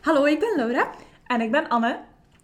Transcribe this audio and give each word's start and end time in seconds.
Hallo, 0.00 0.24
ik 0.24 0.38
ben 0.40 0.52
Laura 0.56 0.90
En 1.26 1.40
ik 1.40 1.50
ben 1.50 1.68
Anne. 1.68 1.98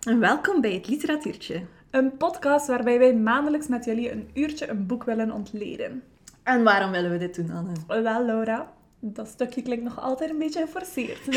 en 0.09 0.19
welkom 0.21 0.61
bij 0.61 0.73
het 0.73 0.89
Literatuurtje. 0.89 1.63
Een 1.91 2.17
podcast 2.17 2.67
waarbij 2.67 2.99
wij 2.99 3.15
maandelijks 3.15 3.69
met 3.69 3.85
jullie 3.85 4.13
een 4.13 4.31
uurtje 4.35 4.69
een 4.69 4.87
boek 4.87 5.05
willen 5.05 5.31
ontleden. 5.33 6.03
En 6.43 6.63
waarom 6.63 6.91
willen 6.91 7.11
we 7.11 7.19
dit 7.19 7.35
doen, 7.35 7.51
Anne? 7.51 8.03
Wel, 8.03 8.25
Laura. 8.25 8.73
Dat 9.01 9.29
stukje 9.29 9.63
klinkt 9.63 9.85
nog 9.85 10.01
altijd 10.01 10.31
een 10.31 10.39
beetje 10.39 10.61
geforceerd. 10.61 11.21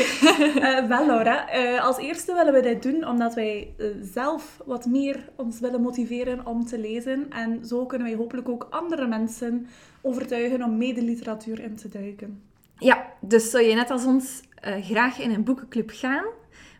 Eh, 0.58 0.86
wel, 0.86 1.06
Laura. 1.06 1.48
eh, 1.48 1.84
als 1.84 1.96
eerste 1.98 2.34
willen 2.34 2.52
we 2.52 2.60
dit 2.60 2.82
doen 2.82 3.06
omdat 3.06 3.34
wij 3.34 3.74
eh, 3.78 3.86
zelf 4.02 4.60
wat 4.66 4.86
meer 4.86 5.28
ons 5.36 5.60
willen 5.60 5.80
motiveren 5.82 6.46
om 6.46 6.66
te 6.66 6.78
lezen. 6.78 7.26
En 7.30 7.64
zo 7.66 7.86
kunnen 7.86 8.06
wij 8.08 8.16
hopelijk 8.16 8.48
ook 8.48 8.66
andere 8.70 9.06
mensen 9.06 9.66
overtuigen 10.02 10.62
om 10.62 10.76
mee 10.78 10.94
de 10.94 11.02
literatuur 11.02 11.60
in 11.60 11.76
te 11.76 11.88
duiken. 11.88 12.42
Ja, 12.78 13.06
dus 13.20 13.50
zou 13.50 13.64
je 13.64 13.74
net 13.74 13.90
als 13.90 14.04
ons 14.04 14.40
eh, 14.60 14.84
graag 14.84 15.18
in 15.18 15.30
een 15.30 15.44
boekenclub 15.44 15.90
gaan, 15.94 16.24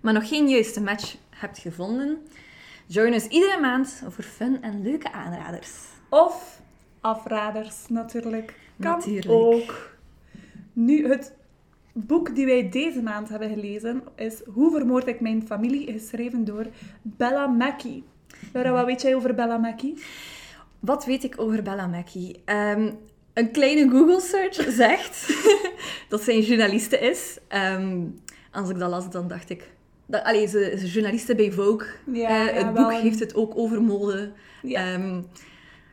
maar 0.03 0.13
nog 0.13 0.29
geen 0.29 0.49
juiste 0.49 0.81
match 0.81 1.17
hebt 1.31 1.59
gevonden? 1.59 2.19
Join 2.87 3.13
ons 3.13 3.27
iedere 3.27 3.61
maand 3.61 4.03
voor 4.09 4.25
fun 4.25 4.63
en 4.63 4.83
leuke 4.83 5.13
aanraders. 5.13 5.71
Of 6.09 6.61
afraders, 7.01 7.89
natuurlijk. 7.89 8.55
Kan 8.81 8.91
Natuurlijk. 8.91 9.31
ook. 9.31 9.97
Nu, 10.73 11.09
het 11.09 11.37
boek 11.93 12.35
die 12.35 12.47
wij 12.47 12.69
deze 12.69 13.03
maand 13.03 13.29
hebben 13.29 13.49
gelezen 13.49 14.03
is 14.17 14.43
Hoe 14.53 14.71
vermoord 14.71 15.07
ik 15.07 15.21
mijn 15.21 15.47
familie, 15.47 15.93
geschreven 15.93 16.45
door 16.45 16.67
Bella 17.03 17.47
Mackie. 17.47 18.05
Laura, 18.53 18.73
wat 18.73 18.85
weet 18.85 19.03
jij 19.03 19.15
over 19.15 19.35
Bella 19.35 19.57
Mackie? 19.57 20.03
Wat 20.79 21.05
weet 21.05 21.25
ik 21.25 21.41
over 21.41 21.63
Bella 21.63 21.87
Mackie? 21.87 22.43
Ehm, 22.45 22.93
een 23.39 23.51
kleine 23.51 23.91
Google 23.91 24.21
search 24.21 24.73
zegt 24.73 25.27
dat 26.09 26.23
zij 26.23 26.35
een 26.35 26.43
journaliste 26.43 26.99
is. 26.99 27.39
Ehm, 27.49 27.99
als 28.53 28.71
ik 28.71 28.79
dat 28.79 28.91
las, 28.91 29.11
dan 29.11 29.29
dacht 29.29 29.51
ik... 29.51 29.71
Dat, 30.07 30.25
allee, 30.25 30.47
ze 30.47 30.71
is 30.73 30.93
journaliste 30.93 31.35
bij 31.35 31.53
Vogue. 31.53 31.87
Ja, 32.13 32.47
het 32.47 32.75
boek 32.75 32.91
een- 32.91 33.01
heeft 33.01 33.19
het 33.21 33.35
ook 33.35 33.53
over 33.57 33.83
mode. 33.83 34.33
Ja. 34.63 34.93
Ehm, 34.93 35.21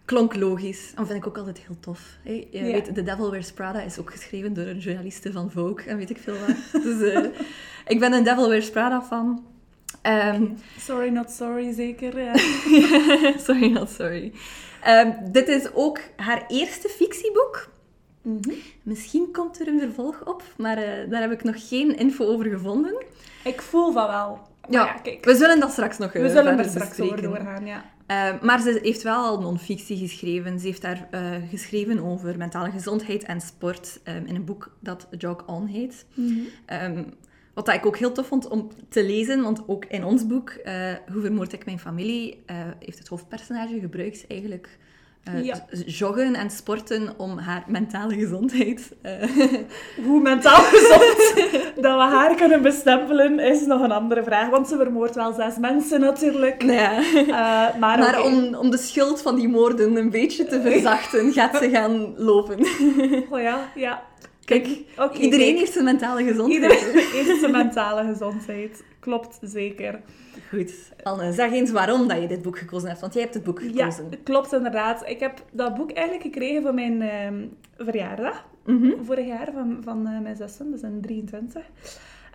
klonk 0.06 0.36
logisch. 0.36 0.92
Dat 0.95 1.08
vind 1.08 1.19
ik 1.19 1.28
ook 1.28 1.38
altijd 1.38 1.58
heel 1.67 1.78
tof. 1.80 2.00
hè. 2.23 2.47
Je 2.52 2.64
weet, 2.64 2.94
The 2.95 3.03
Devil 3.03 3.31
Wears 3.31 3.52
Prada 3.52 3.81
is 3.81 4.00
ook 4.00 4.12
geschreven 4.12 4.53
door 4.53 4.66
een 4.66 4.78
journaliste 4.80 5.31
van 5.31 5.52
Vogue 5.52 5.86
en 5.86 5.97
weet 5.97 6.09
ik 6.09 6.17
veel 6.17 6.36
wat. 6.47 6.84
dus 6.84 7.12
eh, 7.12 7.23
ik 7.94 8.00
ben 8.00 8.14
een 8.14 8.23
Devil 8.23 8.50
Wears 8.50 8.69
Prada 8.69 9.02
fan. 9.02 9.45
Ehm, 10.02 10.45
Sorry, 10.80 11.09
not 11.09 11.31
sorry, 11.31 11.73
zeker. 11.73 12.14
sorry, 13.45 13.67
not 13.72 13.89
sorry. 13.89 14.31
Ehm, 14.86 15.11
dit 15.31 15.47
is 15.47 15.73
ook 15.73 16.00
haar 16.16 16.45
eerste 16.47 16.89
fictieboek. 16.89 17.69
Mhm. 18.22 18.52
Misschien 18.83 19.31
komt 19.31 19.59
er 19.59 19.67
een 19.67 19.80
vervolg 19.80 20.25
op, 20.25 20.44
maar 20.58 20.78
eh, 20.78 21.09
daar 21.09 21.22
heb 21.22 21.31
ik 21.31 21.44
nog 21.44 21.67
geen 21.67 21.97
info 21.97 22.25
over 22.25 22.45
gevonden. 22.45 23.03
Ik 23.44 23.61
voel 23.61 23.91
van 23.91 24.08
wel. 24.08 24.39
Ja, 24.69 24.86
ja, 24.86 24.94
kijk. 24.94 25.25
We 25.25 25.36
zullen 25.36 25.59
dat 25.59 25.72
straks 25.72 25.97
nog 25.97 26.13
eh, 26.13 26.22
We 26.22 26.30
zullen 26.30 26.58
er 26.58 26.66
straks 26.66 27.00
over 27.00 27.22
doorgaan, 27.22 27.66
ja. 27.66 27.94
Uh, 28.08 28.41
maar 28.41 28.61
ze 28.61 28.80
heeft 28.81 29.02
wel 29.02 29.23
al 29.23 29.41
non-fictie 29.41 29.97
geschreven. 29.97 30.59
Ze 30.59 30.66
heeft 30.66 30.81
daar 30.81 31.08
eh, 31.11 31.22
geschreven 31.50 32.00
over 32.00 32.38
mentale 32.38 32.72
gezondheid 32.72 33.23
en 33.23 33.41
sport 33.41 34.00
um, 34.03 34.25
in 34.25 34.36
een 34.36 34.45
boek 34.45 34.75
dat 34.80 35.08
Jog 35.17 35.45
On 35.45 35.66
heet. 35.66 36.06
Um, 36.16 37.13
wat 37.56 37.70
ik 37.70 37.86
ook 37.86 37.98
heel 37.98 38.11
tof 38.11 38.28
vond 38.28 38.48
om 38.48 38.70
te 38.89 39.03
lezen, 39.06 39.42
want 39.42 39.64
ook 39.67 39.86
in 39.86 40.03
ons 40.03 40.28
boek, 40.28 40.50
uh, 40.66 40.73
Hoe 41.11 41.22
vermoord 41.22 41.53
ik 41.53 41.66
mijn 41.66 41.80
familie, 41.80 42.44
uh, 42.52 42.56
heeft 42.80 42.97
het 42.97 43.08
hoofdpersonage 43.08 43.80
gebruikt 43.80 44.25
eigenlijk 44.28 44.78
uh, 45.34 45.44
Ja. 45.44 45.66
joggen 45.86 46.36
en 46.36 46.50
sporten 46.50 47.14
om 47.17 47.38
haar 47.38 47.64
mentale 47.67 48.14
gezondheid. 48.14 48.95
Hoe 50.06 50.22
mentaal 50.22 50.62
gezond 50.73 51.34
dat 51.75 51.95
we 51.95 52.02
haar 52.16 52.36
kunnen 52.36 52.62
bestempelen 52.62 53.39
is 53.39 53.66
nog 53.66 53.81
een 53.81 53.92
andere 53.92 54.23
vraag. 54.23 54.50
Want 54.50 54.67
ze 54.67 54.78
vermoordt 54.78 55.16
wel 55.16 55.34
zes 55.34 55.58
mensen 55.58 56.00
natuurlijk. 56.00 56.62
ja. 56.62 57.00
Uh, 57.00 57.79
maar 57.79 58.00
Maar 58.00 58.24
om, 58.24 58.56
om 58.56 58.69
de 58.72 58.78
schuld 58.78 59.22
van 59.22 59.35
die 59.35 59.47
moorden 59.47 59.96
een 59.96 60.09
beetje 60.09 60.46
te 60.46 60.62
verzachten, 60.62 61.34
gaat 61.34 61.58
ze 61.58 61.69
gaan 61.69 62.13
lopen. 62.18 62.59
Oh 63.29 63.41
ja, 63.41 63.72
ja. 63.75 64.03
Kijk, 64.45 64.67
iedereen 65.19 65.29
kijk. 65.29 65.57
heeft 65.57 65.72
zijn 65.72 65.85
mentale 65.85 66.23
gezondheid. 66.23 66.61
Iedereen 66.72 67.09
heeft 67.11 67.39
zijn 67.39 67.51
mentale 67.51 68.03
gezondheid. 68.06 68.83
Klopt, 69.00 69.38
zeker. 69.41 70.01
Goed. 70.50 70.73
Anne, 71.03 71.31
zeg 71.33 71.51
eens 71.51 71.72
waarom 71.72 72.07
dat 72.07 72.22
je 72.22 72.28
dit 72.28 72.41
boek 72.41 72.57
gekozen 72.57 72.88
hebt, 72.89 73.01
want 73.01 73.13
jij 73.13 73.22
hebt 73.22 73.34
het 73.34 73.44
boek 73.44 73.61
Ja, 73.61 73.67
gekozen. 73.91 74.23
klopt 74.23 74.53
inderdaad. 74.53 75.09
Ik 75.09 75.19
heb 75.19 75.44
dat 75.51 75.75
boek 75.75 75.91
eigenlijk 75.91 76.25
gekregen 76.25 76.61
voor 76.61 76.73
mijn 76.73 77.01
ehm, 77.01 77.45
verjaardag. 77.78 78.45
Mhm. 78.66 79.03
Vorig 79.03 79.25
jaar 79.25 79.50
van, 79.53 79.78
van 79.84 80.07
eh, 80.07 80.19
mijn 80.19 80.35
zussen, 80.35 80.72
dus 80.72 80.81
in 80.81 81.01
23. 81.01 81.63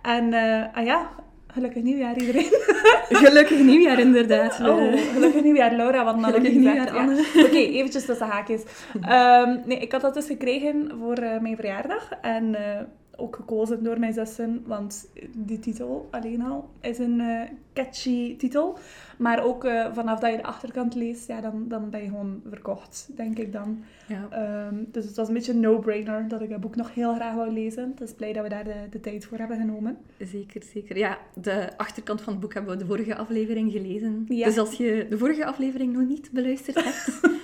En 0.01 0.33
eh, 0.33 0.77
ah 0.77 0.85
ja, 0.85 1.09
gelukkig 1.53 1.83
nieuwjaar 1.83 2.17
iedereen. 2.17 2.49
Gelukkig 3.23 3.59
nieuwjaar, 3.59 3.99
inderdaad. 3.99 4.59
Oh, 4.59 4.93
gelukkig 5.13 5.43
nieuwjaar 5.43 5.75
Laura, 5.75 6.03
want 6.03 6.21
dan 6.21 6.33
Gelukkig 6.33 6.53
nieuwjaar, 6.53 6.93
ja. 6.93 7.43
Oké, 7.43 7.57
eventjes 7.57 8.05
tussen 8.05 8.27
haakjes. 8.27 8.61
Ehm, 9.01 9.57
nee, 9.65 9.77
ik 9.77 9.91
had 9.91 10.01
dat 10.01 10.13
dus 10.13 10.25
gekregen 10.25 10.91
voor 10.99 11.17
eh, 11.17 11.39
mijn 11.39 11.55
verjaardag. 11.55 12.09
En 12.21 12.55
eh, 12.55 12.81
ook 13.21 13.35
gekozen 13.35 13.83
door 13.83 13.99
mijn 13.99 14.13
zussen, 14.13 14.63
want 14.65 15.09
die 15.31 15.59
titel 15.59 16.07
alleen 16.11 16.41
al 16.41 16.69
is 16.81 16.97
een 16.97 17.19
eh, 17.19 17.41
catchy 17.73 18.37
titel. 18.37 18.77
Maar 19.17 19.43
ook 19.43 19.65
eh, 19.65 19.85
vanaf 19.93 20.19
dat 20.19 20.31
je 20.31 20.37
de 20.37 20.43
achterkant 20.43 20.95
leest, 20.95 21.27
ja, 21.27 21.41
dan, 21.41 21.65
dan 21.67 21.89
ben 21.89 22.01
je 22.01 22.07
gewoon 22.07 22.41
verkocht, 22.49 23.09
denk 23.15 23.37
ik 23.37 23.53
dan. 23.53 23.83
Ja. 24.07 24.27
Ehm, 24.29 24.75
dus 24.91 25.05
het 25.05 25.15
was 25.15 25.27
een 25.27 25.33
beetje 25.33 25.51
een 25.53 25.59
no-brainer 25.59 26.27
dat 26.27 26.41
ik 26.41 26.49
dat 26.49 26.59
boek 26.59 26.75
nog 26.75 26.93
heel 26.93 27.13
graag 27.13 27.35
wou 27.35 27.51
lezen. 27.51 27.93
Dus 27.95 28.13
blij 28.13 28.33
dat 28.33 28.43
we 28.43 28.49
daar 28.49 28.63
de, 28.63 28.75
de 28.89 28.99
tijd 28.99 29.25
voor 29.25 29.37
hebben 29.37 29.57
genomen. 29.57 29.97
Zeker, 30.19 30.63
zeker. 30.73 30.97
Ja, 30.97 31.17
de 31.41 31.69
achterkant 31.77 32.21
van 32.21 32.33
het 32.33 32.41
boek 32.41 32.53
hebben 32.53 32.71
we 32.71 32.77
de 32.77 32.85
vorige 32.85 33.15
aflevering 33.15 33.71
gelezen. 33.71 34.25
Ja. 34.27 34.45
Dus 34.45 34.57
als 34.57 34.73
je 34.73 35.05
de 35.09 35.17
vorige 35.17 35.45
aflevering 35.45 35.93
nog 35.93 36.07
niet 36.07 36.31
beluisterd 36.31 36.83
hebt, 36.83 37.19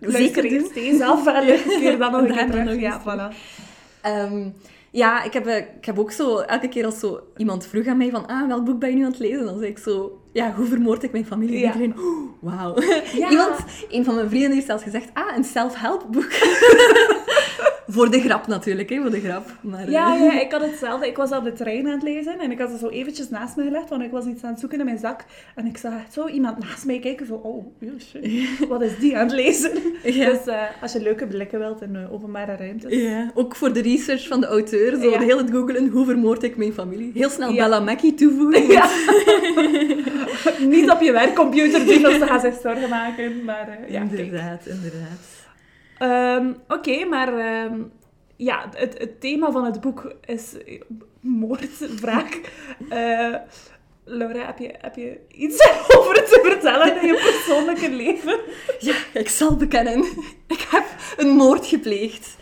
Luister 0.00 0.42
zeker 0.42 0.98
doen. 0.98 1.02
af 1.02 1.26
en 1.26 1.44
keer 1.80 1.98
dan 1.98 2.12
nog 2.12 2.20
een 2.20 2.32
keer 2.34 2.50
terug. 2.50 2.80
Ja, 2.80 3.00
voilà. 3.00 3.34
Ehm, 4.02 4.48
ja, 4.96 5.22
ik 5.22 5.32
heb, 5.32 5.46
eh, 5.46 5.56
ik 5.56 5.84
heb 5.84 5.98
ook 5.98 6.10
zo, 6.10 6.38
elke 6.38 6.68
keer 6.68 6.84
als 6.84 6.98
zo 6.98 7.20
iemand 7.36 7.66
vroeg 7.66 7.86
aan 7.86 7.96
mij 7.96 8.10
van, 8.10 8.26
ah, 8.26 8.46
welk 8.46 8.64
boek 8.64 8.78
ben 8.78 8.90
je 8.90 8.96
nu 8.96 9.04
aan 9.04 9.10
het 9.10 9.18
lezen? 9.18 9.44
Dan 9.44 9.58
zei 9.58 9.70
ik 9.70 9.78
zo, 9.78 10.20
ja, 10.32 10.52
hoe 10.54 10.66
vermoord 10.66 11.02
ik 11.02 11.12
mijn 11.12 11.26
familie? 11.26 11.58
Ja. 11.58 11.66
Iedereen, 11.66 11.94
"Oeh, 11.98 12.30
wauw. 12.40 12.80
Ja. 13.16 13.30
Iemand, 13.30 13.58
een 13.90 14.04
van 14.04 14.14
mijn 14.14 14.28
vrienden 14.28 14.52
heeft 14.52 14.66
zelfs 14.66 14.82
gezegd, 14.82 15.08
ah, 15.12 15.36
een 15.36 15.44
self-help 15.44 16.06
boek. 16.10 16.30
voor 17.88 18.10
de 18.10 18.20
grap 18.20 18.46
natuurlijk, 18.46 18.90
hè, 18.90 19.00
voor 19.00 19.10
de 19.10 19.20
grap. 19.20 19.52
Maar, 19.60 19.90
Ja, 19.90 20.14
eh, 20.14 20.20
ja, 20.20 20.40
ik 20.40 20.52
had 20.52 20.60
hetzelfde. 20.62 21.06
Ik 21.06 21.16
was 21.16 21.30
op 21.32 21.44
de 21.44 21.52
trein 21.52 21.86
aan 21.86 21.92
het 21.92 22.02
lezen 22.02 22.38
en 22.40 22.50
ik 22.50 22.58
had 22.58 22.70
ze 22.70 22.78
zo 22.78 22.88
eventjes 22.88 23.28
naast 23.30 23.56
me 23.56 23.64
gelegd, 23.64 23.88
want 23.88 24.02
ik 24.02 24.10
was 24.10 24.26
iets 24.26 24.42
aan 24.42 24.50
het 24.50 24.60
zoeken 24.60 24.78
in 24.78 24.84
mijn 24.84 24.98
zak. 24.98 25.24
En 25.54 25.66
ik 25.66 25.76
zag 25.76 25.92
zo 26.12 26.28
iemand 26.28 26.58
naast 26.58 26.84
mij 26.86 26.98
kijken, 26.98 27.26
zo, 27.26 27.34
oh, 27.34 27.56
oh, 27.56 28.00
shit, 28.00 28.68
wat 28.68 28.82
is 28.82 28.98
die 28.98 29.16
aan 29.16 29.26
het 29.26 29.34
lezen? 29.34 29.70
Ja. 30.02 30.30
Dus 30.30 30.46
eh, 30.46 30.62
als 30.82 30.92
je 30.92 31.00
leuke 31.02 31.26
blikken 31.26 31.58
wilt 31.58 31.82
in 31.82 31.96
eh, 31.96 32.12
openbare 32.12 32.56
ruimtes. 32.56 32.92
Ja, 33.02 33.30
ook 33.34 33.56
voor 33.56 33.72
de 33.72 33.80
research 33.80 34.26
van 34.26 34.40
de 34.40 34.46
auteur. 34.46 34.96
Zo 35.00 35.10
Ja. 35.10 35.18
hele 35.18 35.34
tijd 35.34 35.50
googelen, 35.50 35.88
hoe 35.88 36.04
vermoord 36.04 36.42
ik 36.42 36.56
mijn 36.56 36.72
familie? 36.72 37.10
Heel 37.14 37.30
snel 37.30 37.52
Ja. 37.52 37.62
Bella 37.64 37.80
Mackie 37.80 38.14
toevoegen. 38.14 38.66
Ja. 38.66 38.88
Niet 40.76 40.90
op 40.90 41.00
je 41.00 41.12
werkcomputer 41.12 41.84
doen 41.86 42.06
of 42.06 42.12
ze 42.12 42.26
gaan 42.26 42.40
zich 42.40 42.54
zorgen 42.62 42.88
maken, 42.88 43.44
maar 43.44 43.78
ja, 43.88 44.04
kijk. 44.06 44.18
inderdaad, 44.20 44.66
Ehm, 45.98 46.52
Oké, 46.68 47.04
maar 47.04 47.38
ehm, 47.38 47.80
ja, 48.36 48.68
het, 48.74 48.98
het 48.98 49.20
thema 49.20 49.50
van 49.50 49.64
het 49.64 49.80
boek 49.80 50.14
is 50.24 50.54
moord, 51.20 52.00
wraak. 52.00 52.40
Eh, 52.88 53.34
Laura, 54.04 54.46
heb 54.46 54.58
je, 54.58 54.74
heb 54.80 54.96
je 54.96 55.20
iets 55.28 55.68
over 55.96 56.14
te 56.14 56.40
vertellen 56.44 57.00
in 57.00 57.06
je 57.06 57.14
persoonlijke 57.14 57.90
leven? 57.90 58.40
Ja, 58.78 58.94
ik 59.12 59.28
zal 59.28 59.56
bekennen. 59.56 60.04
Ik 60.56 60.66
heb 60.70 60.84
een 61.16 61.28
moord 61.28 61.66
gepleegd. 61.66 62.36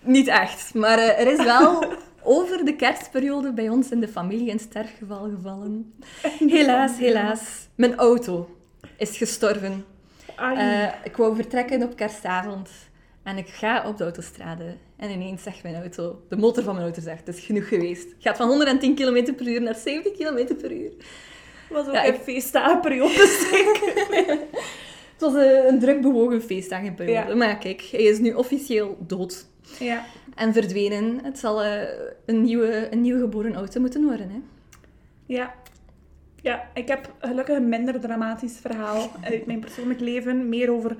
Niet 0.00 0.28
echt, 0.28 0.74
maar 0.74 0.98
eh, 0.98 1.20
er 1.20 1.32
is 1.32 1.44
wel 1.44 1.84
over 2.22 2.64
de 2.64 2.76
kerstperiode 2.76 3.52
bij 3.52 3.68
ons 3.68 3.90
in 3.90 4.00
de 4.00 4.08
familie 4.08 4.50
een 4.50 4.58
sterfgeval 4.58 5.30
gevallen. 5.36 5.94
Helaas, 6.38 6.98
helaas. 6.98 7.68
Mijn 7.74 7.96
auto 7.96 8.56
is 8.96 9.16
gestorven. 9.16 9.84
Eh, 10.50 10.88
ik 11.04 11.16
wou 11.16 11.34
vertrekken 11.36 11.82
op 11.82 11.96
kerstavond 11.96 12.70
en 13.22 13.36
ik 13.36 13.48
ga 13.48 13.88
op 13.88 13.96
de 13.96 14.02
autostrade. 14.04 14.64
En 14.96 15.10
ineens 15.10 15.42
zegt 15.42 15.62
mijn 15.62 15.74
auto, 15.74 16.22
de 16.28 16.36
motor 16.36 16.62
van 16.62 16.74
mijn 16.74 16.86
auto 16.86 17.00
zegt, 17.02 17.26
het 17.26 17.36
is 17.36 17.44
genoeg 17.44 17.68
geweest. 17.68 18.04
Het 18.04 18.16
gaat 18.18 18.36
van 18.36 18.48
110 18.48 18.94
km 18.94 19.34
per 19.34 19.46
uur 19.46 19.62
naar 19.62 19.74
70 19.74 20.12
km 20.12 20.54
per 20.60 20.72
uur. 20.72 20.92
was 21.70 21.86
ook 21.86 21.92
ja, 21.94 22.06
een 22.06 22.14
ik- 22.14 22.20
feestdagenperiode, 22.20 23.46
zeker. 23.50 24.38
Het 25.12 25.32
was 25.32 25.34
eh, 25.42 25.66
een 25.66 25.78
druk 25.78 26.00
bewogen 26.00 26.42
feestdagenperiode. 26.42 27.28
Ja. 27.30 27.34
Maar 27.36 27.58
kijk, 27.58 27.80
hij 27.90 28.02
is 28.02 28.18
nu 28.18 28.32
officieel 28.32 28.96
dood 29.00 29.46
Ja. 29.78 30.04
en 30.34 30.52
verdwenen. 30.52 31.20
Het 31.24 31.38
zal 31.38 31.62
eh, 31.62 31.88
een, 32.26 32.42
nieuwe, 32.42 32.88
een 32.90 33.00
nieuw 33.00 33.18
geboren 33.20 33.54
auto 33.54 33.80
moeten 33.80 34.04
worden. 34.04 34.30
Hè? 34.30 34.38
Ja. 35.26 35.54
Ja, 36.42 36.62
ik 36.74 36.88
heb 36.88 37.12
gelukkig 37.18 37.56
een 37.56 37.68
minder 37.68 38.00
dramatisch 38.00 38.58
verhaal 38.60 39.10
uit 39.20 39.46
mijn 39.46 39.60
persoonlijk 39.60 40.00
leven. 40.00 40.48
Meer 40.48 40.70
over 40.72 40.96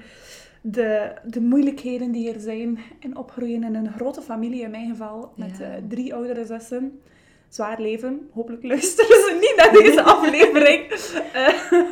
de, 0.61 1.13
de 1.25 1.41
moeilijkheden 1.41 2.13
die 2.13 2.33
er 2.33 2.41
zijn 2.41 2.79
in 2.99 3.17
opgroeien 3.17 3.63
in 3.65 3.75
een 3.75 3.93
grote 3.93 4.23
familie, 4.23 4.63
in 4.63 4.71
mijn 4.71 4.89
geval, 4.91 5.33
met 5.37 5.59
Ja. 5.59 5.65
eh, 5.65 5.71
drie 5.89 6.15
oudere 6.15 6.45
zussen. 6.47 7.01
zwaar 7.49 7.81
leven. 7.81 8.29
Hopelijk 8.33 8.63
luisteren 8.63 9.17
ze 9.17 9.37
niet 9.41 9.55
naar 9.57 9.73
deze 9.83 10.03
aflevering. 10.03 10.83
Eh, 11.33 11.83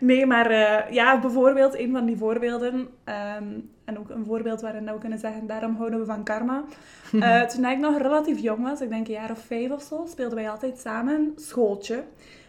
nee, 0.00 0.26
maar 0.26 0.50
eh, 0.50 0.92
ja, 0.92 1.20
bijvoorbeeld 1.20 1.78
een 1.78 1.92
van 1.92 2.06
die 2.06 2.16
voorbeelden. 2.16 2.88
ehm, 3.04 3.44
en 3.84 3.98
ook 3.98 4.10
een 4.10 4.24
voorbeeld 4.24 4.60
waarin 4.60 4.84
we 4.84 4.98
kunnen 4.98 5.18
zeggen, 5.18 5.46
daarom 5.46 5.76
houden 5.76 5.98
we 5.98 6.04
van 6.04 6.24
karma. 6.24 6.64
Toen 7.54 7.64
ik 7.64 7.78
nog 7.78 7.98
relatief 7.98 8.38
jong 8.38 8.62
was, 8.62 8.80
ik 8.80 8.88
denk 8.88 9.06
een 9.06 9.12
jaar 9.12 9.30
of 9.30 9.38
vijf 9.46 9.70
of 9.70 9.82
zo, 9.82 10.04
speelden 10.08 10.36
wij 10.38 10.50
altijd 10.50 10.78
samen 10.78 11.32
schooltje. 11.36 12.02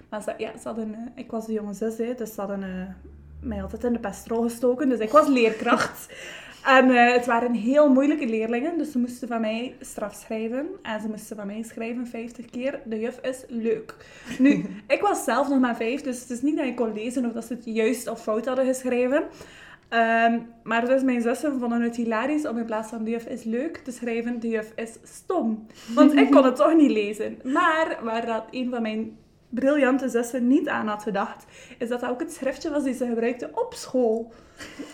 Maar 0.09 0.21
ze, 0.21 0.33
ja, 0.37 0.51
ze 0.57 0.67
hadden, 0.67 0.93
eh, 0.93 1.23
ik 1.23 1.31
was 1.31 1.45
de 1.45 1.53
jonge 1.53 1.73
zus, 1.73 1.97
hè, 1.97 2.13
dus 2.13 2.33
ze 2.33 2.39
hadden 2.39 2.63
eh, 2.63 3.09
mij 3.47 3.61
altijd 3.61 3.83
in 3.83 3.93
de 3.93 3.99
pestrol 3.99 4.41
gestoken. 4.41 4.89
Dus 4.89 4.99
ik 4.99 5.11
was 5.11 5.27
leerkracht. 5.27 6.07
En 6.63 6.89
eh, 6.89 7.13
het 7.13 7.25
waren 7.25 7.53
heel 7.53 7.89
moeilijke 7.89 8.25
leerlingen, 8.25 8.77
dus 8.77 8.91
ze 8.91 8.99
moesten 8.99 9.27
van 9.27 9.41
mij 9.41 9.75
straf 9.81 10.13
schrijven. 10.13 10.67
En 10.81 11.01
ze 11.01 11.07
moesten 11.07 11.35
van 11.35 11.47
mij 11.47 11.63
schrijven 11.63 12.07
50 12.07 12.45
keer, 12.45 12.79
de 12.85 12.99
juf 12.99 13.19
is 13.21 13.43
leuk. 13.47 13.95
Nu, 14.39 14.65
ik 14.87 15.01
was 15.01 15.23
zelf 15.23 15.49
nog 15.49 15.59
maar 15.59 15.75
vijf, 15.75 16.01
dus 16.01 16.19
het 16.19 16.29
is 16.29 16.41
niet 16.41 16.57
dat 16.57 16.65
ik 16.65 16.75
kon 16.75 16.93
lezen 16.93 17.25
of 17.25 17.31
dat 17.31 17.45
ze 17.45 17.53
het 17.53 17.65
juist 17.65 18.07
of 18.07 18.21
fout 18.21 18.45
hadden 18.45 18.65
geschreven. 18.65 19.23
Ehm, 19.89 20.39
maar 20.63 20.85
dus 20.85 21.03
mijn 21.03 21.21
zussen 21.21 21.59
vonden 21.59 21.81
het 21.81 21.95
hilarisch 21.95 22.47
om 22.47 22.57
in 22.57 22.65
plaats 22.65 22.89
van 22.89 23.03
de 23.03 23.09
juf 23.09 23.25
is 23.25 23.43
leuk 23.43 23.77
te 23.77 23.91
schrijven, 23.91 24.39
de 24.39 24.47
juf 24.47 24.71
is 24.75 24.97
stom. 25.03 25.65
Want 25.93 26.13
ik 26.13 26.31
kon 26.31 26.45
het 26.45 26.55
toch 26.55 26.75
niet 26.75 26.91
lezen. 26.91 27.39
Maar 27.43 27.97
waar 28.03 28.25
dat 28.25 28.43
een 28.51 28.69
van 28.69 28.81
mijn 28.81 29.17
briljante 29.49 30.09
zussen 30.09 30.47
niet 30.47 30.67
aan 30.67 30.87
had 30.87 31.03
gedacht, 31.03 31.45
is 31.77 31.89
dat 31.89 31.99
dat 31.99 32.09
ook 32.09 32.19
het 32.19 32.33
schriftje 32.33 32.69
was 32.69 32.83
die 32.83 32.93
ze 32.93 33.05
gebruikte 33.07 33.49
op 33.53 33.73
school. 33.73 34.31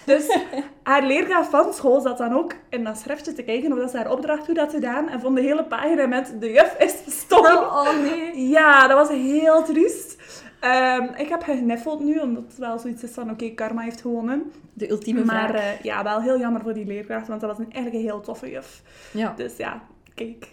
Dus 0.05 0.37
haar 0.83 1.03
leerkracht 1.05 1.49
van 1.49 1.73
school 1.73 2.01
zat 2.01 2.17
dan 2.17 2.33
ook 2.33 2.53
in 2.69 2.83
dat 2.83 2.97
schriftje 2.97 3.33
te 3.33 3.43
kijken 3.43 3.71
of 3.71 3.77
dat 3.79 3.91
ze 3.91 3.97
haar 3.97 4.11
opdracht 4.11 4.45
goed 4.45 4.57
had 4.57 4.71
gedaan 4.71 5.09
en 5.09 5.19
vond 5.19 5.35
de 5.35 5.41
hele 5.41 5.63
pagina 5.65 6.07
met 6.07 6.35
de 6.39 6.51
juf 6.51 6.75
is 6.79 6.95
stom. 7.21 7.45
Oh 7.83 8.01
nee. 8.01 8.47
Ja, 8.49 8.87
dat 8.87 8.97
was 8.97 9.17
heel 9.17 9.63
triest. 9.63 10.21
Ehm, 10.59 11.03
ik 11.15 11.29
heb 11.29 11.43
gegniffeld 11.43 11.99
nu, 12.03 12.19
omdat 12.19 12.43
het 12.47 12.57
wel 12.57 12.79
zoiets 12.79 13.03
is 13.03 13.11
van, 13.11 13.29
oké, 13.31 13.49
karma 13.49 13.81
heeft 13.81 14.01
gewonnen. 14.01 14.51
De 14.73 14.89
ultieme 14.89 15.25
Maar 15.25 15.47
vraag. 15.49 15.61
eh, 15.61 15.81
ja, 15.81 16.03
wel 16.03 16.21
heel 16.21 16.39
jammer 16.39 16.61
voor 16.61 16.73
die 16.73 16.85
leerkracht, 16.85 17.27
want 17.27 17.41
dat 17.41 17.49
was 17.49 17.59
een, 17.59 17.71
eigenlijk 17.71 17.95
een 18.03 18.09
heel 18.09 18.21
toffe 18.21 18.49
juf. 18.49 18.81
ja. 19.11 19.33
Dus 19.37 19.57
ja, 19.57 19.81
kijk, 20.15 20.47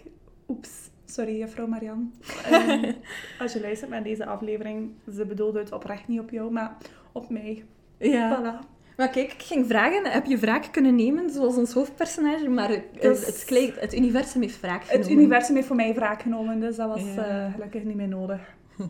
oeps. 0.47 0.69
Sorry, 1.11 1.37
juffrouw 1.37 1.67
Marian. 1.67 2.13
Ehm, 2.51 2.91
als 3.39 3.53
je 3.53 3.61
luistert 3.61 3.89
naar 3.89 4.03
deze 4.03 4.25
aflevering, 4.25 4.91
ze 5.13 5.25
bedoelde 5.25 5.59
het 5.59 5.71
oprecht 5.71 6.07
niet 6.07 6.19
op 6.19 6.29
jou, 6.29 6.51
maar 6.51 6.77
op 7.11 7.29
mij. 7.29 7.63
ja. 7.97 8.39
Voilà. 8.39 8.65
Maar 8.97 9.09
kijk, 9.09 9.33
ik 9.33 9.41
ging 9.41 9.67
vragen, 9.67 10.05
heb 10.11 10.25
je 10.25 10.37
wraak 10.37 10.67
kunnen 10.71 10.95
nemen, 10.95 11.29
zoals 11.29 11.57
ons 11.57 11.73
hoofdpersonage? 11.73 12.49
Maar 12.49 12.69
het, 12.69 12.83
Dus- 13.01 13.43
het, 13.79 13.93
universum 13.95 14.41
heeft 14.41 14.59
wraak 14.61 14.83
genomen. 14.83 15.07
Het 15.07 15.17
universum 15.17 15.55
heeft 15.55 15.67
voor 15.67 15.75
mij 15.75 15.93
wraak 15.93 16.21
genomen, 16.21 16.59
dus 16.59 16.75
dat 16.75 16.87
was 16.87 17.01
Ja. 17.15 17.25
eh, 17.45 17.53
gelukkig 17.53 17.83
niet 17.83 17.95
meer 17.95 18.07
nodig. 18.07 18.39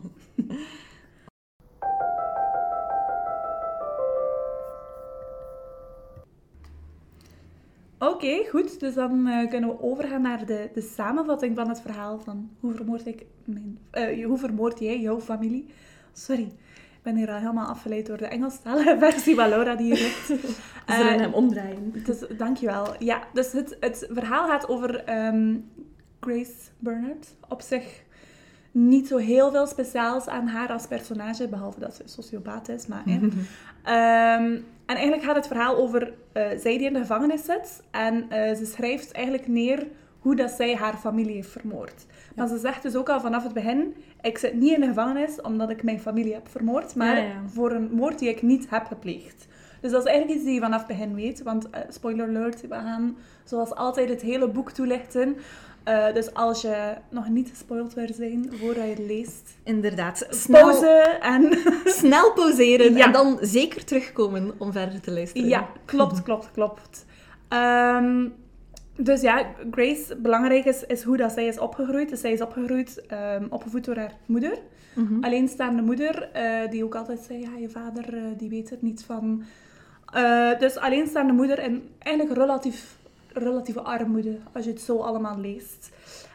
Oké, 8.02 8.44
goed. 8.50 8.80
Dus 8.80 8.94
dan 8.94 9.26
eh, 9.26 9.48
kunnen 9.50 9.70
we 9.70 9.82
overgaan 9.82 10.22
naar 10.22 10.46
de, 10.46 10.70
de 10.74 10.80
samenvatting 10.80 11.56
van 11.56 11.68
het 11.68 11.80
verhaal 11.80 12.18
van 12.18 12.50
hoe 12.60 12.72
vermoord 12.74 13.06
ik 13.06 13.24
mijn... 13.44 13.78
eh, 13.90 14.26
hoe 14.26 14.38
vermoord 14.38 14.78
jij 14.78 15.00
jouw 15.00 15.20
familie? 15.20 15.66
Sorry, 16.12 16.42
ik 16.42 16.98
ben 17.02 17.16
hier 17.16 17.28
al 17.30 17.38
helemaal 17.38 17.66
afgeleid 17.66 18.06
door 18.06 18.16
de 18.16 18.26
Engelstalige 18.26 18.96
versie 19.08 19.34
van 19.34 19.48
Laura 19.48 19.74
die 19.74 19.86
hier 19.94 20.02
ligt. 20.02 20.28
We 20.28 20.38
zullen 20.96 21.12
Eh, 21.14 21.20
hem 21.20 21.32
omdraaien. 21.32 21.92
dus, 22.04 22.24
dankjewel. 22.38 22.86
Ja, 22.98 23.22
dus 23.32 23.52
het, 23.52 23.76
het 23.80 24.06
verhaal 24.10 24.48
gaat 24.48 24.68
over 24.68 25.04
ehm, 25.04 25.56
Grace 26.20 26.54
Bernard. 26.78 27.34
Op 27.48 27.60
zich 27.60 28.02
niet 28.72 29.08
zo 29.08 29.16
heel 29.16 29.50
veel 29.50 29.66
speciaals 29.66 30.26
aan 30.26 30.46
haar 30.46 30.68
als 30.68 30.86
personage, 30.86 31.48
behalve 31.48 31.80
dat 31.80 31.94
ze 31.94 32.02
sociopaat 32.04 32.68
is. 32.68 32.86
Maar. 32.86 33.02
Ehm, 33.82 34.56
en 34.86 34.96
eigenlijk 34.96 35.22
gaat 35.22 35.36
het 35.36 35.46
verhaal 35.46 35.76
over 35.76 36.12
eh, 36.32 36.46
zij 36.58 36.78
die 36.78 36.86
in 36.86 36.92
de 36.92 36.98
gevangenis 36.98 37.44
zit. 37.44 37.82
En 37.90 38.30
eh, 38.30 38.56
ze 38.56 38.64
schrijft 38.66 39.12
eigenlijk 39.12 39.46
neer 39.48 39.86
hoe 40.18 40.36
dat 40.36 40.50
zij 40.50 40.74
haar 40.74 40.96
familie 40.96 41.34
heeft 41.34 41.50
vermoord. 41.50 42.06
Maar 42.36 42.48
ze 42.48 42.58
zegt 42.58 42.82
dus 42.82 42.96
ook 42.96 43.08
al 43.08 43.20
vanaf 43.20 43.42
het 43.42 43.52
begin, 43.52 43.94
ik 44.20 44.38
zit 44.38 44.54
niet 44.54 44.74
in 44.74 44.80
de 44.80 44.86
gevangenis 44.86 45.40
omdat 45.40 45.70
ik 45.70 45.82
mijn 45.82 46.00
familie 46.00 46.32
heb 46.32 46.48
vermoord, 46.48 46.94
maar 46.94 47.16
Ja, 47.16 47.22
ja. 47.22 47.42
voor 47.46 47.72
een 47.72 47.90
moord 47.92 48.18
die 48.18 48.28
ik 48.28 48.42
niet 48.42 48.70
heb 48.70 48.86
gepleegd. 48.86 49.46
Dus 49.80 49.90
dat 49.90 50.04
is 50.04 50.10
eigenlijk 50.10 50.36
iets 50.36 50.44
die 50.46 50.54
je 50.54 50.60
vanaf 50.60 50.78
het 50.78 50.86
begin 50.86 51.14
weet. 51.14 51.42
Want, 51.42 51.70
eh, 51.70 51.80
spoiler 51.88 52.28
alert, 52.28 52.60
we 52.60 52.74
gaan 52.74 53.16
zoals 53.44 53.74
altijd 53.74 54.08
het 54.08 54.22
hele 54.22 54.48
boek 54.48 54.70
toelichten. 54.70 55.36
Eh, 55.84 56.14
dus 56.14 56.34
als 56.34 56.60
je 56.62 56.94
nog 57.10 57.28
niet 57.28 57.48
gespoild 57.48 57.94
wil 57.94 58.06
zijn 58.14 58.50
voordat 58.54 58.84
je 58.84 58.90
het 58.90 58.98
leest, 58.98 59.50
Inderdaad. 59.64 60.26
Snel, 60.30 60.60
pauze 60.60 60.88
en... 61.20 61.58
snel 62.00 62.32
pauzeren 62.32 62.94
Ja. 62.94 63.06
en 63.06 63.12
dan 63.12 63.38
zeker 63.40 63.84
terugkomen 63.84 64.52
om 64.58 64.72
verder 64.72 65.00
te 65.00 65.10
luisteren. 65.12 65.48
Ja, 65.48 65.68
klopt, 65.84 66.22
klopt, 66.26 66.50
klopt. 66.52 67.04
Ehm, 67.48 68.28
dus 68.96 69.20
ja, 69.20 69.46
Grace, 69.70 70.16
belangrijk 70.16 70.64
is, 70.64 70.84
is 70.86 71.02
hoe 71.02 71.16
dat 71.16 71.32
zij 71.32 71.46
is 71.46 71.58
opgegroeid. 71.58 72.08
Dus 72.08 72.20
zij 72.20 72.32
is 72.32 72.40
opgegroeid, 72.40 73.06
ehm, 73.06 73.46
opgevoed 73.48 73.84
door 73.84 73.96
haar 73.96 74.12
moeder. 74.26 74.58
Mhm. 74.94 75.24
Alleenstaande 75.24 75.82
moeder, 75.82 76.28
eh, 76.32 76.70
die 76.70 76.84
ook 76.84 76.94
altijd 76.94 77.20
zei, 77.26 77.40
ja, 77.40 77.56
je 77.58 77.68
vader 77.70 78.16
eh, 78.16 78.22
die 78.36 78.48
weet 78.48 78.70
er 78.70 78.78
niet 78.80 79.04
van. 79.06 79.42
Dus 80.58 80.76
alleenstaande 80.76 81.32
moeder 81.32 81.58
en 81.58 81.82
eigenlijk 81.98 82.38
relatief, 82.38 82.96
relatieve 83.34 83.80
armoede, 83.80 84.38
als 84.52 84.64
je 84.64 84.70
het 84.70 84.80
zo 84.80 84.98
allemaal 84.98 85.38
leest. 85.38 85.90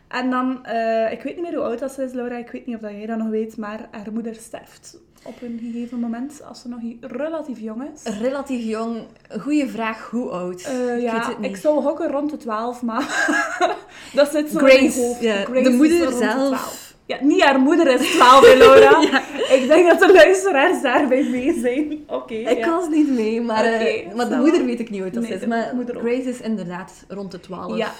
En 0.07 0.29
dan, 0.29 0.65
eh, 0.65 1.11
ik 1.11 1.21
weet 1.21 1.35
niet 1.35 1.43
meer 1.43 1.55
hoe 1.55 1.63
oud 1.63 1.79
dat 1.79 1.91
ze 1.91 2.03
is, 2.03 2.13
Laura, 2.13 2.37
ik 2.37 2.49
weet 2.51 2.65
niet 2.65 2.75
of 2.75 2.81
dat 2.81 2.91
jij 2.91 3.05
dat 3.05 3.17
nog 3.17 3.29
weet, 3.29 3.57
maar 3.57 3.87
haar 3.91 4.11
moeder 4.13 4.35
sterft 4.35 4.99
op 5.23 5.41
een 5.41 5.59
gegeven 5.61 5.99
moment, 5.99 6.41
als 6.47 6.61
ze 6.61 6.67
nog 6.67 6.79
relatief 7.01 7.59
jong 7.59 7.89
is. 7.93 8.03
Relatief 8.19 8.63
jong. 8.63 9.01
Goeie 9.39 9.67
vraag, 9.67 10.09
hoe 10.09 10.29
oud? 10.29 10.61
Eh, 10.61 10.95
ik 10.95 11.01
ja, 11.01 11.13
weet 11.13 11.25
het 11.25 11.39
niet. 11.39 11.49
ik 11.49 11.57
zou 11.57 11.81
hokken 11.83 12.11
rond 12.11 12.31
de 12.31 12.37
12, 12.37 12.81
maar 12.81 13.27
dat 14.13 14.31
zit 14.31 14.49
zo 14.49 14.57
in 14.57 14.65
Grace, 14.65 14.99
mijn 14.99 15.07
hoofd. 15.07 15.19
Grace 15.19 15.63
de 15.63 15.69
is 15.69 15.75
moeder 15.75 16.11
zelf. 16.11 16.86
12. 17.07 17.21
Ja, 17.21 17.27
niet 17.27 17.43
haar 17.43 17.59
moeder 17.59 17.87
is 17.87 18.11
12, 18.11 18.47
hè, 18.47 18.57
Laura. 18.57 19.01
Ja. 19.11 19.21
Ik 19.55 19.67
denk 19.67 19.89
dat 19.89 19.99
de 19.99 20.13
luisteraars 20.13 20.81
daarbij 20.81 21.23
mee 21.23 21.59
zijn. 21.59 22.03
Oké. 22.07 22.33
Ik 22.33 22.57
ja. 22.57 22.69
was 22.69 22.89
niet 22.89 23.09
mee, 23.09 23.41
maar, 23.41 23.63
eh, 23.63 24.13
maar 24.15 24.29
de 24.29 24.35
moeder 24.35 24.65
weet 24.65 24.79
ik 24.79 24.89
niet 24.89 25.01
hoe 25.01 25.11
dat 25.11 25.23
Nee, 25.23 25.33
is. 25.33 25.45
Maar 25.45 25.71
moeder 25.75 25.95
ook. 25.95 26.01
Grace 26.01 26.29
is 26.29 26.41
inderdaad 26.41 27.05
rond 27.07 27.31
de 27.31 27.39
12. 27.39 27.77
Ja. 27.77 27.91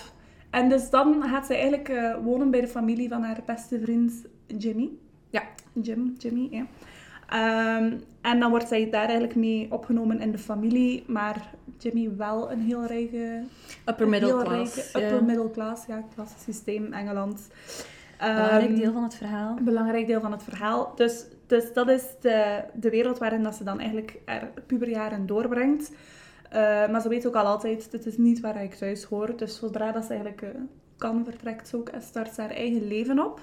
En 0.50 0.70
dus 0.70 0.90
dan 0.90 1.24
gaat 1.24 1.46
zij 1.46 1.56
eigenlijk 1.56 1.90
eh, 1.90 2.16
wonen 2.24 2.52
bij 2.52 2.62
de 2.62 2.68
familie 2.68 3.10
van 3.10 3.24
haar 3.24 3.40
beste 3.46 3.80
vriend 3.80 4.14
Jimmy. 4.58 4.90
Ja. 5.30 5.44
Jim, 5.74 6.16
Jimmy, 6.18 6.48
ja. 6.52 6.66
Ehm, 7.30 7.94
en 8.22 8.40
dan 8.40 8.50
wordt 8.50 8.68
zij 8.68 8.90
daar 8.90 9.04
eigenlijk 9.06 9.36
mee 9.36 9.68
opgenomen 9.70 10.20
in 10.22 10.32
de 10.32 10.38
familie, 10.38 11.04
maar 11.08 11.50
Jimmy 11.78 12.16
wel 12.18 12.52
een 12.52 12.60
heel 12.62 12.86
rijke... 12.86 13.44
Upper 13.86 14.08
middle 14.08 14.44
class. 14.44 14.76
rijke- 14.76 15.06
upper 15.06 15.24
middle 15.24 15.52
class, 15.52 15.86
ja, 15.86 16.04
klassensysteem, 16.16 16.94
Engeland. 16.94 17.48
Belangrijk 18.20 18.70
Ehm, 18.70 18.76
deel 18.76 18.94
van 18.94 19.04
het 19.04 19.16
verhaal. 19.16 19.58
een 19.58 19.64
belangrijk 19.64 20.08
deel 20.08 20.22
van 20.22 20.32
het 20.32 20.44
verhaal. 20.44 20.94
Dus, 20.96 21.26
dus 21.48 21.74
dat 21.74 21.90
is 21.90 22.04
de, 22.22 22.64
de 22.74 22.90
wereld 22.90 23.18
waarin 23.18 23.44
dat 23.44 23.56
ze 23.56 23.64
dan 23.64 23.80
eigenlijk 23.80 24.20
haar 24.26 24.50
puberjaren 24.66 25.26
doorbrengt. 25.26 25.92
Eh, 26.50 26.90
maar 26.90 27.02
ze 27.02 27.10
weet 27.10 27.28
ook 27.28 27.36
al 27.36 27.46
altijd, 27.46 27.92
dit 27.92 28.06
is 28.06 28.18
niet 28.18 28.40
waar 28.40 28.64
ik 28.64 28.74
thuis 28.74 29.04
hoor. 29.04 29.38
Dus 29.38 29.58
zodra 29.58 29.92
dat 29.92 30.04
ze 30.04 30.10
eigenlijk 30.10 30.42
eh, 30.42 30.50
kan, 30.98 31.24
vertrekt 31.24 31.68
ze 31.68 31.76
ook 31.76 31.90
en 31.90 32.02
start 32.02 32.34
ze 32.34 32.42
haar 32.42 32.50
eigen 32.50 32.88
leven 32.88 33.26
op. 33.26 33.42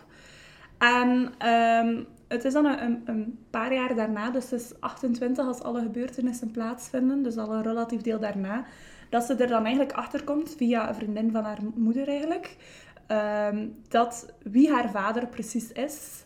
En 0.78 1.32
ehm, 1.38 2.02
het 2.28 2.44
is 2.44 2.52
dan 2.52 2.66
een, 2.66 3.02
een, 3.04 3.38
paar 3.50 3.74
jaar 3.74 3.94
daarna, 3.94 4.30
dus 4.30 4.52
is 4.52 4.72
28 4.80 5.46
als 5.46 5.62
alle 5.62 5.80
gebeurtenissen 5.80 6.50
plaatsvinden, 6.50 7.22
dus 7.22 7.36
al 7.36 7.52
een 7.52 7.62
relatief 7.62 8.00
deel 8.00 8.18
daarna, 8.18 8.64
dat 9.10 9.24
ze 9.24 9.34
er 9.34 9.46
dan 9.46 9.64
eigenlijk 9.64 9.92
achter 9.92 10.24
komt, 10.24 10.54
via 10.56 10.88
een 10.88 10.94
vriendin 10.94 11.30
van 11.30 11.44
haar 11.44 11.58
moeder 11.74 12.08
eigenlijk, 12.08 12.56
ehm, 13.06 13.66
dat 13.88 14.32
wie 14.42 14.72
haar 14.72 14.90
vader 14.90 15.26
precies 15.26 15.72
is. 15.72 16.22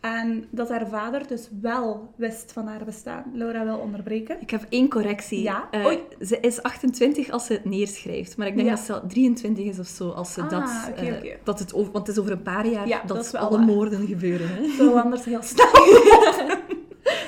En 0.00 0.46
dat 0.50 0.68
haar 0.68 0.88
vader 0.88 1.26
dus 1.26 1.48
wel 1.60 2.12
wist 2.16 2.52
van 2.52 2.66
haar 2.66 2.84
bestaan. 2.84 3.24
Laura 3.34 3.64
wil 3.64 3.76
onderbreken. 3.78 4.36
Ik 4.40 4.50
heb 4.50 4.66
één 4.68 4.88
correctie. 4.88 5.42
Ja? 5.42 5.68
Oei. 5.86 5.98
Ze 6.20 6.40
is 6.40 6.62
28 6.62 7.30
als 7.30 7.46
ze 7.46 7.52
het 7.52 7.64
neerschrijft, 7.64 8.36
maar 8.36 8.46
ik 8.46 8.56
denk 8.56 8.68
Ja. 8.68 8.74
dat 8.74 8.84
ze 8.84 9.00
23 9.08 9.64
is 9.64 9.78
of 9.78 9.86
zo 9.86 10.08
als 10.10 10.32
ze 10.32 10.42
Ah, 10.42 10.50
dat... 10.50 10.70
eh, 10.96 11.14
dat 11.44 11.58
het 11.58 11.74
over, 11.74 11.92
want 11.92 12.06
het 12.06 12.16
is 12.16 12.22
over 12.22 12.32
een 12.34 12.42
paar 12.42 12.66
jaar 12.66 12.88
Ja, 12.88 13.02
dat, 13.06 13.34
alle 13.34 13.56
waar. 13.56 13.66
moorden 13.66 14.06
gebeuren. 14.06 14.48
Hè? 14.48 14.68
Zo 14.76 14.96
anders 14.96 15.24
heel 15.24 15.42
snel. 15.54 15.66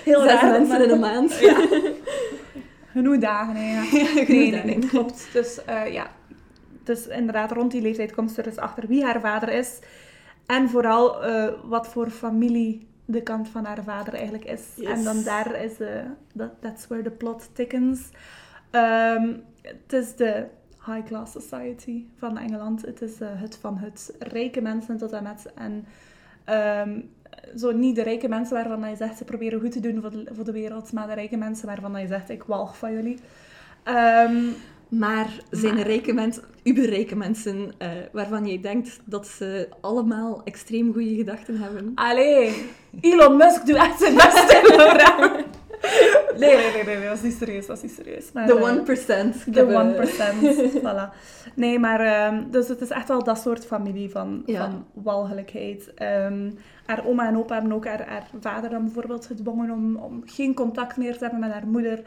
heel 0.05 0.21
Zes 0.21 0.33
raar. 0.33 0.51
mensen 0.51 0.69
maar- 0.69 0.83
in 0.83 0.91
een 0.91 1.01
maand. 1.01 1.33
Genoeg 2.93 3.19
dagen, 3.19 3.57
hè, 3.57 3.83
genoeg 3.87 4.29
nee, 4.29 4.51
dagen. 4.51 4.67
nee, 4.67 4.79
klopt. 4.79 5.29
Dus 5.33 5.65
eh, 5.65 5.93
ja, 5.93 6.11
dus 6.89 7.07
inderdaad, 7.07 7.53
rond 7.53 7.71
die 7.71 7.83
leeftijd 7.83 8.15
komt 8.15 8.31
ze 8.31 8.43
er 8.43 8.49
dus 8.49 8.57
achter 8.57 8.87
wie 8.87 9.05
haar 9.05 9.21
vader 9.21 9.49
is. 9.49 9.79
En 10.47 10.69
vooral 10.69 11.25
eh, 11.25 11.53
wat 11.65 11.89
voor 11.89 12.11
familie 12.11 12.89
de 13.05 13.23
kant 13.23 13.49
van 13.49 13.65
haar 13.65 13.83
vader 13.85 14.15
eigenlijk 14.15 14.45
is. 14.45 14.63
Yes. 14.77 14.89
En 14.89 15.05
dan 15.05 15.23
daar 15.23 15.63
is, 15.63 15.81
eh 15.81 16.01
that, 16.37 16.51
that's 16.61 16.87
where 16.87 17.05
the 17.05 17.11
plot 17.11 17.51
thickens. 17.53 18.09
Ehm, 18.71 19.33
het 19.63 19.93
is 19.93 20.17
de 20.17 20.45
high 20.87 21.07
class 21.07 21.33
society 21.33 22.05
van 22.19 22.39
Engeland. 22.39 22.83
Het 22.83 23.03
is 23.03 23.21
eh, 23.21 23.29
het 23.33 23.57
van 23.57 23.79
het 23.79 24.15
rijke 24.19 24.61
mensen 24.61 24.97
tot 24.97 25.13
en 25.13 25.23
met. 25.23 25.53
En 25.55 25.87
Ehm, 26.49 27.01
zo 27.57 27.73
niet 27.73 27.97
de 27.97 28.03
rijke 28.03 28.29
mensen 28.29 28.55
waarvan 28.55 28.81
dat 28.81 28.91
je 28.91 28.97
zegt 28.97 29.19
ze 29.19 29.25
proberen 29.25 29.61
goed 29.61 29.73
te 29.73 29.81
doen 29.81 30.01
voor 30.01 30.11
de, 30.11 30.25
voor 30.33 30.45
de 30.45 30.53
wereld, 30.53 30.93
maar 30.93 31.07
de 31.07 31.15
rijke 31.15 31.37
mensen 31.37 31.67
waarvan 31.67 31.93
dat 31.93 32.01
je 32.01 32.07
zegt 32.07 32.31
ik 32.31 32.43
walg 32.43 32.77
van 32.77 32.93
jullie. 32.93 33.19
Ehm, 33.83 34.45
Maar 34.89 35.27
zijn 35.51 35.79
er 35.79 35.87
rijke 35.87 36.13
mensen, 36.13 36.43
uberrijke 36.65 37.17
mensen, 37.17 37.73
eh, 37.79 37.89
waarvan 38.13 38.47
jij 38.47 38.61
denkt 38.61 39.01
dat 39.05 39.27
ze 39.27 39.69
allemaal 39.81 40.41
extreem 40.45 40.93
goede 40.93 41.15
gedachten 41.15 41.59
hebben? 41.61 41.93
allee, 41.95 42.67
Elon 43.01 43.37
Musk 43.37 43.67
doet 43.67 43.77
echt 43.77 43.99
zijn 43.99 44.15
best 44.15 44.53
in. 44.53 44.77
Nee, 46.39 46.57
nee, 46.57 46.73
nee, 46.73 46.85
nee, 46.85 46.97
nee, 46.97 47.07
dat 47.09 47.17
is 47.17 47.23
niet 47.23 47.37
serieus, 47.39 47.67
dat 47.67 47.77
is 47.77 47.83
niet 47.83 47.93
serieus. 47.93 48.33
Maar, 48.33 48.47
De 48.47 48.53
eh, 48.59 48.61
1%. 48.63 49.47
Ik 49.47 49.55
De 49.55 49.61
heb, 49.61 49.69
eh, 49.69 49.75
1%. 49.75 50.81
voilà. 50.83 51.15
Nee, 51.55 51.79
maar 51.79 52.01
ehm, 52.01 52.51
dus 52.51 52.69
het 52.69 52.81
is 52.81 52.91
echt 52.91 53.09
wel 53.09 53.25
dat 53.25 53.39
soort 53.39 53.67
familie 53.67 54.11
van, 54.11 54.43
Ja. 54.47 54.61
van 54.71 54.85
walgelijkheid. 55.05 55.95
Ehm, 55.95 56.51
haar 56.87 57.07
oma 57.07 57.27
en 57.29 57.37
opa 57.39 57.55
hebben 57.55 57.73
ook 57.73 57.87
haar, 57.87 58.09
haar 58.09 58.27
vader 58.41 58.71
dan 58.71 58.85
bijvoorbeeld 58.85 59.27
gedwongen 59.27 59.71
om, 59.71 59.97
om 59.97 60.23
geen 60.27 60.55
contact 60.55 60.97
meer 60.97 61.13
te 61.13 61.23
hebben 61.23 61.41
met 61.41 61.53
haar 61.53 61.67
moeder. 61.67 62.01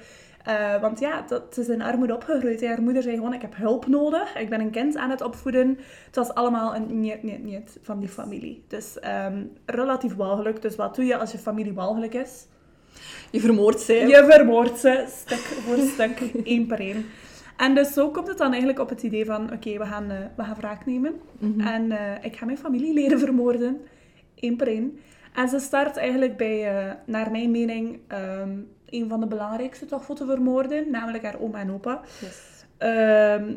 Eh, 0.43 0.81
want 0.81 0.99
ja, 0.99 1.23
dat, 1.27 1.43
ze 1.53 1.61
is 1.61 1.67
in 1.67 1.81
armoede 1.81 2.15
opgegroeid. 2.15 2.65
Haar 2.65 2.81
moeder 2.81 3.03
zei 3.03 3.15
gewoon, 3.15 3.33
ik 3.33 3.41
heb 3.41 3.55
hulp 3.55 3.87
nodig. 3.87 4.35
Ik 4.37 4.49
ben 4.49 4.59
een 4.59 4.71
kind 4.71 4.97
aan 4.97 5.09
het 5.09 5.21
opvoeden. 5.21 5.77
Het 6.05 6.15
was 6.15 6.33
allemaal 6.33 6.75
een 6.75 6.99
niet, 6.99 7.23
niet, 7.23 7.43
niet 7.43 7.77
van 7.81 7.99
die 7.99 8.09
familie. 8.09 8.63
Dus 8.67 8.99
ehm, 8.99 9.43
relatief 9.65 10.15
walgelijk. 10.15 10.61
Dus 10.61 10.75
wat 10.75 10.95
doe 10.95 11.05
je 11.05 11.17
als 11.17 11.31
je 11.31 11.37
familie 11.37 11.73
walgelijk 11.73 12.13
is? 12.13 12.45
Je 13.31 13.39
vermoordt 13.39 13.81
zij. 13.81 14.07
Je 14.07 14.25
vermoordt 14.29 14.79
ze, 14.79 15.05
stuk 15.07 15.37
voor 15.37 15.77
stuk, 15.77 16.19
één 16.43 16.67
per 16.67 16.79
één. 16.79 17.05
En 17.57 17.75
dus 17.75 17.93
zo 17.93 18.09
komt 18.09 18.27
het 18.27 18.37
dan 18.37 18.49
eigenlijk 18.49 18.79
op 18.79 18.89
het 18.89 19.03
idee 19.03 19.25
van, 19.25 19.53
oké, 19.53 19.77
we, 19.77 19.85
gaan, 19.85 20.11
eh, 20.11 20.17
we 20.35 20.43
gaan 20.43 20.55
wraak 20.55 20.85
nemen. 20.85 21.13
Mhm. 21.39 21.59
En 21.59 21.91
eh, 21.91 22.25
ik 22.25 22.35
ga 22.35 22.45
mijn 22.45 22.57
familieleden 22.57 23.19
vermoorden, 23.25 23.81
één 24.35 24.55
per 24.55 24.67
één. 24.67 24.99
En 25.33 25.49
ze 25.49 25.59
start 25.59 25.97
eigenlijk 25.97 26.37
bij, 26.37 26.97
naar 27.05 27.31
mijn 27.31 27.51
mening, 27.51 27.99
ehm, 28.07 28.49
een 28.91 29.09
van 29.09 29.19
de 29.19 29.27
belangrijkste 29.27 29.85
toch 29.85 30.05
voor 30.05 30.15
te 30.15 30.25
vermoorden, 30.25 30.91
namelijk 30.91 31.23
haar 31.23 31.39
oma 31.39 31.59
en 31.59 31.71
opa. 31.71 32.01
Yes. 32.21 32.65
Ehm, 32.77 33.53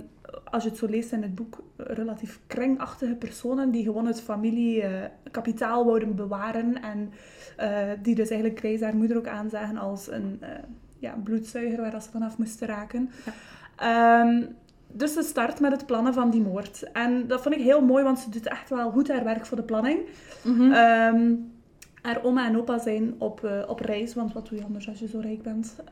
als 0.50 0.62
je 0.62 0.68
het 0.68 0.78
zo 0.78 0.86
leest 0.86 1.12
in 1.12 1.22
het 1.22 1.34
boek, 1.34 1.62
relatief 1.76 2.40
kringachtige 2.46 3.14
personen 3.14 3.70
die 3.70 3.84
gewoon 3.84 4.06
het 4.06 4.20
familiekapitaal 4.20 5.84
wouden 5.84 6.14
bewaren 6.14 6.82
en 6.82 7.12
eh, 7.56 7.90
die 8.02 8.14
dus 8.14 8.30
eigenlijk 8.30 8.60
Grace 8.60 8.84
haar 8.84 8.96
moeder 8.96 9.16
ook 9.16 9.26
aanzagen 9.26 9.76
als 9.76 10.10
een 10.10 10.36
eh, 10.40 10.48
ja, 10.98 11.14
bloedzuiger 11.24 11.80
waar 11.80 12.02
ze 12.02 12.10
vanaf 12.10 12.38
moesten 12.38 12.66
raken. 12.66 13.10
Ehm, 13.76 14.42
dus 14.92 15.12
ze 15.12 15.22
start 15.22 15.60
met 15.60 15.72
het 15.72 15.86
plannen 15.86 16.14
van 16.14 16.30
die 16.30 16.42
moord. 16.42 16.92
En 16.92 17.26
dat 17.26 17.42
vond 17.42 17.54
ik 17.54 17.60
heel 17.60 17.82
mooi, 17.82 18.04
want 18.04 18.18
ze 18.18 18.30
doet 18.30 18.46
echt 18.46 18.70
wel 18.70 18.90
goed 18.90 19.08
haar 19.08 19.24
werk 19.24 19.46
voor 19.46 19.56
de 19.56 19.62
planning. 19.62 19.98
Mhm. 20.42 20.72
Ehm, 20.72 21.32
haar 22.04 22.20
oma 22.22 22.46
en 22.46 22.56
opa 22.58 22.78
zijn 22.78 23.14
op, 23.18 23.44
eh, 23.44 23.62
op 23.66 23.80
reis, 23.80 24.14
want 24.14 24.32
wat 24.32 24.48
doe 24.48 24.58
je 24.58 24.64
anders 24.64 24.88
als 24.88 24.98
je 24.98 25.08
zo 25.08 25.18
rijk 25.20 25.42
bent? 25.42 25.74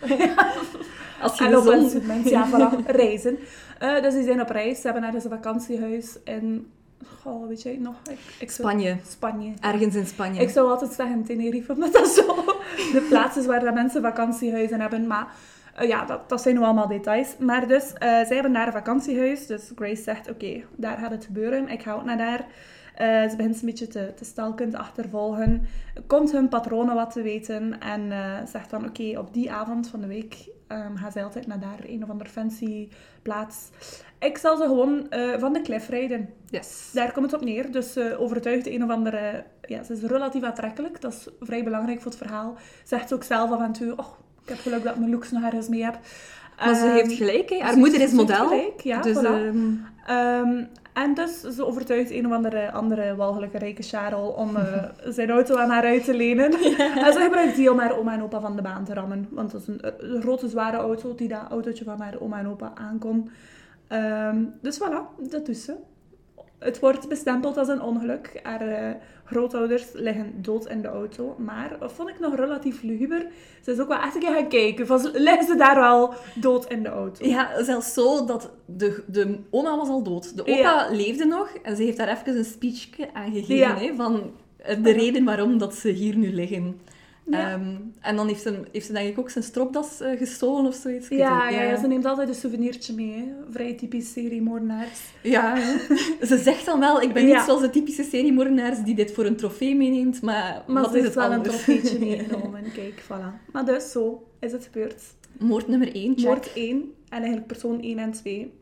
Eh, 0.00 1.22
Als 1.22 1.38
je 1.38 1.44
en 1.44 1.62
zon... 1.62 2.22
ja, 2.24 2.48
voilà, 2.50 2.86
reizen. 3.02 3.38
Eh, 3.78 4.02
dus 4.02 4.14
die 4.14 4.22
zijn 4.24 4.40
op 4.40 4.48
reis. 4.50 4.80
Ze 4.80 4.84
hebben 4.86 5.04
ergens 5.04 5.24
een 5.24 5.30
vakantiehuis 5.30 6.18
in... 6.24 6.70
Goh, 7.20 7.48
weet 7.48 7.62
jij 7.62 7.76
nog? 7.80 7.94
Ik, 8.10 8.18
ik 8.38 8.50
zou- 8.50 8.68
Spanje. 8.68 8.96
Spanje. 9.08 9.52
Ergens 9.60 9.94
in 9.94 10.06
Spanje. 10.06 10.40
Ik 10.40 10.48
zou 10.48 10.70
altijd 10.70 10.92
zeggen 10.92 11.24
Tenerife, 11.24 11.72
omdat 11.74 11.92
dat 11.92 12.08
zo 12.08 12.26
de 12.92 13.06
plaats 13.08 13.36
is 13.36 13.46
waar 13.46 13.60
dat 13.60 13.74
mensen 13.74 14.02
vakantiehuizen 14.02 14.80
hebben. 14.80 15.06
Maar 15.06 15.26
ja, 15.80 16.04
dat, 16.04 16.28
dat 16.28 16.42
zijn 16.42 16.54
nu 16.54 16.60
allemaal 16.62 16.88
details. 16.88 17.36
Maar 17.38 17.68
dus, 17.68 17.92
zij 17.98 18.26
hebben 18.28 18.52
daar 18.52 18.66
een 18.66 18.72
vakantiehuis. 18.72 19.46
Dus 19.46 19.72
Grace 19.74 20.02
zegt, 20.02 20.30
oké, 20.30 20.62
daar 20.76 20.98
gaat 20.98 21.10
het 21.10 21.24
gebeuren. 21.24 21.68
Ik 21.68 21.82
ga 21.82 21.92
ook 21.92 22.04
naar 22.04 22.18
daar. 22.18 22.46
Eh, 22.96 23.28
ze 23.28 23.36
begint 23.36 23.60
een 23.60 23.66
beetje 23.66 23.88
te, 23.88 24.12
te 24.16 24.24
stalken, 24.24 24.70
te 24.70 24.78
achtervolgen. 24.78 25.66
Komt 26.06 26.32
hun 26.32 26.48
patronen 26.48 26.94
wat 26.94 27.12
te 27.12 27.22
weten. 27.22 27.80
En 27.80 28.12
eh, 28.12 28.34
zegt 28.46 28.70
dan, 28.70 28.84
oké, 28.86 29.18
op 29.18 29.32
die 29.34 29.52
avond 29.52 29.88
van 29.88 30.00
de 30.00 30.06
week 30.06 30.48
ehm 30.66 30.96
gaat 30.96 31.12
zij 31.12 31.24
altijd 31.24 31.46
naar 31.46 31.60
daar. 31.60 31.78
Een 31.86 32.02
of 32.02 32.10
andere 32.10 32.30
fancy 32.30 32.88
plaats. 33.22 33.68
Ik 34.18 34.38
zal 34.38 34.56
ze 34.56 34.62
gewoon 34.62 35.10
eh, 35.10 35.38
van 35.38 35.52
de 35.52 35.60
klif 35.60 35.88
rijden. 35.88 36.28
Yes. 36.50 36.90
Daar 36.92 37.12
komt 37.12 37.30
het 37.30 37.40
op 37.40 37.46
neer. 37.46 37.70
Dus 37.72 37.92
ze 37.92 38.16
overtuigt 38.18 38.66
een 38.66 38.84
of 38.84 38.90
andere... 38.90 39.44
Ja, 39.62 39.82
ze 39.82 39.92
is 39.92 40.02
relatief 40.02 40.42
aantrekkelijk. 40.42 41.00
Dat 41.00 41.12
is 41.12 41.28
vrij 41.40 41.64
belangrijk 41.64 42.00
voor 42.00 42.10
het 42.10 42.20
verhaal. 42.20 42.54
Zegt 42.84 43.08
ze 43.08 43.14
ook 43.14 43.22
zelf 43.22 43.50
af 43.50 43.60
en 43.60 43.72
toe... 43.72 43.96
Oh, 43.96 44.06
ik 44.42 44.48
heb 44.48 44.58
geluk 44.58 44.82
dat 44.82 44.92
ik 44.92 44.98
mijn 44.98 45.10
looks 45.10 45.30
nog 45.30 45.42
ergens 45.42 45.68
mee 45.68 45.84
heb. 45.84 45.98
Maar 46.64 46.74
ze 46.74 46.84
Ehm, 46.84 46.92
heeft 46.94 47.12
gelijk, 47.12 47.50
hè. 47.50 47.58
Haar 47.60 47.76
moeder 47.76 48.00
is 48.00 48.10
ze 48.10 48.16
heeft 48.16 48.28
model. 48.28 48.48
gelijk, 48.48 48.80
ja, 48.80 49.00
dus 49.00 49.16
voilà. 49.16 49.54
Ehm, 50.06 50.64
en 50.96 51.14
dus 51.14 51.40
ze 51.40 51.66
overtuigt 51.66 52.10
een 52.10 52.26
of 52.26 52.32
andere, 52.32 52.72
andere 52.72 53.16
walgelijke 53.16 53.58
rijke 53.58 53.82
Charles 53.82 54.34
om 54.34 54.56
eh, 54.56 54.84
zijn 55.16 55.30
auto 55.30 55.56
aan 55.56 55.70
haar 55.70 55.84
uit 55.84 56.04
te 56.04 56.14
lenen. 56.14 56.52
En 57.04 57.12
ze 57.12 57.20
gebruikt 57.20 57.56
die 57.56 57.70
om 57.70 57.78
haar 57.78 57.98
oma 57.98 58.12
en 58.12 58.22
opa 58.22 58.40
van 58.40 58.56
de 58.56 58.62
baan 58.62 58.84
te 58.84 58.94
rammen. 58.94 59.28
Want 59.30 59.52
dat 59.52 59.60
is 59.60 59.66
een, 59.66 59.80
een 59.98 60.22
grote, 60.22 60.48
zware 60.48 60.76
auto 60.76 61.14
die 61.14 61.28
dat 61.28 61.46
autootje 61.50 61.84
van 61.84 62.00
haar 62.00 62.20
oma 62.20 62.38
en 62.38 62.48
opa 62.48 62.72
aankon. 62.74 63.30
Ehm, 63.88 64.44
dus 64.60 64.80
voilà, 64.80 65.28
dat 65.30 65.46
doet 65.46 65.56
ze. 65.56 65.74
Het 66.66 66.78
wordt 66.78 67.08
bestempeld 67.08 67.56
als 67.56 67.68
een 67.68 67.82
ongeluk. 67.82 68.40
Haar 68.42 68.60
eh, 68.68 68.94
grootouders 69.24 69.84
liggen 69.92 70.32
dood 70.42 70.66
in 70.66 70.82
de 70.82 70.88
auto. 70.88 71.34
Maar 71.38 71.76
dat 71.80 71.92
vond 71.92 72.08
ik 72.08 72.20
nog 72.20 72.36
relatief 72.36 72.82
luguber. 72.82 73.26
Ze 73.62 73.70
is 73.72 73.78
ook 73.80 73.88
wel 73.88 73.98
echt 74.00 74.14
een 74.14 74.20
keer 74.20 74.32
gaan 74.32 74.48
kijken. 74.48 74.86
Van, 74.86 75.00
liggen 75.12 75.46
ze 75.46 75.56
daar 75.56 75.74
wel 75.76 76.14
dood 76.34 76.70
in 76.70 76.82
de 76.82 76.88
auto? 76.88 77.26
Ja, 77.26 77.62
zelfs 77.64 77.92
zo 77.92 78.24
dat 78.24 78.50
de, 78.64 79.02
de 79.06 79.38
oma 79.50 79.76
was 79.76 79.88
al 79.88 80.02
dood. 80.02 80.36
De 80.36 80.42
opa 80.42 80.52
Ja. 80.58 80.88
leefde 80.90 81.24
nog 81.24 81.48
en 81.62 81.76
ze 81.76 81.82
heeft 81.82 81.96
daar 81.96 82.08
even 82.08 82.36
een 82.38 82.44
speechje 82.44 83.08
aan 83.14 83.30
gegeven 83.32 83.54
Ja. 83.56 83.76
hè, 83.78 83.94
van 83.94 84.30
de 84.82 84.90
reden 84.92 85.24
waarom 85.24 85.58
dat 85.58 85.74
ze 85.74 85.88
hier 85.88 86.16
nu 86.16 86.32
liggen. 86.32 86.80
Ja. 87.30 87.52
Ehm, 87.52 87.74
en 88.00 88.16
dan 88.16 88.26
heeft 88.26 88.42
ze, 88.42 88.60
heeft 88.72 88.86
ze 88.86 88.92
denk 88.92 89.08
ik 89.08 89.18
ook 89.18 89.30
zijn 89.30 89.44
stropdas 89.44 90.00
eh, 90.00 90.18
gestolen 90.18 90.66
of 90.66 90.74
zoiets. 90.74 91.08
Ja, 91.08 91.48
ja, 91.48 91.80
ze 91.80 91.86
neemt 91.86 92.04
altijd 92.04 92.28
een 92.28 92.34
souvenirtje 92.34 92.94
mee. 92.94 93.12
Hè. 93.12 93.24
Vrij 93.50 93.74
typisch 93.74 94.12
serie 94.12 94.42
moordenaars. 94.42 95.00
Ja, 95.22 95.56
ze 96.30 96.38
zegt 96.38 96.66
dan 96.66 96.80
wel, 96.80 97.00
ik 97.02 97.12
ben 97.12 97.24
niet 97.24 97.42
zoals 97.46 97.60
de 97.60 97.70
typische 97.70 98.02
seriemoordenaars 98.02 98.82
die 98.82 98.94
dit 98.94 99.12
voor 99.12 99.24
een 99.24 99.36
trofee 99.36 99.76
meeneemt, 99.76 100.22
maar, 100.22 100.64
Maar 100.66 100.82
wat 100.82 100.90
ze 100.92 100.96
is 100.96 101.02
heeft 101.02 101.14
het 101.14 101.24
wel 101.24 101.32
een 101.32 101.36
anders? 101.36 101.62
trofeetje 101.62 101.98
meegenomen. 102.06 102.72
Kijk, 102.72 103.02
voilà. 103.02 103.50
Maar 103.52 103.64
dus, 103.64 103.90
zo 103.90 104.26
is 104.38 104.52
het 104.52 104.64
gebeurd. 104.64 105.02
Moord 105.38 105.68
nummer 105.68 105.94
1, 105.94 106.14
check. 106.16 106.24
Moord 106.24 106.52
1 106.54 106.76
en 107.08 107.18
eigenlijk 107.18 107.46
persoon 107.46 107.80
1 107.82 107.98
en 107.98 108.12
2 108.12 108.52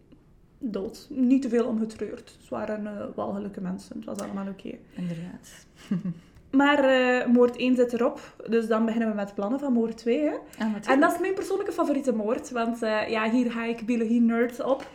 dood. 0.59 1.07
Niet 1.11 1.43
te 1.43 1.49
veel 1.49 1.67
omgetreurd. 1.67 2.37
Het 2.41 2.49
waren 2.49 2.87
eh, 2.87 3.07
walgelijke 3.15 3.61
mensen. 3.61 3.97
Het 3.97 4.05
was 4.05 4.19
allemaal 4.19 4.47
oké. 4.49 4.71
Inderdaad. 4.95 5.67
Maar 6.57 6.85
eh, 6.85 7.27
moord 7.27 7.57
1 7.57 7.77
zit 7.77 7.93
erop. 7.93 8.21
Dus 8.49 8.67
dan 8.67 8.85
beginnen 8.85 9.09
we 9.09 9.15
met 9.15 9.35
plannen 9.35 9.59
van 9.61 9.73
moord 9.73 9.97
2. 9.97 10.21
Hè. 10.21 10.31
Ah. 10.59 10.67
En 10.87 11.01
dat 11.01 11.13
is 11.13 11.19
mijn 11.19 11.35
persoonlijke 11.35 11.73
favoriete 11.73 12.13
moord. 12.15 12.51
Want 12.51 12.83
eh, 12.83 13.09
ja, 13.09 13.31
hier 13.31 13.51
ga 13.51 13.65
ik 13.65 13.87
biologie-nerd 13.87 14.65
op. 14.65 14.87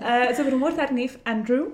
Eh, 0.00 0.32
ze 0.32 0.44
vermoordt 0.48 0.76
haar 0.76 0.92
neef 0.92 1.18
Andrew. 1.22 1.64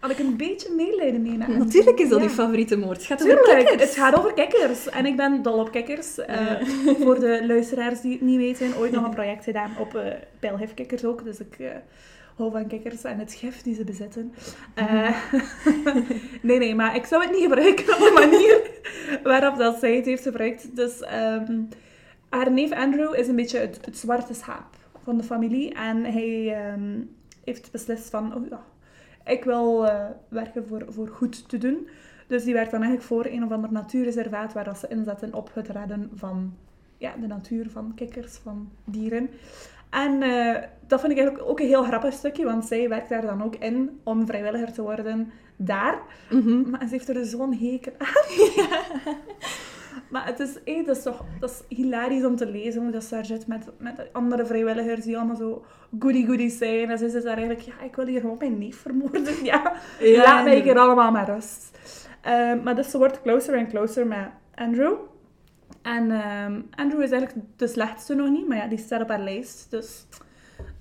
Had 0.00 0.10
ik 0.10 0.18
een 0.18 0.36
beetje 0.36 0.72
medelijden 0.76 1.22
mee. 1.22 1.36
Natuurlijk 1.36 1.98
is 1.98 2.08
dat 2.08 2.18
Ja. 2.18 2.24
uw 2.24 2.30
favoriete 2.30 2.76
moord. 2.78 2.96
Het 2.96 3.06
gaat 3.06 3.22
over 3.22 3.36
Tuurlijk, 3.44 3.66
kikkers. 3.66 3.82
het 3.90 3.98
gaat 3.98 4.18
over 4.18 4.32
kikkers. 4.32 4.88
En 4.88 5.06
ik 5.06 5.16
ben 5.16 5.42
dol 5.42 5.58
op 5.58 5.70
kikkers. 5.70 6.14
Voor 7.00 7.20
de 7.20 7.42
luisteraars 7.46 8.00
die 8.00 8.12
het 8.12 8.20
niet 8.20 8.36
weten, 8.36 8.76
ooit 8.78 8.92
nog 8.92 9.04
een 9.04 9.10
project 9.14 9.44
gedaan 9.44 9.70
op 9.78 9.94
eh 9.94 10.02
pijlgifkikkers 10.40 11.04
ook. 11.04 11.24
Dus 11.24 11.38
ik 11.40 11.56
hou 12.36 12.50
van 12.50 12.66
kikkers 12.66 13.04
en 13.04 13.18
het 13.18 13.34
gif 13.34 13.62
die 13.62 13.74
ze 13.74 13.84
bezitten. 13.84 14.32
Nee, 16.42 16.58
nee, 16.58 16.74
maar 16.74 16.96
ik 16.96 17.04
zou 17.04 17.22
het 17.22 17.32
niet 17.32 17.42
gebruiken 17.42 17.84
op 17.94 17.98
de 18.00 18.12
manier 18.14 18.60
waarop 19.22 19.56
dat 19.56 19.78
zij 19.78 19.96
het 19.96 20.04
heeft 20.04 20.22
gebruikt. 20.22 20.76
Dus 20.76 21.00
ehm, 21.00 21.60
haar 22.28 22.52
neef 22.52 22.72
Andrew 22.72 23.14
is 23.14 23.28
een 23.28 23.36
beetje 23.36 23.58
het, 23.58 23.78
het 23.84 23.98
zwarte 23.98 24.34
schaap 24.34 24.76
van 25.02 25.16
de 25.16 25.24
familie. 25.24 25.74
En 25.74 26.04
hij 26.04 26.54
ehm, 26.54 27.00
heeft 27.44 27.70
beslist 27.72 28.10
van, 28.10 28.34
oh 28.34 28.48
ja, 28.48 28.64
ik 29.24 29.44
wil 29.44 29.86
eh, 29.86 30.04
werken 30.28 30.66
voor, 30.66 30.84
voor 30.88 31.08
goed 31.08 31.48
te 31.48 31.58
doen. 31.58 31.88
Dus 32.26 32.44
die 32.44 32.54
werkt 32.54 32.70
dan 32.70 32.82
eigenlijk 32.82 33.08
voor 33.08 33.26
een 33.26 33.44
of 33.44 33.50
ander 33.50 33.72
natuurreservaat 33.72 34.52
waar 34.52 34.64
dat 34.64 34.78
ze 34.78 34.88
inzetten 34.88 35.34
op 35.34 35.50
het 35.54 35.68
redden 35.68 36.10
van 36.14 36.54
ja, 36.98 37.14
de 37.20 37.26
natuur, 37.26 37.70
van 37.70 37.92
kikkers, 37.94 38.36
van 38.36 38.70
dieren. 38.84 39.30
En 39.92 40.22
eh, 40.22 40.62
dat 40.86 41.00
vind 41.00 41.12
ik 41.12 41.18
eigenlijk 41.18 41.50
ook 41.50 41.60
een 41.60 41.66
heel 41.66 41.82
grappig 41.82 42.12
stukje, 42.12 42.44
want 42.44 42.64
zij 42.64 42.88
werkt 42.88 43.08
daar 43.08 43.22
dan 43.22 43.42
ook 43.42 43.56
in 43.56 44.00
om 44.04 44.26
vrijwilliger 44.26 44.72
te 44.72 44.82
worden 44.82 45.32
daar. 45.56 45.98
Mhm. 46.30 46.70
Maar 46.70 46.80
ze 46.80 46.88
heeft 46.88 47.08
er 47.08 47.24
zo'n 47.24 47.54
hekel 47.54 47.92
aan. 47.98 49.14
Maar 50.12 50.26
het 50.26 50.40
is, 50.40 50.58
hé, 50.64 50.82
dat 50.86 50.96
is 50.96 51.02
toch 51.02 51.24
dat 51.40 51.50
is 51.50 51.76
hilarisch 51.76 52.24
om 52.24 52.36
te 52.36 52.46
lezen 52.46 52.82
hoe 52.82 52.90
dat 52.90 53.04
ze 53.04 53.14
daar 53.14 53.24
zit 53.24 53.46
met, 53.46 53.64
met 53.78 54.08
andere 54.12 54.46
vrijwilligers 54.46 55.04
die 55.04 55.16
allemaal 55.16 55.36
zo 55.36 55.64
goody-goody 55.98 56.48
zijn. 56.48 56.90
En 56.90 56.98
ze 56.98 57.08
zit 57.08 57.22
daar 57.22 57.36
eigenlijk, 57.36 57.60
ja, 57.60 57.72
ik 57.84 57.96
wil 57.96 58.06
hier 58.06 58.20
gewoon 58.20 58.36
mijn 58.38 58.58
neef 58.58 58.80
vermoorden. 58.80 59.44
Ja, 59.44 59.72
Ja, 60.00 60.22
laat 60.22 60.44
mij 60.44 60.60
hier 60.60 60.78
allemaal 60.78 61.10
maar 61.10 61.30
rust. 61.30 61.78
Ehm, 62.20 62.62
maar 62.62 62.74
dus 62.74 62.90
ze 62.90 62.98
wordt 62.98 63.22
closer 63.22 63.54
en 63.54 63.68
closer 63.68 64.06
met 64.06 64.28
Andrew. 64.54 64.94
En 65.82 66.10
ehm, 66.10 66.60
Andrew 66.74 67.02
is 67.02 67.10
eigenlijk 67.10 67.46
de 67.56 67.66
slechtste 67.66 68.14
nog 68.14 68.30
niet, 68.30 68.48
maar 68.48 68.56
ja, 68.56 68.66
die 68.66 68.78
staat 68.78 69.02
op 69.02 69.08
haar 69.08 69.20
lijst. 69.20 69.70
Dus 69.70 70.06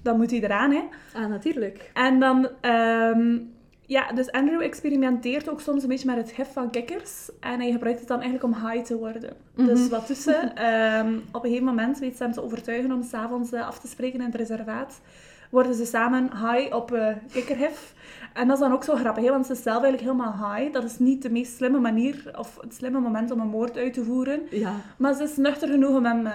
dan 0.01 0.17
moet 0.17 0.31
hij 0.31 0.41
eraan, 0.41 0.71
hè. 0.71 0.83
Ah, 1.13 1.29
natuurlijk. 1.29 1.91
En 1.93 2.19
dan, 2.19 2.49
ehm, 2.61 3.37
ja, 3.85 4.11
dus 4.11 4.31
Andrew 4.31 4.61
experimenteert 4.61 5.49
ook 5.49 5.61
soms 5.61 5.83
een 5.83 5.89
beetje 5.89 6.05
met 6.05 6.17
het 6.17 6.31
gif 6.31 6.53
van 6.53 6.69
kikkers. 6.69 7.29
En 7.39 7.59
hij 7.59 7.71
gebruikt 7.71 7.99
het 7.99 8.07
dan 8.07 8.21
eigenlijk 8.21 8.53
om 8.53 8.67
high 8.69 8.83
te 8.85 8.97
worden. 8.97 9.33
Mhm. 9.55 9.67
Dus 9.67 9.89
wat 9.89 10.05
tussen. 10.05 10.55
ehm, 10.55 11.15
op 11.31 11.43
een 11.43 11.49
gegeven 11.49 11.65
moment 11.65 11.99
weet 11.99 12.17
ze 12.17 12.23
hem 12.23 12.31
te 12.31 12.43
overtuigen 12.43 12.91
om 12.91 13.03
s'avonds 13.03 13.51
uh, 13.51 13.67
af 13.67 13.79
te 13.79 13.87
spreken 13.87 14.19
in 14.19 14.25
het 14.25 14.35
reservaat. 14.35 15.01
Worden 15.49 15.75
ze 15.75 15.85
samen 15.85 16.23
high 16.23 16.75
op 16.75 16.93
uh, 16.93 17.07
kikkergif. 17.31 17.93
En 18.33 18.47
dat 18.47 18.55
is 18.57 18.63
dan 18.63 18.73
ook 18.73 18.83
zo 18.83 18.95
grappig, 18.95 19.23
hè? 19.23 19.29
want 19.29 19.45
ze 19.45 19.51
is 19.51 19.63
zelf 19.63 19.83
eigenlijk 19.83 20.11
helemaal 20.13 20.53
high. 20.55 20.73
Dat 20.73 20.83
is 20.83 20.99
niet 20.99 21.21
de 21.21 21.29
meest 21.29 21.55
slimme 21.55 21.79
manier 21.79 22.31
of 22.37 22.57
het 22.61 22.73
slimme 22.73 22.99
moment 22.99 23.31
om 23.31 23.39
een 23.39 23.47
moord 23.47 23.77
uit 23.77 23.93
te 23.93 24.03
voeren. 24.03 24.41
Ja. 24.49 24.73
Maar 24.97 25.13
ze 25.13 25.23
is 25.23 25.37
nuchter 25.37 25.67
genoeg 25.69 25.95
om 25.97 26.05
hem 26.05 26.25
uh, 26.25 26.31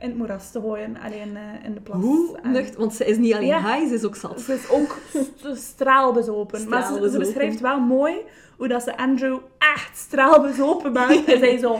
in 0.00 0.08
het 0.08 0.16
moeras 0.18 0.50
te 0.50 0.60
gooien, 0.60 0.96
alleen 1.04 1.28
uh, 1.32 1.64
in 1.64 1.74
de 1.74 1.80
plas. 1.80 2.00
Hoe 2.02 2.38
En- 2.42 2.50
nucht? 2.50 2.76
Want 2.76 2.94
ze 2.94 3.04
is 3.04 3.16
niet 3.16 3.34
alleen 3.34 3.46
Ja. 3.46 3.74
high, 3.74 3.88
ze 3.88 3.94
is 3.94 4.04
ook 4.04 4.16
zat. 4.16 4.40
Ze 4.40 4.52
is 4.54 4.68
ook 4.70 4.96
st- 5.12 5.56
straalbezopen. 5.58 6.68
Maar 6.68 6.86
ze, 7.10 7.18
beschrijft 7.18 7.60
wel 7.60 7.80
mooi 7.80 8.14
hoe 8.56 8.68
dat 8.68 8.82
ze 8.82 8.96
Andrew 8.96 9.38
echt 9.58 9.96
straalbezopen 9.98 10.92
maakt. 10.92 11.24
en 11.34 11.38
hij 11.38 11.58
zo 11.58 11.78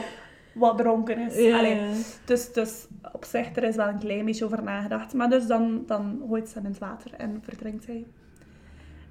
wat 0.53 0.77
dronken 0.77 1.17
is. 1.17 1.35
Ja, 1.37 1.57
Allee, 1.57 1.75
ja. 1.75 1.87
dus, 2.25 2.53
dus 2.53 2.87
op 3.13 3.25
zich, 3.25 3.55
er 3.55 3.63
is 3.63 3.75
wel 3.75 3.87
een 3.87 3.99
klein 3.99 4.25
beetje 4.25 4.45
over 4.45 4.63
nagedacht. 4.63 5.13
Maar 5.13 5.29
dus 5.29 5.45
dan, 5.47 5.83
dan 5.87 6.21
gooit 6.29 6.47
ze 6.49 6.53
hem 6.55 6.63
in 6.65 6.71
het 6.71 6.79
water 6.79 7.13
en 7.17 7.39
verdrinkt 7.43 7.85
hij. 7.85 8.05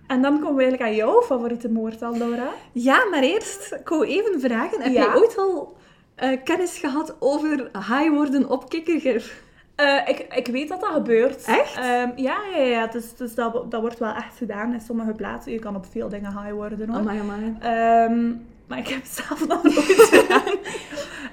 En 0.09 0.23
dan 0.23 0.41
komen 0.41 0.55
we 0.57 0.63
eigenlijk 0.63 0.91
aan 0.91 0.97
jouw 0.97 1.23
favoriete 1.23 1.71
moord 1.71 2.03
al, 2.03 2.17
Laura. 2.19 2.49
Ja, 2.73 3.05
maar 3.11 3.23
eerst, 3.23 3.73
ik 3.73 3.89
wou 3.89 4.07
even 4.07 4.41
vragen, 4.41 4.81
heb 4.83 4.93
Ja? 4.93 5.03
jij 5.05 5.15
ooit 5.15 5.39
al 5.39 5.77
eh, 6.15 6.39
kennis 6.45 6.79
gehad 6.79 7.17
over 7.19 7.71
high 7.73 8.09
worden 8.11 8.49
op 8.51 8.69
kikkergif? 8.69 9.43
Eh, 9.75 10.09
ik, 10.09 10.27
ik 10.35 10.47
weet 10.47 10.69
dat 10.69 10.81
dat 10.81 10.91
gebeurt. 10.91 11.45
Echt? 11.45 11.77
Ehm, 11.77 12.11
ja, 12.17 12.37
ja, 12.57 12.63
ja. 12.63 12.87
Dus, 12.87 13.15
dus 13.17 13.35
dat, 13.35 13.71
dat 13.71 13.81
wordt 13.81 13.99
wel 13.99 14.15
echt 14.15 14.37
gedaan 14.37 14.73
in 14.73 14.81
sommige 14.81 15.13
plaatsen. 15.13 15.53
Je 15.53 15.59
kan 15.59 15.77
op 15.77 15.87
veel 15.91 16.09
dingen 16.09 16.31
high 16.43 16.53
worden 16.53 16.89
hoor. 16.89 16.99
Amai, 16.99 17.21
amai. 17.21 17.57
Ehm, 17.61 18.33
maar 18.67 18.79
ik 18.79 18.89
heb 18.89 19.03
het 19.03 19.09
zelf 19.27 19.47
nog 19.49 19.63
nooit 19.63 20.09
gedaan. 20.13 20.55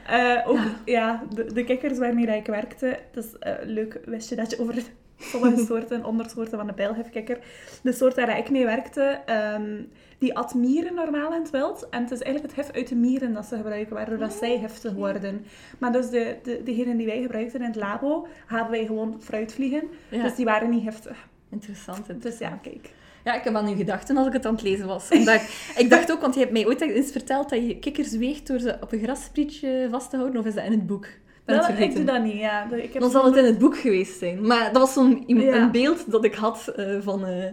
Eh, 0.07 0.49
ook, 0.49 0.59
ja, 0.85 1.23
de, 1.33 1.53
de 1.53 1.63
kikkers 1.63 1.97
waarmee 1.97 2.27
ik 2.37 2.45
werkte. 2.45 2.99
Dus 3.11 3.39
eh, 3.39 3.53
leuk, 3.63 3.99
wist 4.05 4.29
je 4.29 4.35
dat 4.35 4.51
je 4.51 4.59
over 4.59 4.75
sommige 5.19 5.65
soorten, 5.65 6.05
ondersoorten 6.05 6.57
van 6.57 6.67
de 6.67 6.73
pijlgifkikker, 6.73 7.39
de 7.81 7.91
soort 7.91 8.15
waar 8.15 8.37
ik 8.37 8.49
mee 8.49 8.65
werkte, 8.65 9.21
ehm, 9.25 9.81
die 10.17 10.37
at 10.37 10.53
mieren 10.53 10.93
normaal 10.93 11.33
in 11.33 11.41
het 11.41 11.49
wild. 11.49 11.89
En 11.89 12.01
het 12.01 12.11
is 12.11 12.21
eigenlijk 12.21 12.55
het 12.55 12.65
gif 12.65 12.75
uit 12.75 12.87
de 12.87 12.95
mieren 12.95 13.33
dat 13.33 13.45
ze 13.45 13.55
gebruiken, 13.55 13.95
waardoor 13.95 14.17
dat 14.17 14.33
zij 14.33 14.59
giftig 14.59 14.93
worden. 14.93 15.45
Maar 15.77 15.91
dus 15.91 16.09
de, 16.09 16.37
de, 16.43 16.61
degenen 16.63 16.97
die 16.97 17.05
wij 17.05 17.21
gebruikten 17.21 17.59
in 17.59 17.65
het 17.65 17.75
labo, 17.75 18.27
hadden 18.45 18.71
wij 18.71 18.85
gewoon 18.85 19.21
fruitvliegen. 19.21 19.83
Ja. 20.09 20.23
Dus 20.23 20.35
die 20.35 20.45
waren 20.45 20.69
niet 20.69 20.83
giftig. 20.83 21.27
Interessant, 21.49 22.21
Dus 22.21 22.37
ja, 22.37 22.59
kijk. 22.61 22.89
Ja, 23.23 23.33
ik 23.33 23.43
heb 23.43 23.55
aan 23.55 23.69
u 23.69 23.75
gedachten 23.75 24.17
als 24.17 24.27
ik 24.27 24.33
het 24.33 24.45
aan 24.45 24.53
het 24.53 24.61
lezen 24.61 24.87
was. 24.87 25.09
Omdat 25.09 25.35
ik, 25.35 25.65
ik 25.83 25.89
dacht 25.89 26.11
ook, 26.11 26.21
want 26.21 26.33
je 26.33 26.39
hebt 26.39 26.51
mij 26.51 26.65
ooit 26.65 26.81
eens 26.81 27.11
verteld 27.11 27.49
dat 27.49 27.67
je 27.67 27.79
kikkers 27.79 28.11
weegt 28.11 28.47
door 28.47 28.59
ze 28.59 28.77
op 28.81 28.91
een 28.91 29.03
grassprietje 29.03 29.87
vast 29.91 30.09
te 30.09 30.17
houden. 30.17 30.39
Of 30.39 30.45
is 30.45 30.53
dat 30.53 30.65
in 30.65 30.71
het 30.71 30.87
boek? 30.87 31.07
Ben 31.45 31.57
Dat, 31.57 31.69
ik 31.79 31.95
doe 31.95 32.03
dat 32.03 32.23
niet, 32.23 32.37
ja. 32.37 32.71
Ik 32.71 32.93
heb 32.93 33.01
Dan 33.01 33.11
zal 33.11 33.25
het 33.25 33.35
in 33.35 33.45
het 33.45 33.57
boek 33.57 33.77
geweest 33.77 34.17
zijn. 34.19 34.47
Maar 34.47 34.63
dat 34.73 34.81
was 34.81 34.93
zo'n 34.93 35.23
een 35.27 35.71
beeld 35.71 36.11
dat 36.11 36.25
ik 36.25 36.33
had 36.35 36.67
eh, 36.67 36.85
van 37.01 37.25
eh, 37.25 37.43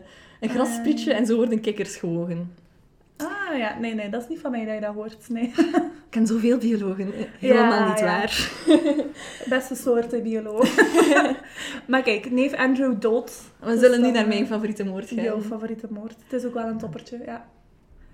een 0.40 0.48
grassprietje 0.48 1.12
en 1.12 1.26
zo 1.26 1.36
worden 1.36 1.60
kikkers 1.60 1.96
gewogen. 1.96 2.54
Ah 3.16 3.58
ja, 3.58 3.78
nee, 3.78 3.94
nee, 3.94 4.08
dat 4.08 4.22
is 4.22 4.28
niet 4.28 4.40
van 4.40 4.50
mij 4.50 4.64
dat 4.64 4.74
je 4.74 4.80
dat 4.80 4.94
hoort. 4.94 5.28
Nee. 5.28 5.52
Ik 5.56 6.18
ken 6.18 6.26
zoveel 6.26 6.58
biologen. 6.58 7.14
eh, 7.14 7.20
Helemaal 7.50 7.78
Ja, 7.80 7.88
niet 7.88 7.98
ja. 7.98 8.04
waar. 8.04 8.50
Beste 9.48 9.74
soorten 9.74 10.22
bioloog. 10.22 10.74
maar 11.88 12.02
kijk, 12.02 12.30
neef 12.30 12.52
Andrew 12.54 13.00
dood. 13.00 13.40
We 13.60 13.70
Dus 13.70 13.80
zullen 13.80 14.02
dan, 14.02 14.12
naar 14.12 14.22
eh, 14.22 14.28
mijn 14.28 14.46
favoriete 14.46 14.84
moord 14.84 15.08
gaan. 15.08 15.24
Jouw 15.24 15.40
favoriete 15.40 15.86
moord. 15.90 16.14
Het 16.28 16.32
is 16.40 16.44
ook 16.48 16.54
wel 16.54 16.66
een 16.66 16.78
toppertje, 16.78 17.20
ja. 17.26 17.44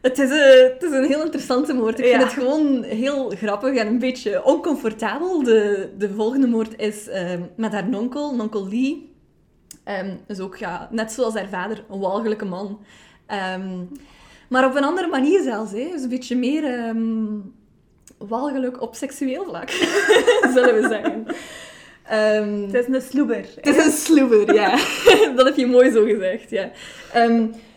Het 0.01 0.19
is, 0.19 0.31
eh, 0.31 0.63
het 0.73 0.83
is 0.83 0.91
een 0.91 1.05
heel 1.05 1.25
interessante 1.25 1.73
moord. 1.75 1.99
Ik 1.99 2.05
Ja. 2.05 2.11
vind 2.11 2.23
het 2.23 2.33
gewoon 2.33 2.83
heel 2.83 3.31
grappig 3.37 3.75
en 3.75 3.87
een 3.87 3.99
beetje 3.99 4.45
oncomfortabel. 4.45 5.43
De, 5.43 5.89
de 5.99 6.11
volgende 6.15 6.47
moord 6.47 6.77
is 6.81 7.09
ehm, 7.09 7.41
met 7.57 7.73
haar 7.73 7.89
nonkel, 7.89 8.35
nonkel 8.35 8.69
Lee. 8.69 9.13
Ehm 9.85 10.11
dus 10.27 10.41
ook, 10.41 10.57
ja, 10.57 10.89
net 10.91 11.13
zoals 11.13 11.35
haar 11.35 11.49
vader, 11.49 11.85
een 11.91 11.99
walgelijke 12.01 12.45
man. 12.45 12.81
Ehm, 13.27 13.69
maar 14.49 14.67
op 14.67 14.75
een 14.77 14.85
andere 14.85 15.09
manier 15.09 15.43
zelfs. 15.43 15.73
Hè. 15.73 15.89
Dus 15.93 16.03
een 16.03 16.09
beetje 16.09 16.37
meer 16.37 16.95
walgelijk 18.19 18.81
op 18.83 18.95
seksueel 18.95 19.45
vlak, 19.45 19.71
zullen 20.55 20.75
we 20.75 20.89
zeggen. 20.89 21.27
Het 22.73 22.75
is 22.75 22.95
een 22.95 23.03
sloeber. 23.03 23.45
het 23.61 23.67
is 23.77 23.85
een 23.85 23.93
sloeber, 23.93 24.55
ja. 24.55 24.71
dat 25.37 25.47
heb 25.47 25.57
je 25.57 25.67
mooi 25.67 25.91
zo 25.91 26.05
gezegd, 26.05 26.51
ja. 26.51 26.71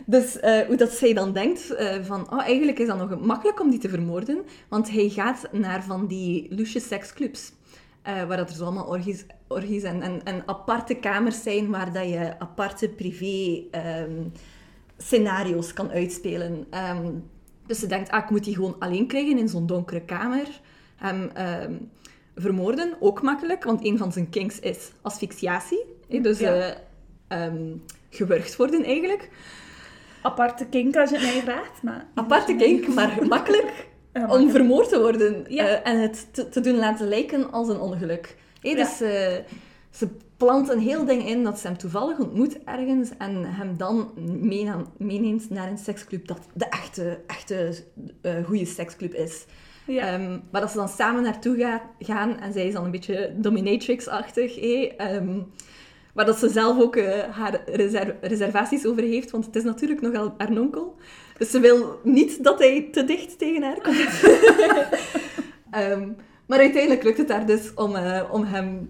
Dus 0.06 0.40
eh, 0.40 0.60
hoe 0.68 0.76
dat 0.76 0.92
zij 0.92 1.14
dan 1.14 1.34
denkt, 1.34 1.74
eh, 1.74 2.04
van, 2.04 2.32
oh, 2.32 2.42
eigenlijk 2.42 2.80
is 2.80 2.88
dat 2.88 2.98
nog 2.98 3.20
makkelijk 3.20 3.60
om 3.60 3.70
die 3.70 3.80
te 3.80 3.90
vermoorden, 3.90 4.42
want 4.68 4.92
hij 4.92 5.10
gaat 5.10 5.48
naar 5.52 5.84
van 5.84 6.08
die 6.08 6.48
lusje 6.50 6.80
seksclubs, 6.80 7.52
eh, 8.02 8.24
waar 8.24 8.38
dat 8.38 8.50
er 8.50 8.56
zo 8.56 8.64
allemaal 8.64 8.88
orgies, 8.88 9.26
orgies 9.48 9.84
en, 9.84 10.02
en, 10.02 10.24
en 10.24 10.44
aparte 10.46 10.96
kamers 10.96 11.44
zijn, 11.44 11.70
waar 11.70 11.94
dat 11.94 12.10
je 12.10 12.40
aparte 12.40 12.90
privé 12.90 13.64
ehm, 13.72 14.24
scenario's 14.98 15.74
kan 15.74 15.92
uitspelen. 15.92 16.66
Ehm, 16.70 17.12
dus 17.68 17.80
ze 17.80 17.88
denkt, 17.88 18.10
ah, 18.10 18.24
ik 18.24 18.30
moet 18.30 18.44
die 18.44 18.56
gewoon 18.56 18.76
alleen 18.80 19.08
krijgen 19.08 19.38
in 19.38 19.50
zo'n 19.50 19.66
donkere 19.66 20.02
kamer. 20.02 20.48
Hem 20.96 21.30
ehm, 21.34 21.74
vermoorden, 22.36 22.94
ook 23.00 23.22
makkelijk, 23.22 23.64
want 23.64 23.86
een 23.86 23.98
van 23.98 24.12
zijn 24.12 24.30
kinks 24.30 24.60
is 24.60 24.92
asphyxiatie. 25.02 25.86
dus 26.08 26.40
Ja. 26.40 26.76
gewurgd 28.10 28.56
worden 28.56 28.84
eigenlijk. 28.84 29.30
Aparte 30.22 30.66
kink 30.66 30.96
als 30.96 31.10
je 31.10 31.18
het 31.18 31.34
mij 31.34 31.42
vraagt. 31.42 31.84
Maar... 31.84 32.06
Aparte 32.14 32.56
kink, 32.56 32.88
maar 32.88 33.18
makkelijk 33.28 33.74
Ja, 34.14 34.28
om 34.34 34.50
vermoord 34.50 34.90
te 34.90 35.00
worden. 35.00 35.46
Ja. 35.48 35.68
eh, 35.68 35.92
en 35.94 36.02
het 36.02 36.28
te, 36.34 36.50
te 36.50 36.60
doen 36.60 36.76
laten 36.76 37.08
lijken 37.08 37.52
als 37.52 37.68
een 37.70 37.80
ongeluk. 37.80 38.36
Dus 38.62 39.02
eh, 39.02 39.36
ze 39.92 40.08
plant 40.38 40.70
een 40.70 40.80
heel 40.80 41.06
ding 41.06 41.28
in 41.28 41.44
dat 41.44 41.60
ze 41.60 41.68
hem 41.68 41.78
toevallig 41.78 42.20
ontmoet 42.20 42.64
ergens 42.64 43.10
en 43.18 43.46
hem 43.46 43.78
dan 43.78 44.12
meeneemt 44.98 45.50
naar 45.50 45.68
een 45.70 45.78
seksclub 45.78 46.28
dat 46.28 46.40
de 46.54 46.66
echte, 46.66 47.20
echte 47.28 47.74
eh 48.22 48.46
goede 48.46 48.66
seksclub 48.66 49.14
is. 49.14 49.46
Ja. 49.86 50.08
Ehm, 50.14 50.40
maar 50.52 50.62
dat 50.62 50.72
ze 50.72 50.78
dan 50.78 50.90
samen 50.90 51.24
naartoe 51.24 51.58
ga- 51.58 51.90
gaan 52.00 52.40
en 52.40 52.54
zij 52.54 52.68
is 52.68 52.74
dan 52.74 52.86
een 52.86 52.92
beetje 52.92 53.34
dominatrix-achtig. 53.38 54.58
ehm, 54.98 55.40
waar 56.14 56.26
dat 56.26 56.38
ze 56.38 56.50
zelf 56.50 56.80
ook 56.80 56.96
eh, 56.96 57.20
haar 57.30 57.62
reser- 57.66 58.16
reservaties 58.22 58.86
over 58.86 59.04
heeft, 59.04 59.32
want 59.32 59.46
het 59.46 59.56
is 59.56 59.64
natuurlijk 59.64 60.02
nogal 60.02 60.34
haar 60.38 60.52
nonkel. 60.52 60.96
Dus 61.38 61.52
ze 61.52 61.60
wil 61.60 62.00
niet 62.04 62.44
dat 62.44 62.60
hij 62.60 62.88
te 62.92 63.04
dicht 63.04 63.38
tegen 63.38 63.64
haar 63.64 63.82
komt. 63.82 64.22
Ehm, 65.72 66.10
maar 66.46 66.60
uiteindelijk 66.60 67.04
lukt 67.04 67.18
het 67.18 67.30
haar 67.30 67.46
dus 67.46 67.74
om, 67.74 67.96
eh, 67.96 68.24
om 68.32 68.44
hem 68.44 68.90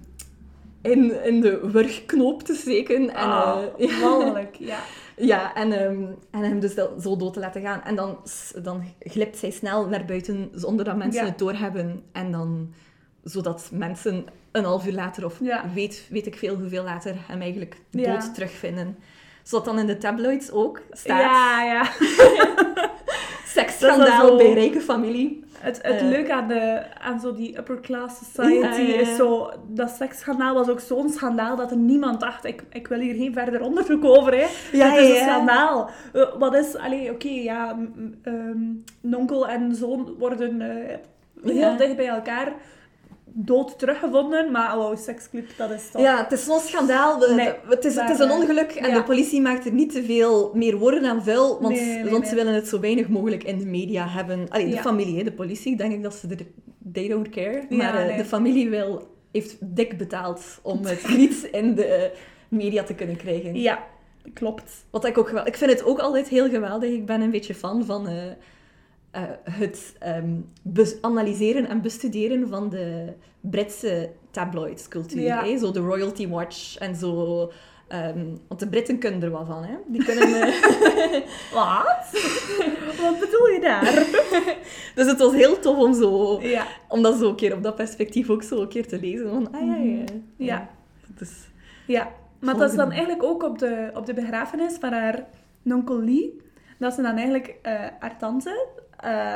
in, 0.82 1.24
in 1.24 1.42
de 1.42 1.70
wurgknoop 1.72 2.44
te 2.44 2.54
steken. 2.56 3.10
En, 3.10 3.16
Ah, 3.16 3.62
eh, 3.78 3.90
ja. 4.00 4.48
ja. 4.60 4.78
Ja, 5.16 5.56
en, 5.56 5.72
ehm, 5.72 6.04
en 6.32 6.40
hem 6.42 6.60
dus 6.60 6.74
zo 7.02 7.16
dood 7.18 7.34
te 7.34 7.40
laten 7.40 7.62
gaan. 7.62 7.82
En 7.84 7.96
dan, 7.96 8.18
dan 8.64 8.84
glipt 9.00 9.38
zij 9.38 9.52
snel 9.52 9.88
naar 9.88 10.06
buiten 10.06 10.50
zonder 10.54 10.86
dat 10.86 10.96
mensen 10.98 11.22
Ja. 11.24 11.30
het 11.30 11.40
doorhebben. 11.40 12.04
En 12.12 12.32
dan, 12.32 12.74
zodat 13.24 13.70
mensen 13.74 14.26
een 14.52 14.64
half 14.64 14.86
uur 14.88 14.94
later, 14.94 15.26
of 15.26 15.38
Ja. 15.42 15.64
weet, 15.74 16.08
weet 16.10 16.26
ik 16.26 16.36
veel 16.36 16.56
hoeveel 16.56 16.84
later, 16.84 17.16
hem 17.28 17.42
eigenlijk 17.42 17.76
dood 17.90 18.06
Ja. 18.06 18.32
terugvinden. 18.34 18.98
Zodat 19.44 19.66
dan 19.66 19.80
in 19.80 19.86
de 19.88 19.98
tabloids 19.98 20.52
ook 20.52 20.82
staat, 20.92 21.22
Ja, 21.22 21.64
ja. 21.64 21.84
seksschandaal 23.46 24.28
Dat 24.28 24.38
bij 24.38 24.54
rijke 24.54 24.82
familie. 24.82 25.44
Het, 25.60 25.78
het 25.82 26.02
Eh. 26.02 26.08
leuke 26.08 26.34
aan, 26.34 26.48
de, 26.48 26.84
aan 27.00 27.20
zo 27.20 27.34
die 27.36 27.58
upper 27.58 27.80
class 27.82 28.18
society 28.18 28.60
Ja, 28.60 28.76
ja, 28.78 28.94
ja. 28.94 29.00
is 29.00 29.16
zo... 29.16 29.52
Dat 29.68 29.90
seksschandaal 29.90 30.54
was 30.54 30.70
ook 30.70 30.80
zo'n 30.80 31.10
schandaal 31.10 31.56
dat 31.56 31.72
er 31.72 31.78
niemand 31.78 32.20
dacht... 32.20 32.46
Ik, 32.46 32.64
ik 32.72 32.88
wil 32.88 33.00
hier 33.00 33.16
geen 33.16 33.34
verder 33.34 33.62
onderzoek 33.62 34.06
over, 34.06 34.32
hè. 34.34 34.48
Ja, 34.72 34.90
het 34.90 35.00
is 35.00 35.08
ja, 35.08 35.10
een 35.10 35.14
ja. 35.16 35.22
schandaal. 35.34 35.90
Eh, 36.14 36.24
wat 36.40 36.56
is... 36.56 36.76
Allee, 36.76 37.12
oké, 37.12 37.28
ja... 37.30 37.74
m- 37.74 37.92
m- 37.96 38.16
ehm, 38.24 38.62
nonkel 39.02 39.48
en 39.48 39.76
zoon 39.76 40.16
worden 40.20 40.62
eh, 40.62 40.96
heel 41.44 41.56
Ja. 41.56 41.78
dicht 41.78 41.96
bij 41.96 42.08
elkaar 42.08 42.54
dood 43.34 43.80
teruggevonden. 43.80 44.52
Maar 44.52 44.78
oh, 44.78 44.96
seksclub, 44.98 45.50
dat 45.58 45.72
is 45.72 45.90
toch... 45.92 46.02
Ja, 46.02 46.24
het 46.24 46.32
is 46.32 46.46
zo'n 46.46 46.60
schandaal. 46.60 47.20
We- 47.20 47.34
Nee, 47.34 47.52
het, 47.70 47.86
is, 47.86 47.96
het 47.96 48.10
is 48.10 48.20
een 48.20 48.30
eh, 48.30 48.36
ongeluk 48.40 48.72
en 48.72 48.90
ja. 48.90 48.96
de 48.96 49.04
politie 49.04 49.42
maakt 49.42 49.66
er 49.66 49.72
niet 49.74 49.92
te 49.92 50.04
veel 50.04 50.52
meer 50.54 50.78
woorden 50.78 51.06
aan 51.06 51.24
vuil, 51.24 51.62
want, 51.62 51.76
Nee, 51.76 51.86
nee, 52.04 52.12
want 52.12 52.28
ze 52.28 52.36
willen 52.36 52.54
het 52.54 52.68
zo 52.68 52.80
weinig 52.80 53.08
mogelijk 53.08 53.44
in 53.44 53.58
de 53.58 53.66
media 53.66 54.08
hebben. 54.08 54.46
Allee, 54.50 54.66
de 54.66 54.72
Ja. 54.76 54.82
familie, 54.82 55.18
hè, 55.18 55.24
de 55.24 55.32
politie, 55.32 55.76
denk 55.76 55.94
ik 55.94 56.04
dat 56.04 56.14
ze 56.16 56.28
er... 56.28 56.38
They 56.94 57.08
don't 57.08 57.30
care. 57.30 57.66
Maar 57.70 57.96
eh, 58.10 58.18
de 58.18 58.26
familie 58.26 58.70
wil, 58.70 59.16
heeft 59.32 59.58
dik 59.60 59.98
betaald 59.98 60.60
om 60.62 60.86
het 60.86 61.08
niet 61.18 61.44
in 61.52 61.76
de 61.76 62.12
media 62.50 62.84
te 62.84 62.94
kunnen 62.94 63.16
krijgen. 63.16 63.56
Ja, 63.62 63.84
klopt. 64.34 64.86
Wat 64.90 65.06
ik 65.06 65.18
ook 65.18 65.28
gewel- 65.28 65.48
Ik 65.48 65.58
vind 65.58 65.72
het 65.72 65.84
ook 65.86 66.00
altijd 66.00 66.28
heel 66.28 66.50
geweldig. 66.50 66.90
Ik 66.90 67.06
ben 67.06 67.22
een 67.22 67.32
beetje 67.32 67.56
fan 67.56 67.86
van 67.86 68.08
eh, 68.08 68.14
eh, 69.12 69.22
het 69.44 69.96
ehm, 70.00 70.36
analyseren 71.02 71.68
en 71.68 71.82
bestuderen 71.82 72.48
van 72.48 72.70
de 72.70 73.14
Britse 73.42 74.10
tabloidscultuur. 74.32 75.22
Ja. 75.22 75.44
hè. 75.44 75.58
Zo 75.58 75.72
de 75.72 75.80
Royalty 75.80 76.28
Watch 76.28 76.78
en 76.78 76.96
zo 76.96 77.52
Ehm, 77.92 78.26
want 78.48 78.60
de 78.60 78.68
Britten 78.68 78.98
kunnen 79.00 79.24
er 79.24 79.32
wel 79.32 79.46
van, 79.46 79.64
hè. 79.64 79.76
Die 79.88 80.04
kunnen... 80.04 80.28
eh, 80.42 80.54
Wat? 81.54 82.10
Wat 83.02 83.20
bedoel 83.20 83.48
je 83.48 83.60
daar? 83.62 83.94
dus 84.96 85.06
het 85.08 85.20
was 85.20 85.34
heel 85.34 85.60
tof 85.60 85.78
om, 85.78 85.94
zo, 85.94 86.40
Ja. 86.42 86.68
om 86.88 87.02
dat 87.02 87.18
zo 87.18 87.30
een 87.30 87.36
keer 87.36 87.56
op 87.56 87.64
dat 87.64 87.76
perspectief 87.76 88.30
ook 88.30 88.44
zo 88.44 88.62
een 88.62 88.68
keer 88.68 88.88
te 88.88 89.00
lezen. 89.00 89.30
Van, 89.30 89.52
ah 89.52 89.68
ja, 89.68 89.76
ja. 89.76 89.82
Mhm. 89.84 90.04
Ja. 90.36 90.70
Dus, 91.08 91.32
Ja, 91.88 92.12
maar 92.40 92.58
dat 92.58 92.70
is 92.70 92.76
dan 92.76 92.92
eigenlijk 92.92 93.24
ook 93.24 93.44
op 93.44 93.60
de, 93.60 93.92
op 93.94 94.06
de 94.06 94.14
begrafenis 94.14 94.74
van 94.80 94.92
haar 94.94 95.26
nonkel 95.62 96.02
Lee. 96.04 96.42
Dat 96.80 96.94
ze 96.94 97.02
dan 97.02 97.16
eigenlijk 97.16 97.56
eh, 97.62 97.74
haar 98.00 98.18
tante, 98.18 98.68
eh, 99.02 99.36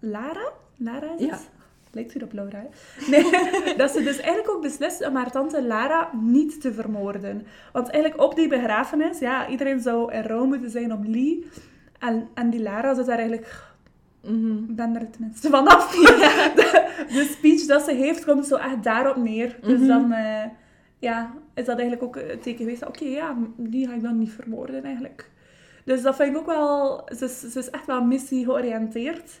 Lara, 0.00 0.52
Lara 0.76 1.14
is 1.14 1.20
het? 1.20 1.30
Ja. 1.30 1.38
Lijkt 1.90 2.12
weer 2.12 2.22
op 2.22 2.32
Laura, 2.32 2.58
hè? 2.58 2.68
Nee, 3.10 3.30
dat 3.76 3.90
ze 3.90 4.02
dus 4.02 4.18
eigenlijk 4.18 4.50
ook 4.50 4.62
beslist 4.62 5.06
om 5.06 5.16
haar 5.16 5.30
tante 5.30 5.62
Lara 5.62 6.10
niet 6.20 6.60
te 6.60 6.72
vermoorden. 6.72 7.46
Want 7.72 7.90
eigenlijk 7.90 8.22
op 8.22 8.34
die 8.34 8.48
begrafenis, 8.48 9.18
ja, 9.18 9.48
iedereen 9.48 9.80
zou 9.80 10.12
in 10.12 10.22
rouw 10.22 10.44
moeten 10.44 10.70
zijn 10.70 10.92
om 10.92 11.06
Lee. 11.06 11.46
En, 11.98 12.28
en 12.34 12.50
die 12.50 12.62
Lara 12.62 12.94
zit 12.94 13.06
daar 13.06 13.18
eigenlijk 13.18 13.74
mhm. 14.22 14.52
ik 14.68 14.76
ben 14.76 14.94
er 14.94 15.00
het 15.00 15.18
minste 15.18 15.48
vanaf. 15.48 15.90
de, 16.56 17.04
de 17.08 17.34
speech 17.36 17.66
dat 17.66 17.82
ze 17.82 17.92
heeft 17.92 18.24
komt 18.24 18.46
zo 18.46 18.56
echt 18.56 18.82
daarop 18.82 19.16
neer. 19.16 19.56
Dus 19.62 19.78
Mhm. 19.78 19.86
dan 19.86 20.12
eh, 20.12 20.44
ja, 20.98 21.34
is 21.54 21.64
dat 21.64 21.78
eigenlijk 21.78 22.02
ook 22.02 22.14
het 22.14 22.42
teken 22.42 22.64
geweest. 22.64 22.86
Oké, 22.86 23.04
ja, 23.04 23.36
die 23.56 23.86
ga 23.86 23.94
ik 23.94 24.02
dan 24.02 24.18
niet 24.18 24.32
vermoorden 24.32 24.84
eigenlijk. 24.84 25.30
Dus 25.86 26.02
dat 26.02 26.16
vind 26.16 26.30
ik 26.30 26.36
ook 26.38 26.46
wel... 26.46 27.02
Ze 27.18 27.24
is, 27.24 27.40
ze 27.40 27.58
is 27.58 27.70
echt 27.70 27.86
wel 27.86 28.02
missie 28.04 28.44
georiënteerd. 28.44 29.40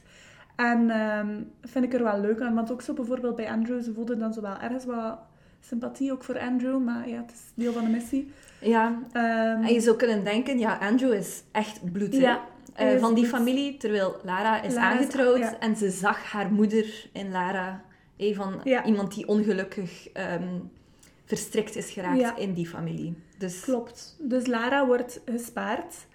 En 0.56 0.90
ehm, 0.90 1.42
vind 1.62 1.84
ik 1.84 1.94
er 1.94 2.02
wel 2.02 2.20
leuk 2.20 2.40
aan. 2.40 2.54
Want 2.54 2.72
ook 2.72 2.82
zo 2.82 2.92
bijvoorbeeld 2.92 3.36
bij 3.36 3.50
Andrew, 3.50 3.82
ze 3.82 3.92
voelden 3.92 4.18
dan 4.18 4.32
zo 4.32 4.40
wel 4.40 4.56
ergens 4.58 4.84
wat 4.84 5.18
sympathie 5.60 6.12
ook 6.12 6.24
voor 6.24 6.38
Andrew. 6.38 6.78
Maar 6.84 7.08
ja, 7.08 7.16
het 7.16 7.30
is 7.32 7.40
deel 7.54 7.72
van 7.72 7.84
de 7.84 7.90
missie. 7.90 8.32
Ja, 8.60 8.98
Ehm, 9.12 9.62
en 9.64 9.72
je 9.72 9.80
zou 9.80 9.96
kunnen 9.96 10.24
denken, 10.24 10.58
ja, 10.58 10.78
Andrew 10.80 11.12
is 11.12 11.42
echt 11.52 11.92
bloed, 11.92 12.12
hè. 12.12 12.18
Ja, 12.18 12.40
Eh, 12.74 12.98
van 12.98 13.14
die 13.14 13.24
bloed. 13.26 13.36
familie, 13.38 13.76
terwijl 13.76 14.16
Lara 14.24 14.62
is 14.62 14.74
Lara 14.74 14.90
is- 14.92 14.96
aangetrouwd 14.98 15.38
ja. 15.38 15.58
en 15.58 15.76
ze 15.76 15.90
zag 15.90 16.22
haar 16.32 16.52
moeder 16.52 17.08
in 17.12 17.30
Lara. 17.30 17.82
eh, 18.16 18.36
van 18.36 18.60
Ja. 18.64 18.84
iemand 18.84 19.14
die 19.14 19.28
ongelukkig 19.28 20.08
ehm, 20.12 20.48
verstrikt 21.24 21.76
is 21.76 21.90
geraakt 21.90 22.38
in 22.38 22.52
die 22.54 22.66
familie. 22.68 23.14
Dus 23.38 23.60
Klopt. 23.60 24.16
Dus 24.20 24.46
Lara 24.46 24.86
wordt 24.86 25.20
gespaard. 25.24 26.06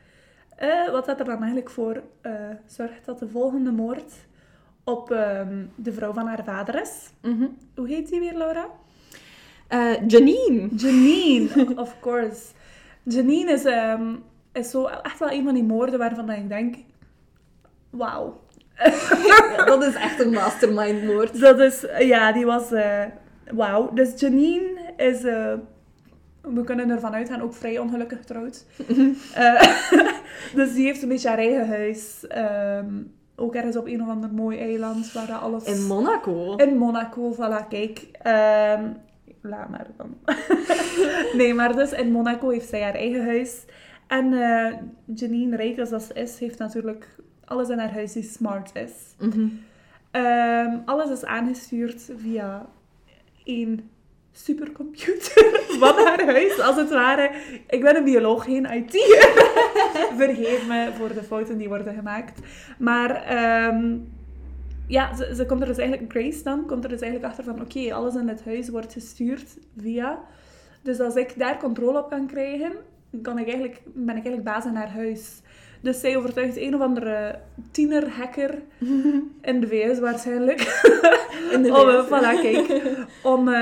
Eh, 0.61 0.91
wat 0.91 1.05
dat 1.05 1.19
er 1.19 1.25
dan 1.25 1.37
eigenlijk 1.37 1.69
voor 1.69 2.01
eh, 2.21 2.31
zorgt 2.65 3.05
dat 3.05 3.19
de 3.19 3.27
volgende 3.27 3.71
moord 3.71 4.13
op 4.83 5.11
ehm, 5.11 5.65
de 5.75 5.93
vrouw 5.93 6.13
van 6.13 6.27
haar 6.27 6.43
vader 6.43 6.81
is. 6.81 7.09
mhm. 7.21 7.45
Hoe 7.75 7.87
heet 7.87 8.09
die 8.09 8.19
weer, 8.19 8.37
Laura? 8.37 8.65
Eh, 9.67 10.07
Janine. 10.07 10.69
Janine, 10.75 11.49
of 11.83 11.99
course. 11.99 12.41
Janine 13.03 13.51
is, 13.51 13.65
ehm, 13.65 14.15
is 14.51 14.69
zo 14.69 14.85
echt 14.85 15.19
wel 15.19 15.31
een 15.31 15.43
van 15.43 15.53
die 15.53 15.63
moorden 15.63 15.99
waarvan 15.99 16.29
ik 16.29 16.49
denk... 16.49 16.75
Wauw. 17.89 18.39
Ja, 19.27 19.65
dat 19.65 19.83
is 19.83 19.95
echt 19.95 20.19
een 20.19 20.31
mastermind-moord. 20.31 21.39
Dat 21.39 21.59
is... 21.59 21.85
Ja, 21.99 22.31
die 22.31 22.45
was... 22.45 22.69
Wauw. 23.51 23.93
Dus 23.93 24.19
Janine 24.19 24.93
is... 24.97 25.25
we 26.41 26.63
kunnen 26.63 26.89
ervan 26.89 27.13
uitgaan, 27.13 27.41
ook 27.41 27.53
vrij 27.53 27.79
ongelukkig 27.79 28.17
getrouwd. 28.17 28.65
Eh, 29.33 29.61
dus 30.55 30.73
die 30.73 30.85
heeft 30.85 31.01
een 31.01 31.09
beetje 31.09 31.27
haar 31.27 31.37
eigen 31.37 31.67
huis. 31.67 32.27
Ehm, 32.27 32.95
ook 33.35 33.55
ergens 33.55 33.75
op 33.75 33.87
een 33.87 34.01
of 34.01 34.07
ander 34.07 34.33
mooi 34.33 34.57
eiland 34.59 35.11
waar 35.11 35.27
dat 35.27 35.41
alles... 35.41 35.63
In 35.63 35.87
Monaco. 35.87 36.55
In 36.55 36.77
Monaco, 36.77 37.33
voilà, 37.33 37.67
kijk. 37.69 38.07
Ehm, 38.21 38.89
laat 39.41 39.69
maar 39.69 39.87
dan. 39.97 40.17
nee, 41.37 41.53
maar 41.53 41.75
dus 41.75 41.91
in 41.91 42.11
Monaco 42.11 42.49
heeft 42.49 42.69
zij 42.69 42.81
haar 42.81 42.95
eigen 42.95 43.25
huis. 43.25 43.65
En 44.07 44.33
eh, 44.33 44.73
Janine, 45.15 45.55
rijk 45.55 45.79
als 45.79 45.89
dat 45.89 46.11
is, 46.13 46.39
heeft 46.39 46.57
natuurlijk 46.57 47.15
alles 47.45 47.69
in 47.69 47.79
haar 47.79 47.93
huis 47.93 48.13
die 48.13 48.23
smart 48.23 48.75
is. 48.75 49.15
Mhm. 49.19 49.47
Ehm, 50.11 50.77
alles 50.85 51.09
is 51.09 51.25
aangestuurd 51.25 52.11
via 52.17 52.65
één 53.43 53.89
supercomputer 54.31 55.61
van 55.81 56.05
haar 56.05 56.25
huis, 56.25 56.59
als 56.59 56.75
het 56.75 56.89
ware. 56.89 57.31
Ik 57.69 57.81
ben 57.81 57.95
een 57.95 58.03
bioloog, 58.03 58.43
geen 58.43 58.65
IT. 58.65 58.91
Vergeef 60.17 60.67
me 60.67 60.89
voor 60.97 61.13
de 61.13 61.23
fouten 61.23 61.57
die 61.57 61.67
worden 61.67 61.93
gemaakt. 61.93 62.39
Maar 62.77 63.23
ehm, 63.23 63.97
ja, 64.87 65.15
ze, 65.15 65.45
komt 65.47 65.61
er 65.61 65.67
dus 65.67 65.77
eigenlijk, 65.77 66.11
Grace 66.11 66.43
dan, 66.43 66.65
komt 66.65 66.83
er 66.83 66.89
dus 66.89 67.01
eigenlijk 67.01 67.31
achter 67.31 67.43
van, 67.43 67.61
oké, 67.61 67.93
alles 67.93 68.15
in 68.15 68.27
het 68.27 68.45
huis 68.45 68.69
wordt 68.69 68.93
gestuurd 68.93 69.57
via. 69.77 70.19
Dus 70.81 70.99
als 70.99 71.15
ik 71.15 71.33
daar 71.37 71.59
controle 71.59 71.99
op 71.99 72.09
kan 72.09 72.27
krijgen, 72.27 72.71
kan 73.21 73.37
ik 73.39 73.45
eigenlijk, 73.45 73.81
ben 73.85 74.17
ik 74.17 74.25
eigenlijk 74.25 74.43
baas 74.43 74.65
in 74.65 74.75
haar 74.75 74.91
huis. 74.91 75.41
Dus 75.81 75.99
zij 75.99 76.17
overtuigt 76.17 76.57
een 76.57 76.75
of 76.75 76.81
andere 76.81 77.39
tiener-hacker 77.71 78.61
in 79.41 79.59
de 79.59 79.67
VS 79.67 79.99
waarschijnlijk. 79.99 80.59
In 81.51 81.63
de 81.63 81.69
om, 81.77 81.89
VS, 81.89 82.09
eh, 82.09 82.19
voilà, 82.19 82.41
kijk, 82.41 82.81
om 83.33 83.47
eh, 83.47 83.53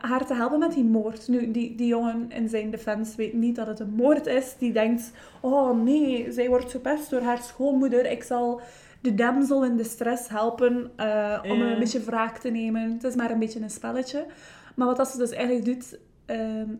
haar 0.00 0.26
te 0.26 0.34
helpen 0.34 0.58
met 0.58 0.72
die 0.72 0.84
moord. 0.84 1.28
Nu, 1.28 1.50
die, 1.50 1.74
die 1.74 1.86
jongen 1.86 2.26
in 2.28 2.48
zijn 2.48 2.70
defense 2.70 3.16
weet 3.16 3.32
niet 3.32 3.56
dat 3.56 3.66
het 3.66 3.80
een 3.80 3.94
moord 3.94 4.26
is. 4.26 4.54
Die 4.58 4.72
denkt, 4.72 5.12
oh 5.40 5.82
nee, 5.82 6.32
zij 6.32 6.48
wordt 6.48 6.70
gepest 6.70 7.10
door 7.10 7.20
haar 7.20 7.42
schoonmoeder. 7.42 8.10
Ik 8.10 8.22
zal 8.22 8.60
de 9.00 9.14
damsel 9.14 9.64
in 9.64 9.76
distress 9.76 10.28
helpen 10.28 10.90
eh, 10.96 11.42
om 11.44 11.60
een 11.60 11.78
beetje 11.78 12.04
wraak 12.04 12.38
te 12.38 12.50
nemen. 12.50 12.92
Het 12.92 13.04
is 13.04 13.14
maar 13.14 13.30
een 13.30 13.38
beetje 13.38 13.60
een 13.60 13.70
spelletje. 13.70 14.26
Maar 14.74 14.86
wat 14.86 14.96
dat 14.96 15.08
ze 15.08 15.18
dus 15.18 15.30
eigenlijk 15.30 15.64
doet... 15.64 15.98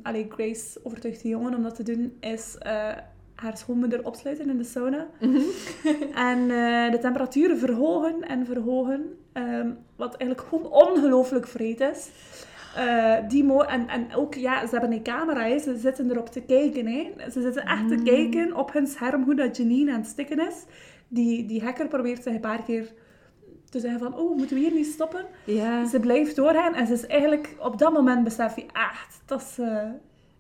allee, 0.03 0.27
Grace 0.29 0.81
overtuigt 0.83 1.23
die 1.23 1.31
jongen 1.31 1.55
om 1.55 1.63
dat 1.63 1.75
te 1.75 1.83
doen, 1.83 2.17
is... 2.21 2.57
haar 3.37 3.57
schoonmoeder 3.57 4.05
opsluiten 4.07 4.49
in 4.51 4.59
de 4.59 4.65
sauna. 4.65 5.07
Mhm. 5.21 5.41
En 6.31 6.39
eh, 6.51 6.91
de 6.91 6.99
temperaturen 7.01 7.59
verhogen 7.59 8.23
en 8.23 8.47
verhogen. 8.47 9.19
ehm, 9.33 9.71
wat 9.97 10.17
eigenlijk 10.17 10.49
gewoon 10.49 10.71
ongelooflijk 10.73 11.47
vreed 11.47 11.81
is. 11.81 12.11
Eh, 12.77 13.15
die 13.29 13.45
mo 13.45 13.61
en, 13.61 13.89
en 13.89 14.15
ook, 14.15 14.35
ja, 14.35 14.61
ze 14.67 14.71
hebben 14.71 14.93
een 14.93 15.03
camera, 15.03 15.43
hè. 15.45 15.59
ze 15.59 15.77
zitten 15.77 16.11
erop 16.11 16.29
te 16.29 16.41
kijken. 16.41 16.87
Hè. 16.87 17.13
Ze 17.31 17.41
zitten 17.41 17.65
echt 17.65 17.89
te 17.89 17.95
Mm. 17.97 18.05
kijken 18.05 18.57
op 18.57 18.73
hun 18.73 18.87
scherm 18.87 19.23
hoe 19.23 19.35
dat 19.35 19.57
Janine 19.57 19.93
aan 19.93 19.99
het 20.01 20.09
stikken 20.09 20.47
is. 20.49 20.65
Die, 21.09 21.47
die 21.47 21.63
hacker 21.65 21.89
probeert 21.89 22.23
zich 22.23 22.35
een 22.35 22.41
paar 22.41 22.63
keer 22.63 22.93
te 23.71 23.81
zeggen 23.81 23.99
van, 24.01 24.15
oh, 24.19 24.37
moeten 24.37 24.57
we 24.57 24.63
hier 24.63 24.73
niet 24.73 24.87
stoppen? 24.87 25.25
Ja. 25.45 25.87
Ze 25.87 26.01
blijft 26.01 26.37
doorgaan 26.37 26.75
en 26.75 26.87
ze 26.87 26.93
is 26.93 27.07
eigenlijk, 27.07 27.55
op 27.59 27.79
dat 27.79 27.93
moment 27.93 28.25
besef 28.25 28.57
je 28.57 28.67
echt, 28.73 29.21
dat 29.27 29.43
ze... 29.43 29.89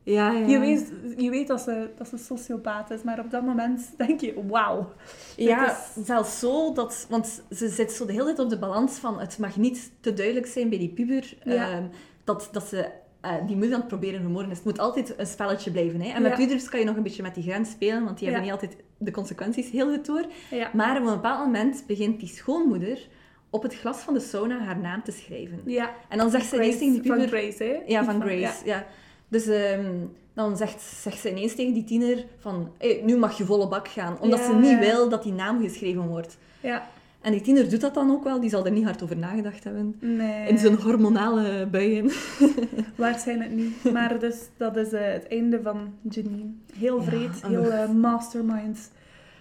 Ja, 0.06 0.30
ja. 0.30 0.46
Je, 0.46 0.58
weet, 0.58 0.92
je 1.16 1.30
weet 1.30 1.46
dat 1.46 1.60
ze, 1.60 1.90
dat 1.98 2.08
ze 2.08 2.16
sociopaat 2.18 2.90
is, 2.90 3.02
maar 3.02 3.18
op 3.20 3.30
dat 3.30 3.42
moment 3.42 3.94
denk 3.96 4.20
je, 4.20 4.34
wauw. 4.48 4.92
Ja, 5.36 5.64
Het 5.94 6.06
zelfs 6.06 6.38
zo 6.38 6.72
dat... 6.72 7.06
Want 7.08 7.42
ze 7.50 7.68
zit 7.68 7.92
zo 7.92 8.06
de 8.06 8.12
hele 8.12 8.24
tijd 8.24 8.38
op 8.38 8.48
de 8.50 8.58
balans 8.58 8.98
van... 8.98 9.20
Het 9.20 9.38
mag 9.38 9.56
niet 9.56 9.92
te 10.00 10.12
duidelijk 10.12 10.46
zijn 10.46 10.68
bij 10.68 10.78
die 10.78 10.88
puber... 10.88 11.36
Ja. 11.44 11.70
ehm, 11.70 11.84
dat, 12.24 12.48
dat 12.52 12.66
ze 12.68 12.88
eh, 13.20 13.32
die 13.46 13.56
moeder 13.56 13.74
aan 13.74 13.78
het 13.80 13.88
proberen 13.88 14.20
vermoorden 14.20 14.50
is. 14.50 14.56
Het 14.56 14.66
moet 14.66 14.78
altijd 14.78 15.14
een 15.16 15.26
spelletje 15.26 15.70
blijven. 15.70 16.00
Hè? 16.00 16.08
En 16.12 16.22
met 16.22 16.34
pubers 16.34 16.68
kan 16.68 16.80
je 16.80 16.86
nog 16.86 16.96
een 16.96 17.02
beetje 17.02 17.22
met 17.22 17.34
die 17.34 17.42
grens 17.44 17.70
spelen, 17.70 18.04
want 18.04 18.18
die 18.18 18.26
hebben 18.28 18.44
niet 18.44 18.52
altijd 18.52 18.76
de 18.98 19.10
consequenties 19.10 19.70
heel 19.70 19.90
goed 19.90 20.06
door. 20.06 20.24
Maar 20.72 21.00
op 21.00 21.06
een 21.06 21.14
bepaald 21.14 21.44
moment 21.44 21.84
begint 21.86 22.20
die 22.20 22.28
schoonmoeder 22.28 23.08
op 23.50 23.62
het 23.62 23.74
glas 23.74 23.98
van 23.98 24.14
de 24.14 24.20
sauna 24.20 24.58
haar 24.58 24.78
naam 24.78 25.02
te 25.02 25.12
schrijven. 25.12 25.60
Ja. 25.64 25.90
En 26.08 26.18
dan 26.18 26.30
zegt 26.30 26.46
ze 26.46 26.56
tegen 26.56 26.78
die 26.78 27.02
Van 27.02 27.16
puber... 27.16 27.28
Grace, 27.28 27.64
hè? 27.64 27.92
Ja, 27.92 28.04
van 28.04 28.14
Van- 28.14 28.22
Grace. 28.22 28.64
Ja. 28.64 28.86
Dus 29.28 29.46
ehm, 29.46 29.90
dan 30.34 30.56
zegt, 30.56 30.82
zegt 31.02 31.20
ze 31.20 31.30
ineens 31.30 31.54
tegen 31.54 31.74
die 31.74 31.84
tiener 31.84 32.24
van... 32.38 32.70
"Hey, 32.78 33.00
nu 33.04 33.16
mag 33.16 33.38
je 33.38 33.44
volle 33.44 33.68
bak 33.68 33.88
gaan. 33.88 34.16
Omdat 34.20 34.38
Ja, 34.38 34.44
ze 34.46 34.54
niet 34.54 34.70
ja. 34.70 34.78
wil 34.78 35.08
dat 35.08 35.22
die 35.22 35.32
naam 35.32 35.62
geschreven 35.62 36.06
wordt. 36.08 36.36
Ja. 36.60 36.88
En 37.20 37.32
die 37.32 37.40
tiener 37.40 37.70
doet 37.70 37.80
dat 37.80 37.94
dan 37.94 38.10
ook 38.10 38.24
wel. 38.24 38.40
Die 38.40 38.50
zal 38.50 38.64
er 38.64 38.70
niet 38.72 38.84
hard 38.84 39.02
over 39.02 39.16
nagedacht 39.16 39.64
hebben. 39.64 39.96
Nee. 40.00 40.48
In 40.48 40.58
zijn 40.58 40.74
hormonale 40.74 41.66
buien. 41.70 42.10
Waarschijnlijk 42.96 43.50
niet. 43.50 43.92
Maar 43.92 44.18
dus, 44.18 44.36
dat 44.56 44.76
is 44.76 44.92
eh, 44.92 45.12
het 45.12 45.26
einde 45.28 45.60
van 45.62 45.94
Janine. 46.10 46.44
Heel 46.78 47.02
vreed, 47.02 47.42
heel 47.46 47.70
eh, 47.72 47.90
mastermind. 47.90 48.90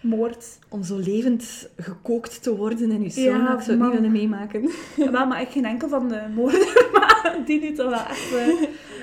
Moord. 0.02 0.60
Om 0.69 0.84
zo 0.84 0.98
levend 0.98 1.69
gekookt 1.78 2.43
te 2.43 2.56
worden 2.56 2.91
in 2.91 3.02
uw 3.02 3.10
sauna. 3.10 3.30
Ja, 3.38 3.54
ik 3.58 3.60
zou 3.62 3.69
het 3.69 3.78
man. 3.80 3.89
niet 3.89 3.98
willen 4.00 4.12
meemaken. 4.12 4.69
Wel, 5.12 5.26
maar 5.28 5.41
ik 5.41 5.50
geen 5.50 5.65
enkel 5.65 5.89
van 5.89 6.08
de 6.08 6.21
moorden. 6.36 6.67
Maar 6.93 7.41
die 7.45 7.60
nu 7.60 7.74
toch 7.74 7.89
wel 7.89 8.00
echt... 8.00 8.34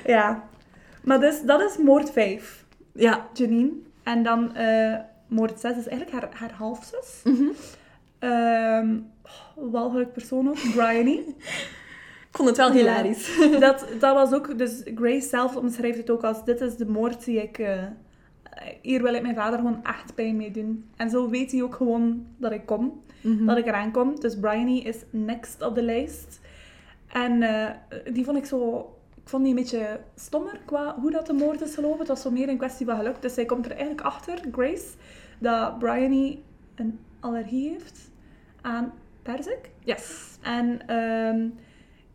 ja. 0.07 0.49
Maar 1.05 1.21
dus, 1.21 1.43
dat 1.43 1.61
is 1.61 1.77
moord 1.77 2.11
5. 2.11 2.65
Ja. 2.95 3.29
Janine. 3.33 3.71
En 4.03 4.23
dan 4.23 4.55
eh, 4.55 4.99
moord 5.27 5.61
6 5.61 5.77
is 5.77 5.89
eigenlijk 5.89 6.11
haar, 6.11 6.29
haar 6.35 6.53
halfzus. 6.53 7.21
Mhm. 7.25 7.45
Ehm 8.19 8.97
walgelijk 9.57 10.13
persoon 10.13 10.49
ook. 10.49 10.59
Bryony. 10.75 11.13
Ik 12.31 12.39
vond 12.39 12.49
het 12.49 12.57
wel 12.59 12.69
Ja. 12.73 12.75
hilarisch. 12.75 13.39
dat, 13.61 13.87
dat 14.01 14.15
was 14.15 14.33
ook, 14.33 14.59
dus 14.59 14.83
Grace 14.95 15.29
zelf 15.29 15.57
omschrijft 15.57 15.99
het 15.99 16.11
ook 16.11 16.23
als: 16.25 16.45
dit 16.45 16.61
is 16.61 16.77
de 16.77 16.87
moord 16.87 17.25
die 17.25 17.43
ik. 17.43 17.59
eh, 17.59 17.83
hier 18.83 19.03
wil 19.03 19.15
ik 19.15 19.23
mijn 19.23 19.35
vader 19.35 19.59
gewoon 19.59 19.85
echt 19.85 20.15
pijn 20.15 20.37
mee 20.37 20.51
doen. 20.51 20.91
En 20.97 21.11
zo 21.11 21.29
weet 21.31 21.53
hij 21.53 21.63
ook 21.63 21.75
gewoon 21.75 22.27
dat 22.37 22.53
ik 22.53 22.67
kom, 22.67 23.03
Mhm. 23.21 23.45
dat 23.47 23.57
ik 23.57 23.67
eraan 23.67 23.91
kom. 23.93 24.21
Dus 24.21 24.39
Bryony 24.39 24.79
is 24.79 24.97
next 25.11 25.63
op 25.63 25.75
de 25.75 25.83
lijst. 25.83 26.41
En 27.13 27.43
eh, 27.43 27.71
die 28.13 28.25
vond 28.25 28.37
ik 28.37 28.45
zo. 28.45 28.91
Ik 29.23 29.29
vond 29.29 29.45
die 29.45 29.53
een 29.55 29.61
beetje 29.63 30.01
stommer 30.15 30.61
qua 30.65 30.97
hoe 31.01 31.11
dat 31.11 31.27
de 31.27 31.33
moord 31.33 31.61
is 31.61 31.75
gelopen. 31.75 31.99
Het 31.99 32.09
was 32.09 32.23
zo 32.23 32.31
meer 32.31 32.49
een 32.49 32.57
kwestie 32.59 32.87
van 32.87 32.97
geluk. 32.97 33.23
Dus 33.23 33.35
zij 33.35 33.45
komt 33.45 33.65
er 33.65 33.71
eigenlijk 33.71 34.01
achter, 34.01 34.41
Grace, 34.53 34.87
dat 35.39 35.79
Bryony 35.79 36.39
een 36.75 36.99
allergie 37.21 37.69
heeft 37.71 38.11
aan 38.61 38.93
perzik. 39.23 39.71
Yes. 39.85 40.37
En 40.43 40.87
ehm, 40.87 41.49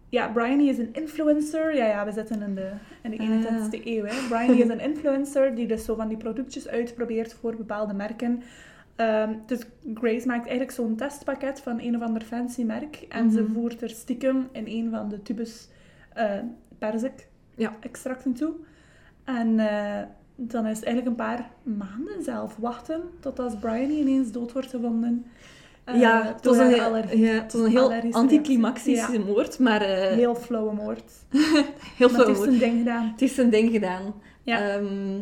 ja, 0.09 0.27
Bryony 0.27 0.67
is 0.67 0.77
een 0.77 0.93
influencer. 0.93 1.75
Ja, 1.75 1.85
ja, 1.85 2.05
we 2.05 2.11
zitten 2.11 2.41
in 2.41 2.55
de, 2.55 2.71
in 3.01 3.11
de 3.11 3.17
21ste 3.17 3.85
eeuw. 3.85 4.03
Hè. 4.05 4.27
Bryony 4.29 4.61
is 4.61 4.69
een 4.69 4.79
influencer 4.79 5.55
die 5.55 5.67
dus 5.67 5.85
zo 5.85 5.95
van 5.95 6.07
die 6.07 6.17
productjes 6.17 6.67
uitprobeert 6.67 7.33
voor 7.33 7.55
bepaalde 7.55 7.93
merken. 7.93 8.41
Ehm, 8.95 9.33
dus 9.45 9.61
Grace 9.93 10.27
maakt 10.27 10.41
eigenlijk 10.47 10.71
zo'n 10.71 10.95
testpakket 10.95 11.61
van 11.61 11.79
een 11.81 11.95
of 11.95 12.01
ander 12.01 12.21
fancy 12.21 12.63
merk. 12.63 13.05
En 13.09 13.31
ze 13.31 13.41
Mhm. 13.41 13.53
voert 13.53 13.81
er 13.81 13.89
stiekem 13.89 14.47
in 14.51 14.63
een 14.67 14.89
van 14.91 15.09
de 15.09 15.21
tubes 15.21 15.69
eh 16.13 16.31
perzik 16.77 17.27
Ja. 17.55 17.75
extracten 17.79 18.33
toe. 18.33 18.53
En 19.23 19.59
eh, 19.59 20.03
dan 20.35 20.65
is 20.65 20.75
het 20.77 20.85
eigenlijk 20.85 21.07
een 21.19 21.25
paar 21.25 21.49
maanden 21.63 22.23
zelf 22.23 22.55
wachten 22.59 23.01
tot 23.19 23.39
als 23.39 23.55
Bryony 23.59 23.93
ineens 23.99 24.31
dood 24.31 24.51
wordt 24.51 24.69
gevonden. 24.69 25.25
eh, 25.83 25.99
ja, 25.99 26.25
het 26.35 26.45
was, 26.45 26.57
een, 26.57 26.67
heel- 26.67 26.83
allergie. 26.83 27.19
ja, 27.19 27.31
het 27.33 27.53
was 27.53 27.61
een 27.61 27.69
heel 27.71 27.93
anticlimactische 28.11 28.91
reactie. 29.07 29.19
moord, 29.33 29.59
maar 29.59 29.81
eh, 29.81 29.95
heel, 30.01 30.15
Heel 30.15 30.35
flauwe 30.35 30.73
moord. 30.73 31.11
veel 31.31 32.09
Maar 32.09 32.17
het 32.17 32.27
heeft 32.27 32.39
moord. 32.39 32.49
zijn 32.49 32.59
ding 32.59 32.77
gedaan. 32.77 33.07
Het 33.11 33.19
heeft 33.19 33.33
zijn 33.35 33.49
ding 33.49 33.71
gedaan. 33.71 34.13
Ja. 34.43 34.69
Ehm, 34.69 35.19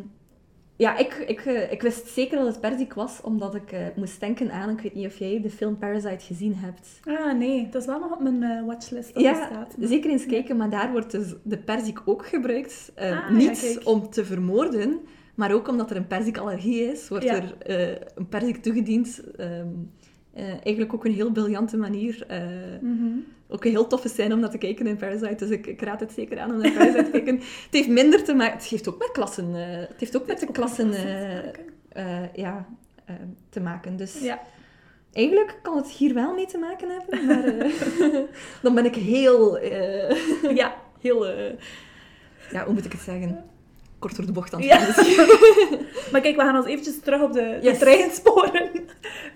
ja, 0.76 0.98
ik, 0.98 1.14
ik, 1.28 1.40
eh, 1.46 1.72
ik 1.72 1.82
wist 1.82 2.08
zeker 2.08 2.38
dat 2.38 2.48
het 2.48 2.60
perzik 2.60 2.94
was, 2.94 3.22
omdat 3.22 3.56
ik 3.56 3.72
eh, 3.72 3.80
moest 3.96 4.20
denken 4.20 4.52
aan, 4.52 4.70
ik 4.70 4.80
weet 4.82 4.94
niet 4.94 5.06
of 5.06 5.18
jij 5.18 5.42
de 5.42 5.50
film 5.50 5.78
Parasite 5.78 6.26
gezien 6.26 6.54
hebt. 6.56 7.00
Ah, 7.04 7.38
nee. 7.38 7.70
Dat 7.72 7.82
is 7.82 7.88
wel 7.88 8.00
nog 8.00 8.12
op 8.12 8.20
mijn 8.20 8.44
eh, 8.44 8.66
watchlist 8.66 9.14
dat 9.14 9.24
Ja, 9.24 9.46
staat. 9.46 9.76
zeker 9.80 10.10
eens 10.12 10.26
kijken, 10.26 10.58
maar 10.58 10.70
daar 10.70 10.92
wordt 10.92 11.12
dus 11.12 11.34
de 11.44 11.58
perzik 11.58 12.02
ook 12.06 12.28
gebruikt. 12.28 12.92
Ah, 12.96 13.30
niet 13.30 13.80
om 13.84 14.10
te 14.10 14.26
vermoorden, 14.26 15.00
maar 15.36 15.54
ook 15.54 15.68
omdat 15.68 15.90
er 15.90 15.96
een 15.98 16.08
perzikallergie 16.08 16.82
is, 16.92 17.08
wordt 17.10 17.24
Ja. 17.26 17.42
er 17.66 18.02
een 18.16 18.28
perzik 18.30 18.58
toegediend. 18.64 19.22
Ehm, 19.38 19.68
eh, 20.36 20.50
eigenlijk 20.50 20.94
ook 20.94 21.06
een 21.06 21.14
heel 21.14 21.32
briljante 21.32 21.78
manier. 21.78 22.24
eh, 22.28 22.40
Mhm. 22.82 23.06
ook 23.48 23.66
een 23.66 23.72
heel 23.72 23.88
toffe 23.88 24.08
scène 24.08 24.34
om 24.34 24.40
naar 24.40 24.50
te 24.50 24.58
kijken 24.58 24.88
in 24.88 24.96
Parasite, 24.98 25.36
dus 25.36 25.50
ik, 25.50 25.68
ik 25.68 25.82
raad 25.82 26.00
het 26.00 26.12
zeker 26.12 26.40
aan 26.40 26.52
om 26.52 26.58
naar 26.62 26.72
Parasite 26.72 27.04
te 27.04 27.10
kijken. 27.12 27.36
Het 27.66 27.68
heeft 27.72 27.88
minder 27.88 28.24
te 28.24 28.34
maken... 28.34 28.54
Het 28.58 28.64
heeft 28.68 28.88
ook 28.90 28.98
met 29.00 29.12
klassen... 29.12 29.56
eh, 29.56 29.78
het 29.88 30.00
heeft 30.00 30.18
ook 30.18 30.28
met 30.28 30.40
de 30.40 30.52
klassen 30.52 30.92
ja, 32.34 32.68
te 33.50 33.60
maken. 33.62 33.98
Dus 33.98 34.20
Ja. 34.22 34.40
eigenlijk 35.14 35.60
kan 35.62 35.78
het 35.78 35.88
hier 35.90 36.14
wel 36.14 36.34
mee 36.34 36.46
te 36.46 36.58
maken 36.58 36.90
hebben, 36.90 37.26
maar 37.26 37.72
dan 38.64 38.76
ben 38.76 38.86
ik 38.86 38.96
heel... 38.96 39.64
ja. 40.54 40.76
heel... 41.02 41.26
ja, 42.52 42.66
hoe 42.66 42.74
moet 42.74 42.86
ik 42.86 42.92
het 42.92 43.02
zeggen? 43.02 43.44
Kort 44.00 44.16
door 44.16 44.26
de 44.26 44.32
bocht 44.32 44.54
aan 44.54 44.62
het 44.62 44.70
Ja. 44.70 44.80
Maar 46.12 46.22
kijk, 46.22 46.36
we 46.36 46.42
gaan 46.42 46.56
ons 46.58 46.66
eventjes 46.66 47.00
terug 47.00 47.22
op 47.22 47.34
de, 47.34 47.60
Yes. 47.62 47.74
de 47.74 47.86
treinsporen 47.86 48.70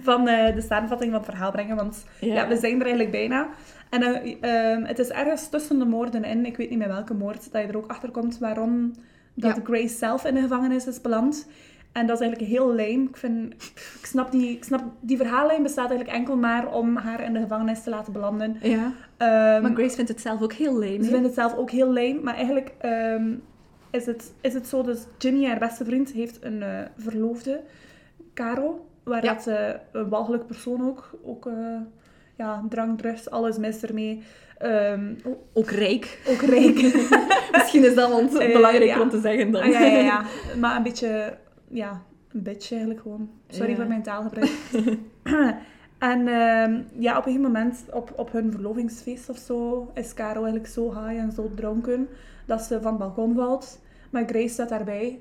van 0.01 0.27
eh, 0.27 0.55
de 0.55 0.61
samenvatting 0.61 1.11
van 1.11 1.19
het 1.21 1.29
verhaal 1.29 1.51
brengen. 1.51 1.75
Want 1.75 2.05
ja. 2.19 2.47
we 2.47 2.55
zijn 2.57 2.73
er 2.75 2.81
eigenlijk 2.81 3.11
bijna. 3.11 3.47
En 3.89 4.03
eh, 4.03 4.35
ehm, 4.41 4.83
het 4.83 4.99
is 4.99 5.07
ergens 5.09 5.49
tussen 5.49 5.79
de 5.79 5.85
moorden 5.85 6.23
in, 6.23 6.45
ik 6.45 6.57
weet 6.57 6.69
niet 6.69 6.79
meer 6.79 6.87
welke 6.87 7.13
moord, 7.13 7.51
dat 7.51 7.61
je 7.61 7.67
er 7.67 7.77
ook 7.77 7.89
achter 7.89 8.11
komt 8.11 8.37
waarom 8.39 8.91
dat 9.33 9.55
Ja. 9.55 9.61
Grace 9.63 9.95
zelf 9.97 10.25
in 10.25 10.33
de 10.35 10.41
gevangenis 10.41 10.87
is 10.87 11.01
beland. 11.01 11.47
En 11.91 12.05
dat 12.07 12.19
is 12.19 12.25
eigenlijk 12.27 12.51
heel 12.51 12.67
lame. 12.67 13.03
Ik, 13.09 13.17
vind, 13.17 13.53
ik, 13.99 14.05
snap 14.05 14.31
die, 14.31 14.51
ik 14.51 14.63
snap, 14.63 14.83
die 14.99 15.17
verhaallijn 15.17 15.63
bestaat 15.63 15.89
eigenlijk 15.89 16.17
enkel 16.17 16.35
maar 16.37 16.73
om 16.73 16.95
haar 16.97 17.23
in 17.23 17.33
de 17.33 17.39
gevangenis 17.39 17.83
te 17.83 17.89
laten 17.89 18.13
belanden. 18.13 18.57
Ja, 18.61 18.91
Ehm, 19.17 19.61
maar 19.61 19.71
Grace 19.73 19.95
vindt 19.95 20.09
het 20.09 20.21
zelf 20.21 20.41
ook 20.41 20.53
heel 20.53 20.73
lame. 20.73 21.03
ze 21.03 21.09
vindt 21.09 21.25
het 21.25 21.33
zelf 21.33 21.55
ook 21.55 21.71
heel 21.71 21.87
lame, 21.87 22.19
maar 22.23 22.33
eigenlijk 22.35 22.71
ehm, 22.79 23.31
is, 23.89 24.05
het, 24.05 24.33
is 24.41 24.53
het 24.53 24.67
zo, 24.67 24.83
dus 24.83 24.99
Ginny, 25.17 25.45
haar 25.45 25.59
beste 25.59 25.85
vriend, 25.85 26.11
heeft 26.11 26.37
een 26.41 26.63
eh, 26.63 26.81
verloofde, 26.97 27.61
Caro, 28.33 28.85
waar 29.03 29.23
Ja. 29.23 29.33
dat 29.33 29.43
ze 29.43 29.79
een 29.91 30.09
walgelijk 30.09 30.45
persoon 30.45 30.87
ook, 30.87 31.09
ook 31.23 31.45
eh, 31.45 31.77
ja, 32.35 32.63
drank, 32.69 32.99
drugs, 32.99 33.29
alles 33.29 33.57
mis 33.57 33.83
ermee. 33.83 34.21
Ehm, 34.57 35.13
Ook 35.53 35.69
rijk. 35.69 36.21
ook 36.27 36.41
rijk. 36.41 36.81
Misschien 37.57 37.83
is 37.85 37.95
dat 37.95 38.09
wel 38.09 38.19
Eh, 38.19 38.53
belangrijker 38.53 38.97
ja. 38.97 39.01
om 39.01 39.09
te 39.09 39.19
zeggen 39.19 39.51
dan. 39.51 39.61
Ah, 39.61 39.71
ja, 39.71 39.79
ja, 39.79 39.97
ja. 39.99 40.23
Maar 40.59 40.75
een 40.75 40.83
beetje, 40.83 41.37
ja, 41.67 42.01
een 42.31 42.43
bitch 42.43 42.71
eigenlijk 42.71 43.01
gewoon. 43.01 43.29
Sorry 43.47 43.75
voor 43.75 43.87
mijn 43.87 44.03
taalgebruik. 44.03 44.51
en 45.99 46.27
ehm, 46.27 46.81
ja, 46.99 47.11
op 47.17 47.25
een 47.25 47.31
gegeven 47.31 47.41
moment, 47.41 47.83
op, 47.91 48.13
op 48.15 48.31
hun 48.31 48.51
verlovingsfeest 48.51 49.29
of 49.29 49.37
zo, 49.37 49.91
is 49.93 50.13
Caro 50.13 50.33
eigenlijk 50.43 50.67
zo 50.67 50.89
high 50.93 51.21
en 51.21 51.31
zo 51.31 51.51
dronken 51.55 52.07
dat 52.49 52.61
ze 52.61 52.81
van 52.81 52.91
het 52.91 52.99
balkon 52.99 53.35
valt. 53.35 53.79
Maar 54.09 54.23
Grace 54.27 54.47
staat 54.47 54.69
daarbij. 54.69 55.19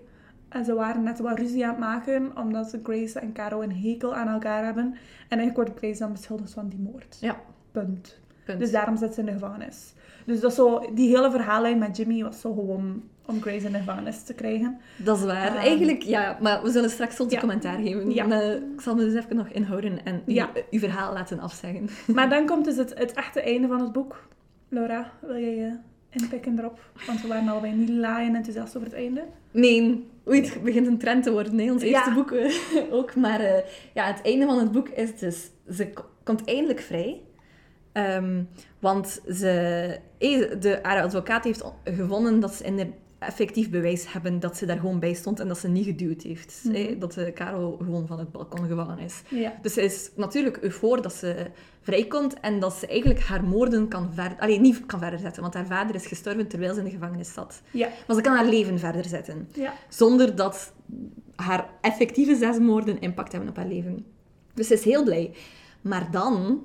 En 0.48 0.64
ze 0.64 0.74
waren 0.74 1.02
net 1.02 1.18
wat 1.18 1.38
ruzie 1.38 1.64
aan 1.64 1.70
het 1.70 1.78
maken, 1.78 2.36
omdat 2.36 2.76
Grace 2.82 3.18
en 3.20 3.32
Caro 3.32 3.62
een 3.62 3.76
hekel 3.76 4.14
aan 4.14 4.28
elkaar 4.28 4.64
hebben. 4.64 4.84
En 5.28 5.38
eigenlijk 5.38 5.56
wordt 5.56 5.78
Grace 5.78 5.98
dan 5.98 6.12
beschuldigd 6.12 6.52
van 6.52 6.68
die 6.68 6.78
moord. 6.78 7.16
Ja. 7.20 7.36
Punt. 7.72 8.18
Punt. 8.44 8.58
Dus 8.58 8.70
daarom 8.70 8.96
zit 8.96 9.14
ze 9.14 9.20
in 9.20 9.26
de 9.26 9.32
gevangenis. 9.32 9.92
Dus 10.24 10.40
dat 10.40 10.54
zo, 10.54 10.90
die 10.94 11.08
hele 11.16 11.30
verhaallijn 11.30 11.78
met 11.78 11.96
Jimmy 11.96 12.22
was 12.22 12.40
zo 12.40 12.52
gewoon 12.54 13.02
om 13.26 13.40
Grace 13.40 13.66
in 13.66 13.72
de 13.72 13.78
gevangenis 13.78 14.22
te 14.22 14.34
krijgen. 14.34 14.78
Dat 14.96 15.18
is 15.18 15.24
waar. 15.24 15.46
Ehm, 15.46 15.56
Eigenlijk, 15.56 16.02
ja. 16.02 16.38
Maar 16.40 16.62
we 16.62 16.70
zullen 16.70 16.90
straks 16.90 17.20
onze 17.20 17.34
ja. 17.34 17.40
commentaar 17.40 17.78
geven. 17.78 18.10
Ja. 18.10 18.26
Maar, 18.26 18.40
eh, 18.42 18.54
ik 18.54 18.80
zal 18.80 18.94
me 18.94 19.04
dus 19.04 19.14
even 19.14 19.36
nog 19.36 19.48
inhouden 19.48 20.04
en 20.04 20.22
Ja. 20.26 20.48
uw 20.70 20.78
verhaal 20.78 21.12
laten 21.12 21.40
afzeggen. 21.40 21.88
Maar 22.14 22.28
dan 22.30 22.46
komt 22.46 22.64
dus 22.64 22.76
het, 22.76 22.98
het 22.98 23.12
echte 23.12 23.40
einde 23.42 23.68
van 23.68 23.80
het 23.80 23.92
boek. 23.92 24.26
Laura, 24.68 25.10
wil 25.20 25.38
jij 25.38 25.80
inpikken 26.10 26.58
erop? 26.58 26.80
Want 27.06 27.22
we 27.22 27.28
waren 27.28 27.48
allebei 27.48 27.72
niet 27.72 27.88
laaien 27.88 28.34
enthousiast 28.34 28.76
over 28.76 28.88
het 28.88 28.96
einde. 28.96 29.24
Nee, 29.50 30.06
het 30.24 30.62
begint 30.62 30.86
een 30.86 30.98
trend 30.98 31.22
te 31.22 31.32
worden, 31.32 31.58
hè? 31.58 31.72
ons 31.72 31.82
eerste 31.82 32.12
boek 32.14 32.32
eh, 32.32 32.52
ook. 32.90 33.14
Maar 33.14 33.40
eh, 33.40 33.64
ja, 33.94 34.06
het 34.06 34.22
einde 34.22 34.46
van 34.46 34.58
het 34.58 34.72
boek 34.72 34.88
is 34.88 35.18
dus... 35.18 35.50
Ze 35.70 35.92
komt 36.24 36.44
eindelijk 36.44 36.80
vrij. 36.80 37.20
Ehm, 37.92 38.42
want 38.78 39.20
ze, 39.32 39.50
eh, 40.18 40.60
de, 40.60 40.78
haar 40.82 41.02
advocaat 41.02 41.44
heeft 41.44 41.64
gevonden 41.84 42.40
dat 42.40 42.54
ze 42.54 42.64
in 42.64 42.76
de 42.76 42.86
effectief 43.18 43.70
bewijs 43.70 44.12
hebben 44.12 44.40
dat 44.40 44.56
ze 44.56 44.66
daar 44.66 44.78
gewoon 44.78 45.00
bij 45.00 45.14
stond 45.14 45.40
en 45.40 45.48
dat 45.48 45.58
ze 45.58 45.68
niet 45.68 45.84
geduwd 45.84 46.22
heeft. 46.22 46.60
Mhm. 46.64 46.74
hè, 46.74 46.98
dat 46.98 47.12
de 47.12 47.32
Karel 47.32 47.76
gewoon 47.82 48.06
van 48.06 48.18
het 48.18 48.32
balkon 48.32 48.66
gevallen 48.66 48.98
is. 48.98 49.22
Ja. 49.28 49.58
Dus 49.62 49.72
ze 49.72 49.82
is 49.82 50.10
natuurlijk 50.16 50.56
eufoor 50.56 51.02
dat 51.02 51.14
ze 51.14 51.46
vrijkomt 51.80 52.40
en 52.40 52.60
dat 52.60 52.72
ze 52.72 52.86
eigenlijk 52.86 53.20
haar 53.20 53.44
moorden 53.44 53.88
kan 53.88 54.10
verder... 54.14 54.38
Allee, 54.38 54.60
niet 54.60 54.86
kan 54.86 54.98
verder 54.98 55.18
zetten, 55.18 55.42
want 55.42 55.54
haar 55.54 55.66
vader 55.66 55.94
is 55.94 56.06
gestorven 56.06 56.48
terwijl 56.48 56.72
ze 56.72 56.78
in 56.78 56.84
de 56.84 56.90
gevangenis 56.90 57.32
zat. 57.32 57.62
Ja. 57.70 57.88
Maar 58.06 58.16
ze 58.16 58.22
kan 58.22 58.34
haar 58.36 58.46
leven 58.46 58.78
verder 58.78 59.04
zetten. 59.04 59.48
Ja. 59.54 59.74
Zonder 59.88 60.36
dat 60.36 60.72
haar 61.36 61.68
effectieve 61.80 62.36
zes 62.36 62.58
moorden 62.58 63.00
impact 63.00 63.32
hebben 63.32 63.50
op 63.50 63.56
haar 63.56 63.68
leven. 63.68 64.06
Dus 64.54 64.66
ze 64.66 64.74
is 64.74 64.84
heel 64.84 65.04
blij. 65.04 65.30
Maar 65.80 66.10
dan 66.10 66.62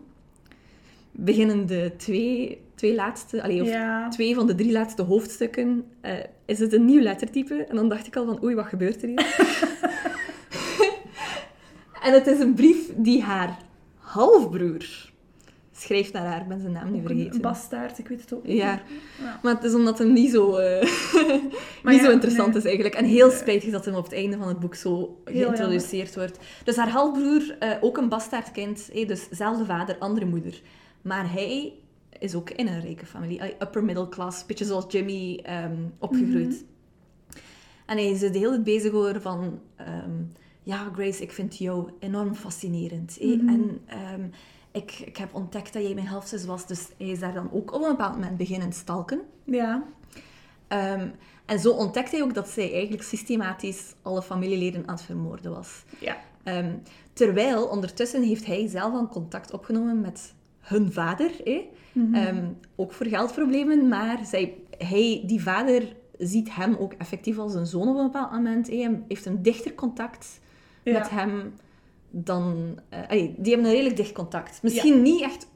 beginnen 1.12 1.66
de 1.66 1.92
twee, 1.98 2.62
twee 2.84 2.96
laatste... 2.96 3.44
Allee, 3.44 3.62
of 3.62 3.68
Ja. 3.68 4.10
twee 4.10 4.36
van 4.36 4.48
de 4.48 4.56
drie 4.56 4.72
laatste 4.72 5.02
hoofdstukken... 5.02 5.86
eh, 6.02 6.14
is 6.46 6.60
het 6.60 6.74
een 6.74 6.86
nieuw 6.86 7.02
lettertype. 7.02 7.66
En 7.70 7.76
dan 7.76 7.90
dacht 7.90 8.08
ik 8.08 8.16
al 8.16 8.26
van, 8.26 8.44
oei, 8.44 8.56
wat 8.56 8.66
gebeurt 8.66 9.02
er 9.02 9.08
hier? 9.08 9.36
en 12.06 12.14
het 12.14 12.28
is 12.28 12.40
een 12.40 12.54
brief 12.54 12.92
die 12.96 13.22
haar 13.22 13.58
halfbroer 13.98 15.12
schrijft 15.72 16.14
naar 16.14 16.26
haar. 16.26 16.42
Ik 16.42 16.48
ben 16.48 16.60
zijn 16.60 16.72
naam 16.72 16.92
niet 16.92 17.06
vergeten. 17.06 17.34
een 17.34 17.42
bastaard, 17.42 18.00
ik 18.00 18.08
weet 18.08 18.22
het 18.22 18.34
ook 18.34 18.46
niet. 18.46 18.58
Ja. 18.58 18.82
Ja. 19.22 19.40
Maar 19.44 19.56
het 19.56 19.64
is 19.64 19.74
omdat 19.74 19.98
hem 19.98 20.14
niet 20.14 20.32
zo, 20.32 20.56
eh, 20.56 20.82
niet 21.84 21.96
ja, 21.96 22.04
zo 22.04 22.12
interessant 22.12 22.48
nee. 22.48 22.58
is 22.58 22.66
eigenlijk. 22.66 22.96
En 22.96 23.06
heel 23.06 23.32
spijtig 23.32 23.72
dat 23.72 23.86
hem 23.86 23.96
op 23.96 24.04
het 24.04 24.14
einde 24.14 24.38
van 24.38 24.48
het 24.48 24.60
boek 24.60 24.76
zo 24.76 25.22
geïntroduceerd 25.26 26.16
wordt. 26.16 26.38
Dus 26.64 26.76
haar 26.76 26.90
halfbroer, 26.90 27.56
eh, 27.60 27.70
ook 27.82 27.98
een 27.98 28.10
bastaardkind, 28.10 28.90
eh, 28.94 29.08
dus 29.08 29.28
zelfde 29.32 29.66
vader, 29.66 29.96
andere 30.00 30.26
moeder. 30.26 30.62
Maar 31.02 31.32
hij 31.32 31.74
is 32.24 32.36
ook 32.36 32.50
in 32.50 32.68
een 32.68 32.82
rijke 32.82 33.06
familie. 33.06 33.42
Upper 33.44 33.84
middle 33.84 34.10
class, 34.10 34.42
een 34.42 34.48
beetje 34.48 34.66
zoals 34.66 34.86
Jimmy 34.88 35.40
ehm, 35.44 35.78
opgegroeid. 36.00 36.48
Mhm. 36.48 37.38
En 37.86 37.98
hij 37.98 38.10
is 38.10 38.20
de 38.20 38.28
hele 38.28 38.50
tijd 38.50 38.64
bezig 38.64 38.92
over 38.92 39.22
van... 39.22 39.60
ehm, 39.76 40.12
ja, 40.64 40.90
Grace, 40.94 41.22
ik 41.22 41.32
vind 41.32 41.58
jou 41.58 41.90
enorm 42.00 42.36
fascinerend. 42.36 43.18
Mhm. 43.22 43.48
En 43.50 43.82
ehm, 43.86 44.28
ik, 44.72 44.92
ik 45.06 45.18
heb 45.18 45.34
ontdekt 45.36 45.74
dat 45.74 45.84
jij 45.84 45.94
mijn 45.94 46.08
halfzus 46.08 46.46
was. 46.46 46.68
Dus 46.68 46.88
hij 46.98 47.08
is 47.08 47.20
daar 47.20 47.34
dan 47.34 47.50
ook 47.52 47.74
op 47.74 47.82
een 47.82 47.90
bepaald 47.90 48.14
moment 48.14 48.38
beginnen 48.38 48.74
stalken. 48.74 49.22
Ja. 49.44 49.84
En 51.46 51.60
zo 51.60 51.72
ontdekt 51.72 52.12
hij 52.12 52.22
ook 52.24 52.34
dat 52.34 52.50
zij 52.50 52.72
eigenlijk 52.72 53.04
systematisch 53.04 53.94
alle 54.02 54.22
familieleden 54.22 54.88
aan 54.88 54.96
het 54.96 55.04
vermoorden 55.04 55.52
was. 55.52 55.84
Ja. 56.00 56.18
Terwijl 57.14 57.66
ondertussen 57.66 58.24
heeft 58.24 58.46
hij 58.46 58.68
zelf 58.68 58.94
al 58.94 59.08
contact 59.08 59.52
opgenomen 59.54 60.02
met 60.02 60.34
hun 60.60 60.92
vader. 60.92 61.32
eh. 61.44 61.60
Mhm. 61.94 62.16
Ehm, 62.16 62.46
ook 62.76 62.94
voor 62.94 63.06
geldproblemen, 63.06 63.88
maar 63.88 64.26
zij, 64.26 64.54
hij, 64.78 65.24
die 65.26 65.42
vader 65.42 65.96
ziet 66.18 66.56
hem 66.56 66.76
ook 66.76 66.94
effectief 66.94 67.38
als 67.38 67.54
een 67.54 67.66
zoon 67.66 67.88
op 67.88 67.96
een 67.98 68.04
bepaald 68.04 68.32
moment. 68.32 68.68
Hij 68.68 69.00
heeft 69.08 69.26
een 69.26 69.42
dichter 69.42 69.74
contact 69.76 70.40
Ja. 70.84 71.00
met 71.00 71.10
hem 71.10 71.54
dan... 72.10 72.80
eh, 72.90 73.00
allee, 73.10 73.36
die 73.38 73.52
hebben 73.54 73.70
een 73.70 73.76
redelijk 73.76 73.98
dicht 73.98 74.12
contact. 74.12 74.60
Misschien 74.64 75.02
niet 75.02 75.22
echt 75.22 75.48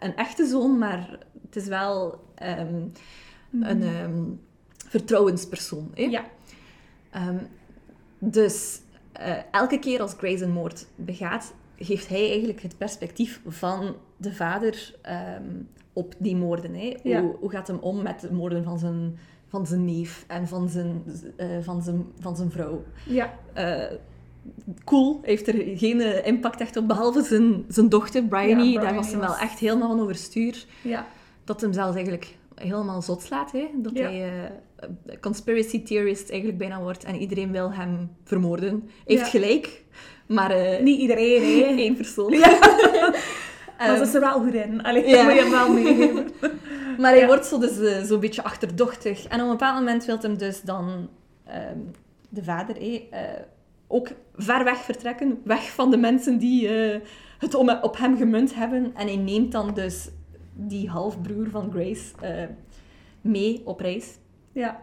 een 0.00 0.16
echte 0.16 0.46
zoon, 0.46 0.78
maar 0.78 1.18
het 1.46 1.56
is 1.56 1.66
wel 1.66 2.24
ehm, 2.34 2.80
Mhm. 3.50 3.62
een... 3.70 3.82
ehm, 3.82 4.22
vertrouwenspersoon. 4.88 5.90
Hè? 5.94 6.02
Ja. 6.02 6.24
Dus 8.18 8.80
eh, 9.12 9.36
elke 9.50 9.78
keer 9.78 10.00
als 10.00 10.14
Grace 10.18 10.44
een 10.44 10.52
moord 10.52 10.86
begaat, 10.94 11.52
geeft 11.76 12.08
hij 12.08 12.28
eigenlijk 12.28 12.62
het 12.62 12.78
perspectief 12.78 13.40
van 13.46 13.94
de 14.16 14.32
vader 14.32 14.94
ehm, 15.02 15.42
op 15.92 16.14
die 16.18 16.36
moorden. 16.36 16.74
Hè? 16.74 16.96
Ja. 17.02 17.20
Hoe, 17.20 17.36
hoe 17.40 17.50
gaat 17.50 17.66
hem 17.66 17.78
om 17.78 18.02
met 18.02 18.20
de 18.20 18.32
moorden 18.32 18.64
van 18.64 18.78
zijn, 18.78 19.18
van 19.48 19.66
zijn 19.66 19.84
neef 19.84 20.24
en 20.28 20.48
van 20.48 20.68
zijn, 20.68 21.02
eh, 21.36 21.48
van 21.60 21.82
zijn, 21.82 22.06
van 22.20 22.36
zijn 22.36 22.50
vrouw? 22.50 22.84
Ja. 23.06 23.34
Eh, 23.52 23.96
cool, 24.84 25.20
heeft 25.22 25.48
er 25.48 25.78
geen 25.78 26.00
eh, 26.00 26.26
impact 26.26 26.60
echt 26.60 26.76
op, 26.76 26.88
behalve 26.88 27.22
zijn, 27.22 27.64
zijn 27.68 27.88
dochter, 27.88 28.24
Bryony. 28.24 28.72
Ja, 28.72 28.80
Daar 28.80 28.94
was 28.94 29.10
hem 29.10 29.20
wel 29.20 29.36
echt 29.36 29.58
helemaal 29.58 29.88
van 29.88 30.00
overstuur. 30.00 30.64
Ja. 30.82 31.06
Dat 31.44 31.60
hem 31.60 31.72
zelfs 31.72 31.94
eigenlijk 31.94 32.36
helemaal 32.54 33.02
zot 33.02 33.22
slaat. 33.22 33.52
Hè? 33.52 33.68
Dat 33.76 33.92
Ja. 33.96 34.02
hij 34.02 34.52
conspiracy 35.20 35.82
theorist 35.82 36.30
eigenlijk 36.30 36.58
bijna 36.58 36.80
wordt 36.80 37.04
en 37.04 37.16
iedereen 37.16 37.52
wil 37.52 37.72
hem 37.72 38.10
vermoorden. 38.24 38.88
Heeft 39.04 39.28
gelijk, 39.28 39.84
maar 40.32 40.50
eh, 40.50 40.82
Niet 40.82 40.98
iedereen, 41.00 41.42
hè. 41.42 41.64
één 41.82 41.96
persoon. 41.96 42.32
Ja. 42.32 42.58
Ehm, 43.78 43.90
Maar 43.90 43.96
ze 43.96 44.02
is 44.02 44.14
er 44.14 44.20
wel 44.20 44.40
goed 44.40 44.54
in. 44.54 44.82
Allee, 44.82 45.06
ja. 45.08 45.16
dat 45.16 45.24
moet 45.26 45.34
je 45.34 45.40
hem 45.40 45.50
wel 45.50 45.72
meegeven. 45.72 46.30
Maar 46.98 47.10
hij 47.10 47.20
Ja. 47.20 47.26
wordt 47.26 47.46
zo 47.46 47.58
dus, 47.58 47.80
eh, 47.80 48.02
zo'n 48.02 48.20
beetje 48.20 48.42
achterdochtig. 48.42 49.24
En 49.26 49.38
op 49.38 49.44
een 49.44 49.50
bepaald 49.50 49.78
moment 49.78 50.04
wil 50.04 50.18
hem 50.20 50.38
dus 50.38 50.60
dan 50.62 51.08
ehm, 51.46 51.78
de 52.28 52.44
vader 52.44 52.76
eh, 53.10 53.20
ook 53.86 54.08
ver 54.36 54.64
weg 54.64 54.76
vertrekken. 54.78 55.40
Weg 55.44 55.70
van 55.70 55.90
de 55.90 55.96
mensen 55.96 56.38
die 56.38 56.68
eh, 56.68 57.00
het 57.38 57.54
om, 57.54 57.70
op 57.70 57.98
hem 57.98 58.16
gemunt 58.16 58.54
hebben. 58.54 58.92
En 58.96 59.06
hij 59.06 59.16
neemt 59.16 59.52
dan 59.52 59.74
dus 59.74 60.08
die 60.54 60.88
halfbroer 60.88 61.50
van 61.50 61.70
Grace 61.72 62.02
mee 63.20 63.62
op 63.64 63.80
reis. 63.80 64.06
Ja. 64.52 64.82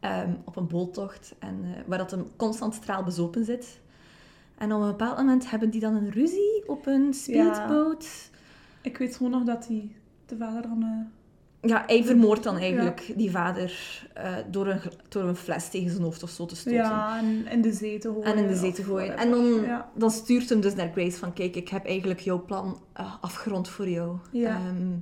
ehm, 0.00 0.30
op 0.44 0.56
een 0.56 0.66
boottocht. 0.68 1.34
En, 1.38 1.64
waar 1.86 1.98
dat 1.98 2.10
hem 2.10 2.30
constant 2.36 2.74
straalbezopen 2.74 3.44
zit. 3.44 3.80
En 4.58 4.72
op 4.72 4.80
een 4.80 4.86
bepaald 4.88 5.16
moment 5.16 5.50
hebben 5.50 5.70
die 5.70 5.80
dan 5.80 5.94
een 5.94 6.10
ruzie 6.10 6.62
op 6.66 6.86
een 6.86 7.14
speedboot. 7.14 8.30
Ik 8.82 8.98
weet 8.98 9.16
gewoon 9.16 9.32
nog 9.32 9.44
dat 9.44 9.66
die, 9.68 9.96
de 10.26 10.36
vader 10.36 10.62
dan... 10.62 10.82
eh, 10.82 11.70
Ja, 11.70 11.84
hij 11.86 12.04
vermoordt 12.04 12.42
dan 12.42 12.56
eigenlijk 12.56 13.12
die 13.16 13.30
vader 13.30 14.02
eh, 14.14 14.36
door, 14.50 14.66
een, 14.66 14.80
door 15.08 15.22
een 15.24 15.36
fles 15.36 15.68
tegen 15.68 15.90
zijn 15.90 16.02
hoofd 16.02 16.22
of 16.22 16.30
zo 16.30 16.46
te 16.46 16.56
stoten. 16.56 16.78
ja, 16.78 17.18
en 17.18 17.46
in 17.50 17.60
de 17.62 17.72
zee 17.72 17.98
te 17.98 18.08
gooien. 18.08 18.24
En 18.24 18.38
in 18.38 18.46
de 18.46 18.54
zee 18.56 18.72
te 18.72 18.82
gooien. 18.82 19.16
En 19.16 19.30
dan, 19.30 19.44
Ja. 19.62 19.90
dan 19.94 20.10
stuurt 20.10 20.48
hem 20.48 20.60
dus 20.60 20.74
naar 20.74 20.90
Grace 20.92 21.18
van... 21.18 21.32
Kijk, 21.32 21.56
ik 21.56 21.68
heb 21.68 21.84
eigenlijk 21.86 22.20
jouw 22.20 22.44
plan 22.44 22.80
eh, 22.92 23.14
afgerond 23.20 23.68
voor 23.68 23.88
jou. 23.88 24.16
Ja. 24.32 24.56
Ehm, 24.56 24.92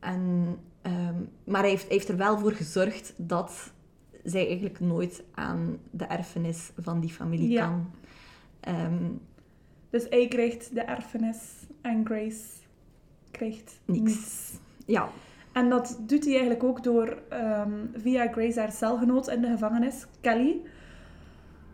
en, 0.00 0.56
ehm, 0.82 1.14
maar 1.44 1.60
hij 1.60 1.70
heeft, 1.70 1.82
hij 1.86 1.92
heeft 1.96 2.08
er 2.08 2.16
wel 2.16 2.38
voor 2.38 2.52
gezorgd 2.52 3.12
dat 3.16 3.72
zij 4.24 4.46
eigenlijk 4.46 4.80
nooit 4.80 5.22
aan 5.34 5.78
de 5.90 6.04
erfenis 6.04 6.70
van 6.78 7.00
die 7.00 7.10
familie 7.10 7.48
Ja. 7.50 7.64
kan. 7.66 7.90
Ehm, 8.66 9.04
Dus 9.90 10.06
hij 10.10 10.28
krijgt 10.28 10.74
de 10.74 10.80
erfenis 10.80 11.38
en 11.82 12.04
Grace 12.06 12.44
krijgt 13.30 13.80
niks. 13.84 14.52
Ja, 14.86 15.08
En 15.52 15.68
dat 15.68 15.98
doet 16.00 16.24
hij 16.24 16.32
eigenlijk 16.32 16.62
ook 16.64 16.82
door 16.82 17.18
ehm, 17.28 17.70
via 17.94 18.28
Grace 18.32 18.60
haar 18.60 18.72
celgenoot 18.72 19.28
in 19.28 19.40
de 19.40 19.46
gevangenis, 19.48 20.06
Kelly. 20.20 20.60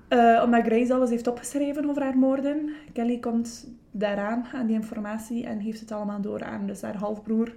Eh, 0.08 0.40
omdat 0.44 0.64
Grace 0.66 0.94
alles 0.94 1.10
heeft 1.10 1.26
opgeschreven 1.26 1.88
over 1.88 2.02
haar 2.02 2.18
moorden. 2.18 2.70
Kelly 2.92 3.18
komt 3.18 3.68
daaraan, 3.90 4.46
aan 4.52 4.66
die 4.66 4.76
informatie, 4.76 5.46
en 5.46 5.58
heeft 5.58 5.80
het 5.80 5.92
allemaal 5.92 6.20
door 6.20 6.44
aan 6.44 6.66
dus 6.66 6.82
haar 6.82 6.96
halfbroer. 6.96 7.56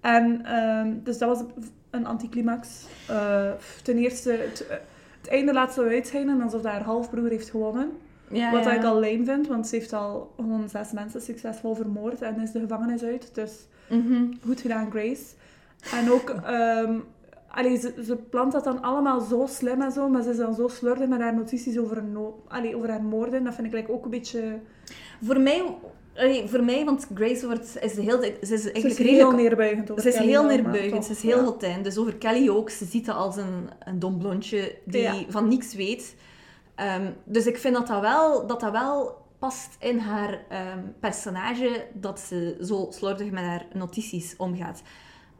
En 0.00 0.44
ehm, 0.44 0.92
dus 1.02 1.18
dat 1.18 1.28
was 1.28 1.48
een 1.90 2.06
anticlimax. 2.06 2.86
Eh, 3.08 3.50
ten 3.82 3.98
eerste, 3.98 4.30
het, 4.30 4.66
het 5.20 5.28
einde 5.30 5.52
laat 5.52 5.72
zo 5.74 5.86
uitschijnen 5.86 6.40
alsof 6.40 6.62
haar 6.62 6.82
halfbroer 6.82 7.28
heeft 7.28 7.50
gewonnen. 7.50 7.90
Ja, 8.32 8.50
Wat 8.52 8.64
ja. 8.64 8.72
ik 8.72 8.84
al 8.84 8.94
lame 9.00 9.24
vind, 9.24 9.46
want 9.46 9.66
ze 9.66 9.74
heeft 9.76 9.92
al 9.92 10.32
gewoon 10.36 10.68
zes 10.68 10.92
mensen 10.92 11.20
succesvol 11.20 11.74
vermoord 11.74 12.22
en 12.22 12.40
is 12.40 12.52
de 12.52 12.60
gevangenis 12.60 13.02
uit. 13.02 13.30
Dus 13.34 13.52
Mhm. 13.88 14.22
goed 14.46 14.60
gedaan, 14.60 14.90
Grace. 14.90 15.22
En 15.92 16.10
ook, 16.12 16.30
ehm 16.44 16.92
allee, 17.50 17.78
ze, 17.78 17.92
ze 18.04 18.16
plant 18.16 18.52
dat 18.52 18.64
dan 18.64 18.82
allemaal 18.82 19.20
zo 19.20 19.46
slim 19.48 19.82
en 19.82 19.92
zo, 19.92 20.08
maar 20.08 20.22
ze 20.22 20.30
is 20.30 20.36
dan 20.36 20.54
zo 20.54 20.68
slordig 20.68 21.08
met 21.08 21.20
haar 21.20 21.34
notities 21.34 21.78
over, 21.78 21.96
een 21.96 22.12
no 22.12 22.42
allee, 22.48 22.76
over 22.76 22.88
haar 22.90 23.02
moorden. 23.02 23.44
Dat 23.44 23.54
vind 23.54 23.66
ik 23.66 23.72
like, 23.72 23.92
ook 23.92 24.04
een 24.04 24.10
beetje... 24.10 24.58
Voor 25.22 25.40
mij, 25.40 25.62
allee, 26.16 26.48
voor 26.48 26.62
mij, 26.64 26.84
want 26.84 27.06
Grace 27.14 27.46
wordt, 27.46 27.76
is 27.82 27.94
de 27.94 28.00
hele 28.02 28.18
tijd, 28.18 28.36
ze 28.46 28.54
is 28.54 28.62
Ze 28.62 28.72
eigenlijk 28.72 29.00
is 29.00 29.06
heel 29.10 29.30
neerbuigend 29.30 29.90
over 29.90 30.02
ze 30.02 30.08
is 30.08 30.14
Kelly 30.14 30.28
heel 30.28 30.44
neerbuigend, 30.44 31.04
ze 31.04 31.12
is 31.12 31.22
heel 31.22 31.36
ja. 31.38 31.44
hotijn. 31.44 31.82
Dus 31.82 31.98
over 31.98 32.16
Kelly 32.16 32.48
ook, 32.48 32.70
ze 32.70 32.84
ziet 32.84 33.06
dat 33.06 33.16
als 33.16 33.36
een, 33.36 33.68
een 33.84 33.98
dom 33.98 34.18
blondje 34.18 34.74
die 34.84 35.00
Ja. 35.02 35.14
van 35.28 35.48
niks 35.48 35.74
weet. 35.74 36.14
Ehm, 36.78 37.10
dus 37.24 37.46
ik 37.46 37.58
vind 37.58 37.74
dat 37.74 37.86
dat 37.86 38.00
wel, 38.00 38.46
dat 38.46 38.60
dat 38.60 38.72
wel 38.72 39.26
past 39.38 39.76
in 39.78 39.98
haar 39.98 40.44
ehm, 40.48 40.78
personage, 41.00 41.86
dat 41.94 42.20
ze 42.20 42.56
zo 42.62 42.86
slordig 42.90 43.30
met 43.30 43.44
haar 43.44 43.66
notities 43.72 44.36
omgaat. 44.36 44.82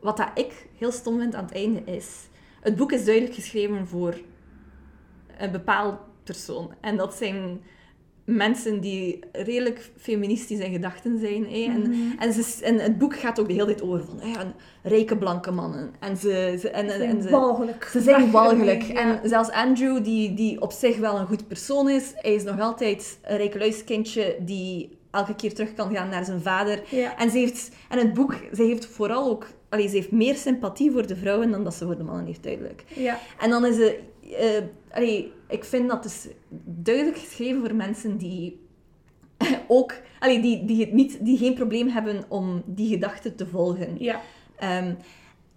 Wat 0.00 0.16
dat 0.16 0.30
ik 0.34 0.68
heel 0.78 0.92
stom 0.92 1.18
vind 1.18 1.34
aan 1.34 1.44
het 1.44 1.54
einde 1.54 1.82
is, 1.84 2.28
het 2.60 2.76
boek 2.76 2.92
is 2.92 3.04
duidelijk 3.04 3.34
geschreven 3.34 3.86
voor 3.86 4.20
een 5.38 5.52
bepaald 5.52 5.98
persoon. 6.22 6.74
En 6.80 6.96
dat 6.96 7.14
zijn 7.14 7.62
mensen 8.30 8.80
die 8.80 9.18
redelijk 9.32 9.90
feministisch 9.96 10.58
in 10.58 10.72
gedachten 10.72 11.18
zijn. 11.18 11.44
hè. 11.46 11.64
En, 11.72 11.80
Mhm. 11.80 12.18
en, 12.18 12.32
ze, 12.32 12.64
en 12.64 12.78
het 12.78 12.98
boek 12.98 13.16
gaat 13.18 13.40
ook 13.40 13.46
de 13.46 13.52
hele 13.52 13.64
tijd 13.66 13.82
over 13.82 14.04
van 14.04 14.20
hè, 14.20 14.32
rijke 14.82 15.16
blanke 15.16 15.50
mannen. 15.50 15.90
En 16.00 16.16
ze, 16.16 16.56
ze, 16.60 16.70
en, 16.70 16.90
Ze 16.90 16.96
zijn 16.96 17.10
en 17.16 17.22
ze, 17.22 17.30
walgelijk. 17.30 17.84
ze 17.92 18.00
zijn 18.00 18.30
walgelijk. 18.30 18.82
ja. 18.82 18.94
En 19.22 19.28
zelfs 19.28 19.50
Andrew, 19.50 20.04
die, 20.04 20.34
die 20.34 20.60
op 20.60 20.72
zich 20.72 20.96
wel 20.96 21.18
een 21.18 21.26
goed 21.26 21.48
persoon 21.48 21.88
is, 21.88 22.12
hij 22.14 22.34
is 22.34 22.42
nog 22.44 22.60
altijd 22.60 23.18
een 23.22 23.36
rijkeluiskindje 23.36 24.36
die 24.40 24.96
elke 25.10 25.34
keer 25.34 25.54
terug 25.54 25.74
kan 25.74 25.94
gaan 25.94 26.08
naar 26.08 26.24
zijn 26.24 26.40
vader. 26.40 26.80
Ja. 26.90 27.18
En, 27.18 27.30
ze 27.30 27.38
heeft, 27.38 27.70
en 27.88 27.98
het 27.98 28.12
boek, 28.14 28.34
ze 28.54 28.62
heeft 28.62 28.86
vooral 28.86 29.30
ook... 29.30 29.46
Allee, 29.68 29.88
ze 29.88 29.94
heeft 29.94 30.10
meer 30.12 30.34
sympathie 30.34 30.90
voor 30.90 31.06
de 31.06 31.16
vrouwen 31.16 31.50
dan 31.50 31.64
dat 31.64 31.74
ze 31.74 31.84
voor 31.84 31.96
de 31.96 32.02
mannen 32.04 32.26
heeft, 32.26 32.42
duidelijk. 32.42 32.84
Ja. 32.94 33.18
En 33.40 33.50
dan 33.50 33.66
is 33.66 33.76
het... 33.76 33.94
eh, 34.34 34.62
allee, 34.90 35.32
ik 35.48 35.64
vind 35.64 35.88
dat 35.88 36.02
dus 36.02 36.28
duidelijk 36.64 37.18
geschreven 37.18 37.60
voor 37.60 37.74
mensen 37.74 38.16
die 38.16 38.60
ook... 39.68 39.94
Allee, 40.18 40.40
die, 40.40 40.64
die, 40.64 40.80
het 40.80 40.92
niet, 40.92 41.24
die 41.24 41.38
geen 41.38 41.54
probleem 41.54 41.88
hebben 41.88 42.24
om 42.28 42.62
die 42.66 42.88
gedachten 42.88 43.36
te 43.36 43.46
volgen. 43.46 43.96
Ja. 43.98 44.20
Ehm, 44.56 44.94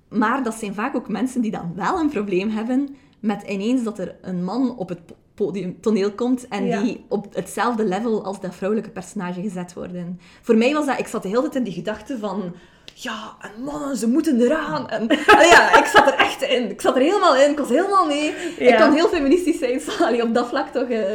maar 0.10 0.44
dat 0.44 0.54
zijn 0.54 0.74
vaak 0.74 0.96
ook 0.96 1.10
mensen 1.10 1.42
die 1.42 1.52
dan 1.52 1.72
wel 1.76 2.00
een 2.00 2.10
probleem 2.10 2.50
hebben 2.50 2.96
met 3.20 3.42
ineens 3.42 3.84
dat 3.84 4.00
er 4.00 4.16
een 4.22 4.44
man 4.44 4.78
op 4.78 4.90
het 4.90 5.06
po- 5.06 5.16
podium, 5.34 5.82
toneel 5.82 6.12
komt 6.12 6.48
en 6.48 6.66
Ja. 6.66 6.82
die 6.82 7.06
op 7.08 7.36
hetzelfde 7.36 7.86
level 7.86 8.24
als 8.24 8.42
dat 8.42 8.56
vrouwelijke 8.56 8.92
personage 8.92 9.42
gezet 9.42 9.74
worden. 9.74 10.20
Voor 10.42 10.56
mij 10.58 10.74
was 10.74 10.86
dat... 10.86 11.00
Ik 11.00 11.08
zat 11.08 11.24
de 11.24 11.28
hele 11.30 11.42
tijd 11.42 11.56
in 11.56 11.64
die 11.64 11.74
gedachte 11.74 12.18
van... 12.18 12.54
Ja, 12.94 13.36
en 13.40 13.64
mannen, 13.64 13.96
ze 13.98 14.08
moeten 14.08 14.42
eraan. 14.42 14.90
En, 14.90 15.08
ja, 15.28 15.78
ik 15.80 15.86
zat 15.86 16.08
er 16.08 16.14
echt 16.14 16.42
in. 16.42 16.70
Ik 16.70 16.82
zat 16.82 16.96
er 16.96 17.02
helemaal 17.02 17.36
in. 17.36 17.52
Ik 17.52 17.58
was 17.60 17.70
helemaal 17.70 18.06
mee. 18.06 18.34
Ik 18.58 18.76
kan 18.76 18.94
heel 18.94 19.08
feministisch 19.08 19.60
zijn. 19.60 19.82
allee, 20.08 20.24
op 20.24 20.34
dat 20.34 20.48
vlak 20.48 20.68
toch... 20.68 20.90
eh, 20.90 21.14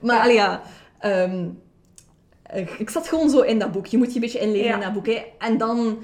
maar 0.00 0.16
Ja. 0.16 0.22
allee, 0.22 0.34
ja... 0.34 0.62
ehm, 0.98 1.46
ik- 2.78 2.90
zat 2.90 3.08
gewoon 3.08 3.30
zo 3.30 3.40
in 3.40 3.58
dat 3.58 3.72
boek. 3.72 3.86
Je 3.86 3.98
moet 3.98 4.08
je 4.08 4.14
een 4.14 4.20
beetje 4.20 4.38
inleven 4.38 4.66
Ja. 4.68 4.74
in 4.74 4.80
dat 4.80 4.92
boek. 4.92 5.06
Hè. 5.06 5.22
En 5.38 5.58
dan, 5.58 5.98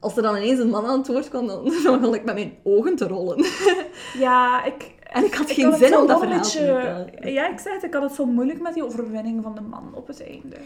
als 0.00 0.16
er 0.16 0.22
dan 0.22 0.36
ineens 0.36 0.58
een 0.60 0.68
man 0.70 0.86
aan 0.86 0.98
het 0.98 1.06
woord 1.06 1.28
kwam, 1.28 1.46
dan 1.46 1.64
begon 1.84 2.14
ik 2.14 2.24
met 2.24 2.34
mijn 2.34 2.56
ogen 2.64 2.96
te 2.96 3.06
rollen. 3.06 3.44
Ja, 4.18 4.64
ik... 4.64 4.94
En 5.12 5.24
ik 5.24 5.34
had 5.34 5.48
ik 5.50 5.54
geen 5.54 5.70
had 5.70 5.78
zin 5.78 5.96
om 5.96 6.06
dat 6.06 6.18
verhaal 6.20 6.40
te. 6.42 7.04
Ja, 7.30 7.48
ik 7.48 7.58
zeg 7.58 7.72
het, 7.74 7.82
ik 7.82 7.92
had 7.94 8.02
het 8.02 8.12
zo 8.14 8.24
moeilijk 8.26 8.60
met 8.60 8.74
die 8.74 8.84
overwinning 8.84 9.42
van 9.42 9.54
de 9.54 9.60
man 9.60 9.90
op 9.94 10.06
het 10.06 10.26
einde. 10.26 10.56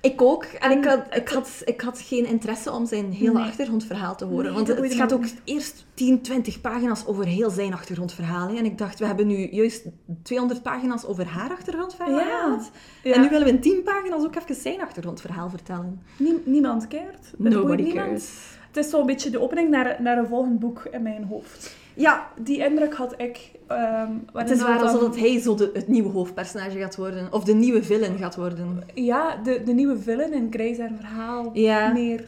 Ik 0.00 0.22
ook. 0.22 0.44
En 0.44 0.70
ik 0.70 0.84
En 0.84 0.90
had, 0.90 1.16
ik, 1.16 1.28
had, 1.28 1.62
ik 1.64 1.80
had 1.80 2.00
geen 2.00 2.26
interesse 2.26 2.72
om 2.72 2.86
zijn 2.86 3.12
hele 3.12 3.32
Nee. 3.32 3.42
achtergrondverhaal 3.42 4.16
te 4.16 4.24
horen. 4.24 4.44
Nee, 4.44 4.52
want 4.54 4.68
het 4.68 4.94
gaat 4.94 5.12
ook 5.12 5.24
eerst 5.44 5.84
10, 5.94 6.22
20 6.22 6.60
pagina's 6.60 7.06
over 7.06 7.26
heel 7.26 7.50
zijn 7.50 7.72
achtergrondverhaal. 7.72 8.48
hè. 8.48 8.56
En 8.56 8.64
ik 8.64 8.78
dacht, 8.78 8.98
we 8.98 9.06
hebben 9.06 9.26
nu 9.26 9.48
juist 9.50 9.84
200 10.22 10.62
pagina's 10.62 11.04
over 11.04 11.26
haar 11.26 11.50
achtergrondverhaal 11.50 12.18
gehad. 12.18 12.70
Ja. 13.02 13.12
En 13.14 13.20
nu 13.20 13.28
willen 13.28 13.46
we 13.46 13.52
in 13.52 13.60
10 13.60 13.82
pagina's 13.84 14.24
ook 14.24 14.34
even 14.36 14.54
zijn 14.54 14.80
achtergrondverhaal 14.80 15.50
vertellen. 15.50 16.02
Nie- 16.18 16.42
niemand 16.44 16.88
boeit 16.88 17.54
Nobody 17.54 17.82
niemand. 17.82 18.06
cares. 18.06 18.30
Het 18.66 18.84
is 18.84 18.90
zo'n 18.90 19.06
beetje 19.06 19.30
de 19.30 19.40
opening 19.40 19.70
naar, 19.70 19.96
naar 20.02 20.18
een 20.18 20.26
volgend 20.26 20.58
boek 20.58 20.84
in 20.90 21.02
mijn 21.02 21.24
hoofd. 21.24 21.76
Ja, 21.96 22.28
Die 22.40 22.58
indruk 22.64 22.94
had 22.94 23.14
ik. 23.20 23.50
ehm 23.66 24.10
het 24.32 24.50
is 24.50 24.62
waar 24.62 24.78
dan- 24.78 24.86
alsof 24.86 25.00
dat 25.00 25.16
hij 25.18 25.40
zo 25.40 25.54
de, 25.54 25.70
het 25.72 25.88
nieuwe 25.88 26.08
hoofdpersonage 26.08 26.78
gaat 26.78 26.96
worden. 26.96 27.32
Of 27.32 27.44
de 27.44 27.54
nieuwe 27.54 27.82
villain 27.82 28.18
gaat 28.18 28.36
worden. 28.36 28.82
Ja, 28.94 29.36
de, 29.36 29.62
de 29.64 29.72
nieuwe 29.72 29.98
villain 29.98 30.32
in 30.32 30.46
Grace 30.50 30.80
haar 30.80 30.90
verhaal. 30.96 31.50
Ja. 31.52 31.92
Meer, 31.92 32.24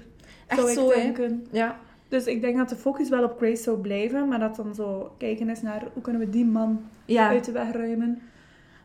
Echt 0.46 0.58
zou 0.60 0.70
ik 0.70 0.78
zo, 0.78 0.88
denken. 0.88 1.46
Ja. 1.50 1.78
Dus 2.08 2.24
ik 2.26 2.40
denk 2.40 2.56
dat 2.56 2.68
de 2.68 2.76
focus 2.76 3.08
wel 3.08 3.24
op 3.24 3.36
Grace 3.36 3.62
zou 3.62 3.78
blijven, 3.78 4.28
maar 4.28 4.38
dat 4.38 4.56
dan 4.56 4.74
zo 4.74 5.12
kijken 5.18 5.48
is 5.48 5.62
naar 5.62 5.82
hoe 5.92 6.02
kunnen 6.02 6.22
we 6.22 6.30
die 6.30 6.44
man 6.44 6.80
Ja. 7.04 7.28
uit 7.28 7.44
de 7.44 7.52
weg 7.52 7.72
ruimen. 7.72 8.22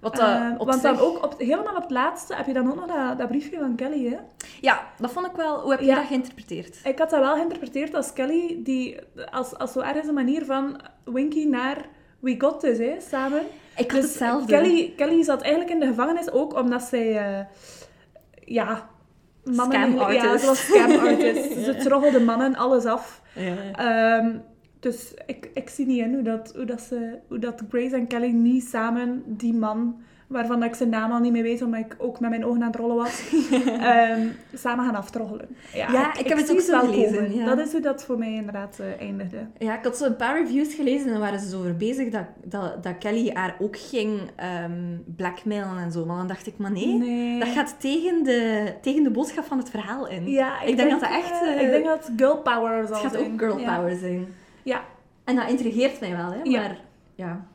Wat 0.03 0.15
dat 0.15 0.29
Eh, 0.29 0.49
op 0.57 0.67
want 0.67 0.81
dan 0.81 0.99
ook 0.99 1.23
op, 1.23 1.35
helemaal 1.37 1.75
op 1.75 1.81
het 1.81 1.91
laatste 1.91 2.35
heb 2.35 2.45
je 2.45 2.53
dan 2.53 2.69
ook 2.69 2.75
nog 2.75 2.85
dat, 2.85 3.17
dat 3.17 3.27
briefje 3.27 3.59
van 3.59 3.75
Kelly, 3.75 4.07
hè? 4.09 4.17
Ja, 4.61 4.81
dat 4.97 5.11
vond 5.11 5.25
ik 5.25 5.31
wel... 5.35 5.59
Hoe 5.61 5.71
heb 5.71 5.79
je 5.79 5.85
Ja. 5.85 5.95
dat 5.95 6.05
geïnterpreteerd? 6.05 6.79
Ik 6.83 6.99
had 6.99 7.09
dat 7.09 7.19
wel 7.19 7.35
geïnterpreteerd 7.35 7.93
als 7.95 8.13
Kelly, 8.13 8.59
die, 8.63 8.97
als, 9.31 9.57
als 9.57 9.71
zo 9.71 9.79
ergens 9.79 10.07
een 10.07 10.13
manier 10.13 10.45
van 10.45 10.79
Winky 11.03 11.45
naar 11.45 11.77
We 12.19 12.35
Got 12.37 12.59
This, 12.59 12.77
hè, 12.77 12.95
samen. 13.09 13.41
Ik 13.75 13.91
had 13.91 14.01
Dus 14.01 14.09
hetzelfde. 14.09 14.53
Kelly, 14.53 14.93
Kelly 14.97 15.23
zat 15.23 15.41
eigenlijk 15.41 15.73
in 15.73 15.79
de 15.79 15.85
gevangenis 15.85 16.31
ook 16.31 16.55
omdat 16.59 16.81
zij, 16.81 17.17
eh, 17.17 17.45
ja, 18.45 18.89
mannen... 19.43 19.91
Scam 19.91 19.93
Ja, 19.95 20.01
artist. 20.03 20.39
ze 20.39 20.45
was 20.47 20.65
scam 20.65 20.91
artist. 21.07 21.53
ze 21.65 21.75
troggelde 21.75 22.19
mannen 22.19 22.55
alles 22.55 22.85
af. 22.85 23.21
Ja. 23.35 23.53
Ehm, 24.17 24.37
dus 24.83 25.13
ik, 25.25 25.49
ik 25.53 25.69
zie 25.69 25.85
niet 25.85 25.99
in 25.99 26.13
hoe 26.13 26.23
dat, 26.23 26.51
hoe, 26.55 26.65
dat 26.65 26.81
ze, 26.81 27.17
hoe 27.27 27.39
dat 27.39 27.63
Grace 27.69 27.95
en 27.95 28.07
Kelly 28.07 28.31
niet 28.31 28.63
samen 28.63 29.23
die 29.25 29.53
man, 29.53 29.95
waarvan 30.27 30.59
dat 30.59 30.69
ik 30.69 30.75
zijn 30.75 30.89
naam 30.89 31.11
al 31.11 31.19
niet 31.19 31.31
meer 31.31 31.43
weet, 31.43 31.61
omdat 31.61 31.79
ik 31.79 31.95
ook 31.97 32.19
met 32.19 32.29
mijn 32.29 32.45
ogen 32.45 32.61
aan 32.61 32.67
het 32.67 32.75
rollen 32.75 32.95
was, 32.95 33.23
ehm, 33.65 34.27
samen 34.53 34.85
gaan 34.85 34.95
aftroggelen. 34.95 35.47
Ja, 35.73 36.17
ik 36.17 36.27
heb 36.27 36.37
het 36.37 36.51
ook 36.51 36.59
zo 36.59 36.71
wel 36.71 36.79
gelezen, 36.91 37.35
ja. 37.35 37.45
Dat 37.45 37.59
is 37.59 37.71
hoe 37.71 37.81
dat 37.81 38.03
voor 38.03 38.17
mij 38.17 38.33
inderdaad 38.33 38.79
eh, 38.79 39.05
eindigde. 39.07 39.37
Ja, 39.57 39.77
ik 39.77 39.83
had 39.83 39.97
zo 39.97 40.05
een 40.05 40.15
paar 40.15 40.41
reviews 40.41 40.73
gelezen 40.73 41.13
en 41.13 41.19
waren 41.19 41.39
ze 41.39 41.49
zo 41.49 41.57
over 41.59 41.77
bezig 41.77 42.09
dat, 42.09 42.25
dat, 42.43 42.83
dat 42.83 42.97
Kelly 42.97 43.29
haar 43.33 43.55
ook 43.59 43.77
ging 43.77 44.19
ehm, 44.35 44.97
blackmailen 45.15 45.77
en 45.77 45.91
zo. 45.91 46.05
Maar 46.05 46.17
dan 46.17 46.27
dacht 46.27 46.47
ik, 46.47 46.57
maar 46.57 46.71
nee, 46.71 46.97
Nee. 46.97 47.39
dat 47.39 47.47
gaat 47.47 47.75
tegen 47.79 48.23
de, 48.23 48.73
tegen 48.81 49.03
de 49.03 49.11
boodschap 49.11 49.45
van 49.45 49.57
het 49.57 49.69
verhaal 49.69 50.07
in. 50.07 50.29
Ja, 50.29 50.61
ik, 50.61 50.77
denk, 50.77 50.89
dat 50.89 50.99
dat 50.99 51.09
echt... 51.09 51.41
eh, 51.41 51.53
eh, 51.55 51.61
ik 51.61 51.69
denk 51.69 51.85
dat 51.85 52.11
girl 52.17 52.37
power 52.37 52.87
zal 52.87 52.95
het 52.95 53.05
gaat 53.05 53.13
zijn. 53.13 53.31
ook 53.33 53.39
girl 53.39 53.55
power 53.55 53.95
zijn. 53.97 54.27
Ja, 54.63 54.83
En 55.23 55.35
dat 55.35 55.49
intrigeert 55.49 55.99
mij 55.99 56.15
wel, 56.15 56.31
hè. 56.31 56.49
Maar, 56.49 56.77
ja. 57.15 57.45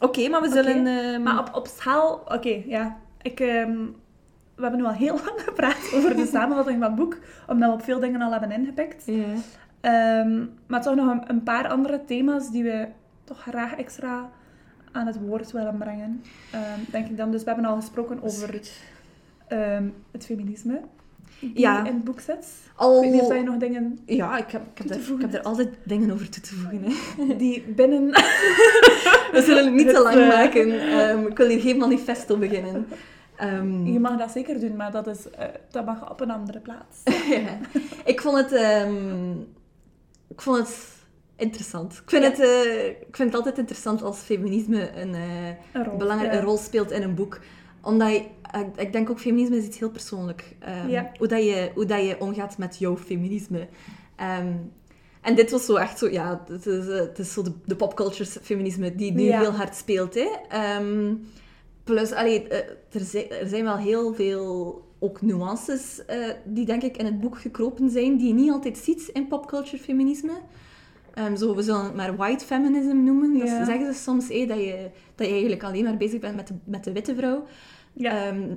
Oké, 0.00 0.28
maar 0.28 0.40
we 0.40 0.48
zullen... 0.48 0.86
ehm, 0.86 1.22
maar 1.22 1.38
op, 1.38 1.54
op 1.54 1.66
schaal... 1.66 2.22
Oké, 2.24 2.62
ja. 2.66 2.96
Ik, 3.22 3.40
ehm, 3.40 3.76
we 4.54 4.62
hebben 4.62 4.80
nu 4.80 4.86
al 4.86 4.92
heel 4.92 5.14
lang 5.24 5.40
gepraat 5.40 5.92
over 5.94 6.16
de 6.16 6.26
samenvatting 6.26 6.78
van 6.78 6.86
het 6.90 7.00
boek, 7.00 7.18
omdat 7.46 7.68
we 7.68 7.74
op 7.74 7.82
veel 7.82 8.00
dingen 8.00 8.20
al 8.20 8.30
hebben 8.30 8.52
ingepikt. 8.52 9.02
Ja. 9.06 9.24
Ehm, 9.80 10.44
maar 10.66 10.82
toch 10.82 10.94
nog 10.94 11.10
een, 11.10 11.30
een 11.30 11.42
paar 11.42 11.68
andere 11.68 12.04
thema's 12.04 12.50
die 12.50 12.62
we 12.62 12.88
toch 13.24 13.40
graag 13.42 13.74
extra 13.74 14.30
aan 14.92 15.06
het 15.06 15.20
woord 15.20 15.52
willen 15.52 15.76
brengen. 15.78 16.22
Denk 16.90 17.08
ik 17.08 17.16
dan. 17.16 17.30
Dus 17.30 17.42
we 17.44 17.50
hebben 17.50 17.68
al 17.68 17.76
gesproken 17.76 18.22
over 18.22 18.60
het 20.12 20.24
feminisme. 20.26 20.80
Die 21.54 21.60
Ja. 21.60 21.78
in 21.86 21.94
het 21.94 22.04
boek 22.04 22.20
zit. 22.20 22.46
Al... 22.76 22.96
Ik 22.96 23.02
weet 23.02 23.12
niet 23.12 23.20
of 23.20 23.28
dat 23.28 23.36
je 23.36 23.42
nog 23.44 23.56
dingen 23.56 23.98
Ja, 24.06 24.36
ik 24.38 24.50
heb, 24.50 24.62
ik, 24.74 24.78
heb 24.78 24.90
er, 24.90 24.96
ik 25.14 25.20
heb 25.20 25.34
er 25.34 25.42
altijd 25.42 25.68
dingen 25.84 26.10
over 26.10 26.28
toe 26.28 26.42
te 26.42 26.54
voegen. 26.54 26.82
Hè. 26.84 27.36
die 27.44 27.62
binnen... 27.62 28.04
We 29.32 29.42
zullen 29.46 29.64
het 29.64 29.74
niet 29.74 29.88
te 29.88 30.02
lang 30.02 30.16
eh, 30.16 30.28
maken. 30.28 30.80
Ehm, 30.80 31.26
ik 31.26 31.36
wil 31.36 31.48
hier 31.48 31.60
geen 31.60 31.76
manifesto 31.76 32.36
beginnen. 32.36 32.86
Ehm, 33.36 33.86
Je 33.86 34.00
mag 34.00 34.18
dat 34.18 34.30
zeker 34.30 34.60
doen, 34.60 34.76
maar 34.76 34.90
dat, 34.92 35.06
is, 35.06 35.30
eh, 35.30 35.46
dat 35.70 35.84
mag 35.84 36.10
op 36.10 36.20
een 36.20 36.30
andere 36.30 36.60
plaats. 36.60 36.98
Ja. 37.28 37.58
ik 38.04 38.20
vond 38.20 38.36
het... 38.36 38.52
ehm, 38.52 39.30
ik 40.28 40.40
vond 40.40 40.56
het 40.58 40.76
interessant. 41.36 41.92
Ik 42.04 42.10
vind, 42.10 42.22
Ja. 42.24 42.30
het, 42.30 42.40
eh, 42.40 42.86
ik 42.86 43.16
vind 43.16 43.28
het 43.28 43.34
altijd 43.34 43.58
interessant 43.58 44.02
als 44.02 44.18
feminisme 44.18 44.90
een 45.00 45.14
Een 45.72 45.84
rol. 45.84 45.96
belangrijke 45.96 46.36
ja. 46.36 46.42
rol 46.42 46.56
speelt 46.56 46.90
in 46.90 47.02
een 47.02 47.14
boek. 47.14 47.40
Omdat 47.84 48.10
je, 48.10 48.16
ik, 48.60 48.76
ik 48.76 48.92
denk 48.92 49.10
ook, 49.10 49.20
feminisme 49.20 49.56
is 49.56 49.64
iets 49.64 49.78
heel 49.78 49.90
persoonlijk. 49.90 50.56
Ehm, 50.58 50.88
Ja. 50.88 51.10
hoe, 51.18 51.26
dat 51.28 51.44
je, 51.44 51.70
hoe 51.74 51.84
dat 51.84 52.00
je 52.06 52.20
omgaat 52.20 52.58
met 52.58 52.78
jouw 52.78 52.96
feminisme. 52.96 53.68
Ehm, 54.16 54.52
en 55.20 55.34
dit 55.34 55.50
was 55.50 55.64
zo 55.64 55.74
echt 55.74 55.98
zo, 55.98 56.10
ja, 56.10 56.44
het 56.48 56.66
is, 56.66 56.88
eh, 56.88 56.96
het 56.98 57.18
is 57.18 57.32
zo 57.32 57.42
de, 57.42 57.52
de 57.64 57.76
popculture 57.76 58.24
feminisme 58.42 58.94
die 58.94 59.12
nu 59.12 59.22
Ja. 59.22 59.40
heel 59.40 59.52
hard 59.52 59.74
speelt. 59.76 60.14
Hè. 60.14 60.28
Ehm, 60.48 61.14
plus, 61.84 62.12
allee, 62.12 62.48
eh, 62.48 62.58
er, 62.92 63.00
zijn, 63.00 63.30
er 63.30 63.48
zijn 63.48 63.64
wel 63.64 63.76
heel 63.76 64.14
veel 64.14 64.82
ook 64.98 65.22
nuances 65.22 66.04
eh, 66.06 66.18
die 66.44 66.64
denk 66.66 66.82
ik 66.82 66.96
in 66.96 67.04
het 67.04 67.20
boek 67.20 67.38
gekropen 67.38 67.90
zijn, 67.90 68.16
die 68.16 68.26
je 68.28 68.34
niet 68.34 68.50
altijd 68.50 68.78
ziet 68.78 69.10
in 69.12 69.26
popculture 69.28 69.78
feminisme. 69.82 70.32
Ehm, 71.14 71.36
zo, 71.36 71.54
we 71.54 71.62
zullen 71.62 71.84
het 71.84 71.94
maar 71.94 72.16
white 72.16 72.44
feminism 72.44 73.04
noemen. 73.04 73.38
Dat 73.38 73.48
Ja. 73.48 73.64
zeggen 73.64 73.94
ze 73.94 74.02
soms, 74.02 74.30
eh, 74.30 74.48
dat, 74.48 74.58
je, 74.58 74.90
dat 75.14 75.26
je 75.26 75.32
eigenlijk 75.32 75.62
alleen 75.62 75.84
maar 75.84 75.96
bezig 75.96 76.20
bent 76.20 76.36
met 76.36 76.46
de, 76.46 76.54
met 76.64 76.84
de 76.84 76.92
witte 76.92 77.14
vrouw. 77.14 77.44
Ja. 77.92 78.26
Ehm, 78.26 78.50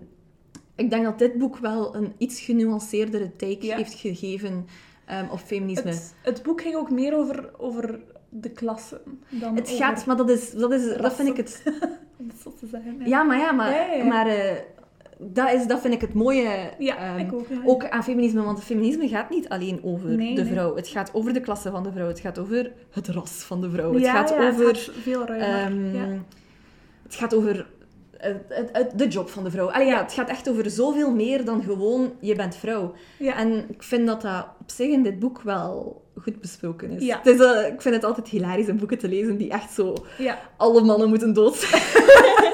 ik 0.75 0.89
denk 0.89 1.03
dat 1.03 1.19
dit 1.19 1.37
boek 1.37 1.57
wel 1.57 1.95
een 1.95 2.13
iets 2.17 2.41
genuanceerdere 2.41 3.35
take 3.35 3.65
Ja. 3.65 3.75
heeft 3.75 3.93
gegeven 3.93 4.65
ehm, 5.05 5.25
op 5.31 5.39
feminisme. 5.39 5.89
Het, 5.89 6.13
het, 6.23 6.35
het 6.35 6.43
boek 6.43 6.61
ging 6.61 6.75
ook 6.75 6.91
meer 6.91 7.15
over, 7.17 7.49
over 7.57 7.99
de 8.29 8.49
klassen 8.49 9.01
dan 9.29 9.59
over... 9.59 9.75
gaat, 9.75 10.05
maar 10.05 10.17
dat, 10.17 10.29
is, 10.29 10.51
dat, 10.51 10.71
is, 10.71 10.97
dat 10.97 11.13
vind 11.13 11.27
ik 11.27 11.37
het... 11.37 11.63
Om 12.19 12.27
het 12.27 12.41
zo 12.41 12.53
te 12.59 12.67
zeggen. 12.67 12.97
Ja, 13.05 13.23
maar 13.23 13.37
ja, 13.37 13.51
maar, 13.51 14.05
maar 14.07 14.27
eh, 14.27 14.55
dat, 15.19 15.51
is, 15.53 15.67
dat 15.67 15.81
vind 15.81 15.93
ik 15.93 16.01
het 16.01 16.13
mooie 16.13 16.69
Ja, 16.79 16.97
ehm, 16.97 17.17
ik 17.17 17.33
ook. 17.33 17.47
ja. 17.49 17.55
ook 17.65 17.89
aan 17.89 18.03
feminisme. 18.03 18.43
Want 18.43 18.63
feminisme 18.63 19.07
gaat 19.07 19.29
niet 19.29 19.49
alleen 19.49 19.79
over 19.83 20.09
Nee, 20.09 20.35
de 20.35 20.43
nee. 20.43 20.51
vrouw. 20.51 20.75
Het 20.75 20.87
gaat 20.87 21.09
over 21.13 21.33
de 21.33 21.39
klasse 21.41 21.71
van 21.71 21.83
de 21.83 21.91
vrouw. 21.91 22.07
Het 22.07 22.19
gaat 22.19 22.39
over 22.39 22.71
het 22.91 23.07
ras 23.07 23.31
van 23.31 23.61
de 23.61 23.69
vrouw. 23.69 23.93
Het 23.93 24.01
Ja, 24.03 24.11
gaat 24.13 24.29
ja, 24.29 24.47
over... 24.47 24.67
Het 24.67 24.77
gaat 24.77 24.93
veel 25.01 25.25
ruimer. 25.25 26.01
Ehm. 26.01 26.17
Het 27.03 27.15
gaat 27.15 27.35
over 27.35 27.67
het- 28.17 28.69
het- 28.71 28.91
de 28.95 29.07
job 29.07 29.29
van 29.29 29.43
de 29.43 29.51
vrouw. 29.51 29.71
Allee, 29.71 29.87
ja, 29.87 30.01
het 30.01 30.13
gaat 30.13 30.29
echt 30.29 30.49
over 30.49 30.69
zoveel 30.69 31.13
meer 31.13 31.45
dan 31.45 31.63
gewoon 31.63 32.13
je 32.19 32.35
bent 32.35 32.55
vrouw. 32.55 32.93
Ja. 33.19 33.35
En 33.37 33.65
ik 33.69 33.83
vind 33.83 34.07
dat 34.07 34.21
dat 34.21 34.47
op 34.61 34.71
zich 34.71 34.87
in 34.87 35.03
dit 35.03 35.19
boek 35.19 35.41
wel 35.41 36.01
goed 36.15 36.41
besproken 36.41 36.89
is. 36.91 37.03
Ja. 37.05 37.17
Het 37.23 37.39
is 37.39 37.45
eh, 37.45 37.67
ik 37.73 37.81
vind 37.81 37.95
het 37.95 38.03
altijd 38.03 38.27
hilarisch 38.27 38.69
om 38.69 38.77
boeken 38.77 38.97
te 38.97 39.07
lezen 39.07 39.37
die 39.37 39.49
echt 39.49 39.71
zo... 39.73 39.93
ja. 40.17 40.39
Alle 40.57 40.81
mannen 40.83 41.09
moeten 41.09 41.33
dood 41.33 41.55
zijn. 41.55 41.81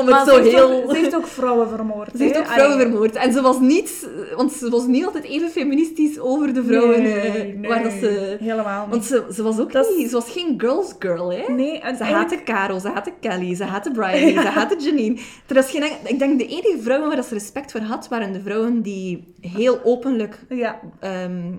om 0.00 0.06
het 0.06 0.16
ze 0.28 0.30
zo 0.34 0.36
heeft 0.42 0.50
heel... 0.54 0.82
ook- 0.82 0.90
ze 0.90 0.96
heeft 0.96 1.14
ook 1.16 1.26
vrouwen 1.26 1.68
vermoord. 1.68 2.10
Ze 2.16 2.22
heeft 2.22 2.38
ook 2.38 2.46
vrouwen 2.46 2.74
Allee. 2.76 2.86
vermoord. 2.88 3.14
En 3.14 3.32
ze 3.32 3.40
was 3.42 3.60
niet... 3.60 4.08
Want 4.36 4.52
ze 4.52 4.70
was 4.70 4.86
niet 4.86 5.04
altijd 5.04 5.24
even 5.24 5.50
feministisch 5.50 6.18
over 6.18 6.54
de 6.54 6.64
vrouwen. 6.64 7.02
Nee, 7.02 7.12
eh, 7.20 7.32
nee, 7.58 7.68
waar 7.68 7.82
dat 7.82 7.92
ze... 7.92 8.36
Helemaal 8.40 8.80
niet. 8.82 8.90
Want 8.90 9.04
ze, 9.04 9.24
ze 9.34 9.42
was 9.42 9.58
ook 9.60 9.72
Dat 9.72 9.94
niet... 9.96 10.08
Ze 10.08 10.14
was 10.14 10.30
geen 10.30 10.54
girls 10.60 10.94
girl, 10.98 11.32
hè? 11.32 11.52
Nee, 11.52 11.78
en 11.80 11.96
Ze 11.96 12.02
eigenlijk- 12.02 12.12
haatte 12.12 12.42
Caro, 12.44 12.78
ze 12.78 12.88
haatte 12.88 13.12
Kelly, 13.20 13.54
ze 13.54 13.64
haatte 13.64 13.90
Briley, 14.00 14.32
ze 14.32 14.48
haatte 14.48 14.76
Janine. 14.78 15.18
Er 15.46 15.56
is 15.56 15.70
geen, 15.70 15.82
ik 16.04 16.18
denk 16.18 16.38
de 16.38 16.46
enige 16.46 16.78
vrouwen 16.82 17.08
waar 17.08 17.24
ze 17.24 17.34
respect 17.34 17.70
voor 17.72 17.80
had, 17.80 18.08
waren 18.08 18.32
de 18.32 18.40
vrouwen 18.42 18.82
die 18.82 19.34
heel 19.40 19.80
openlijk 19.84 20.38
Ja, 20.48 20.80
ehm, 21.00 21.52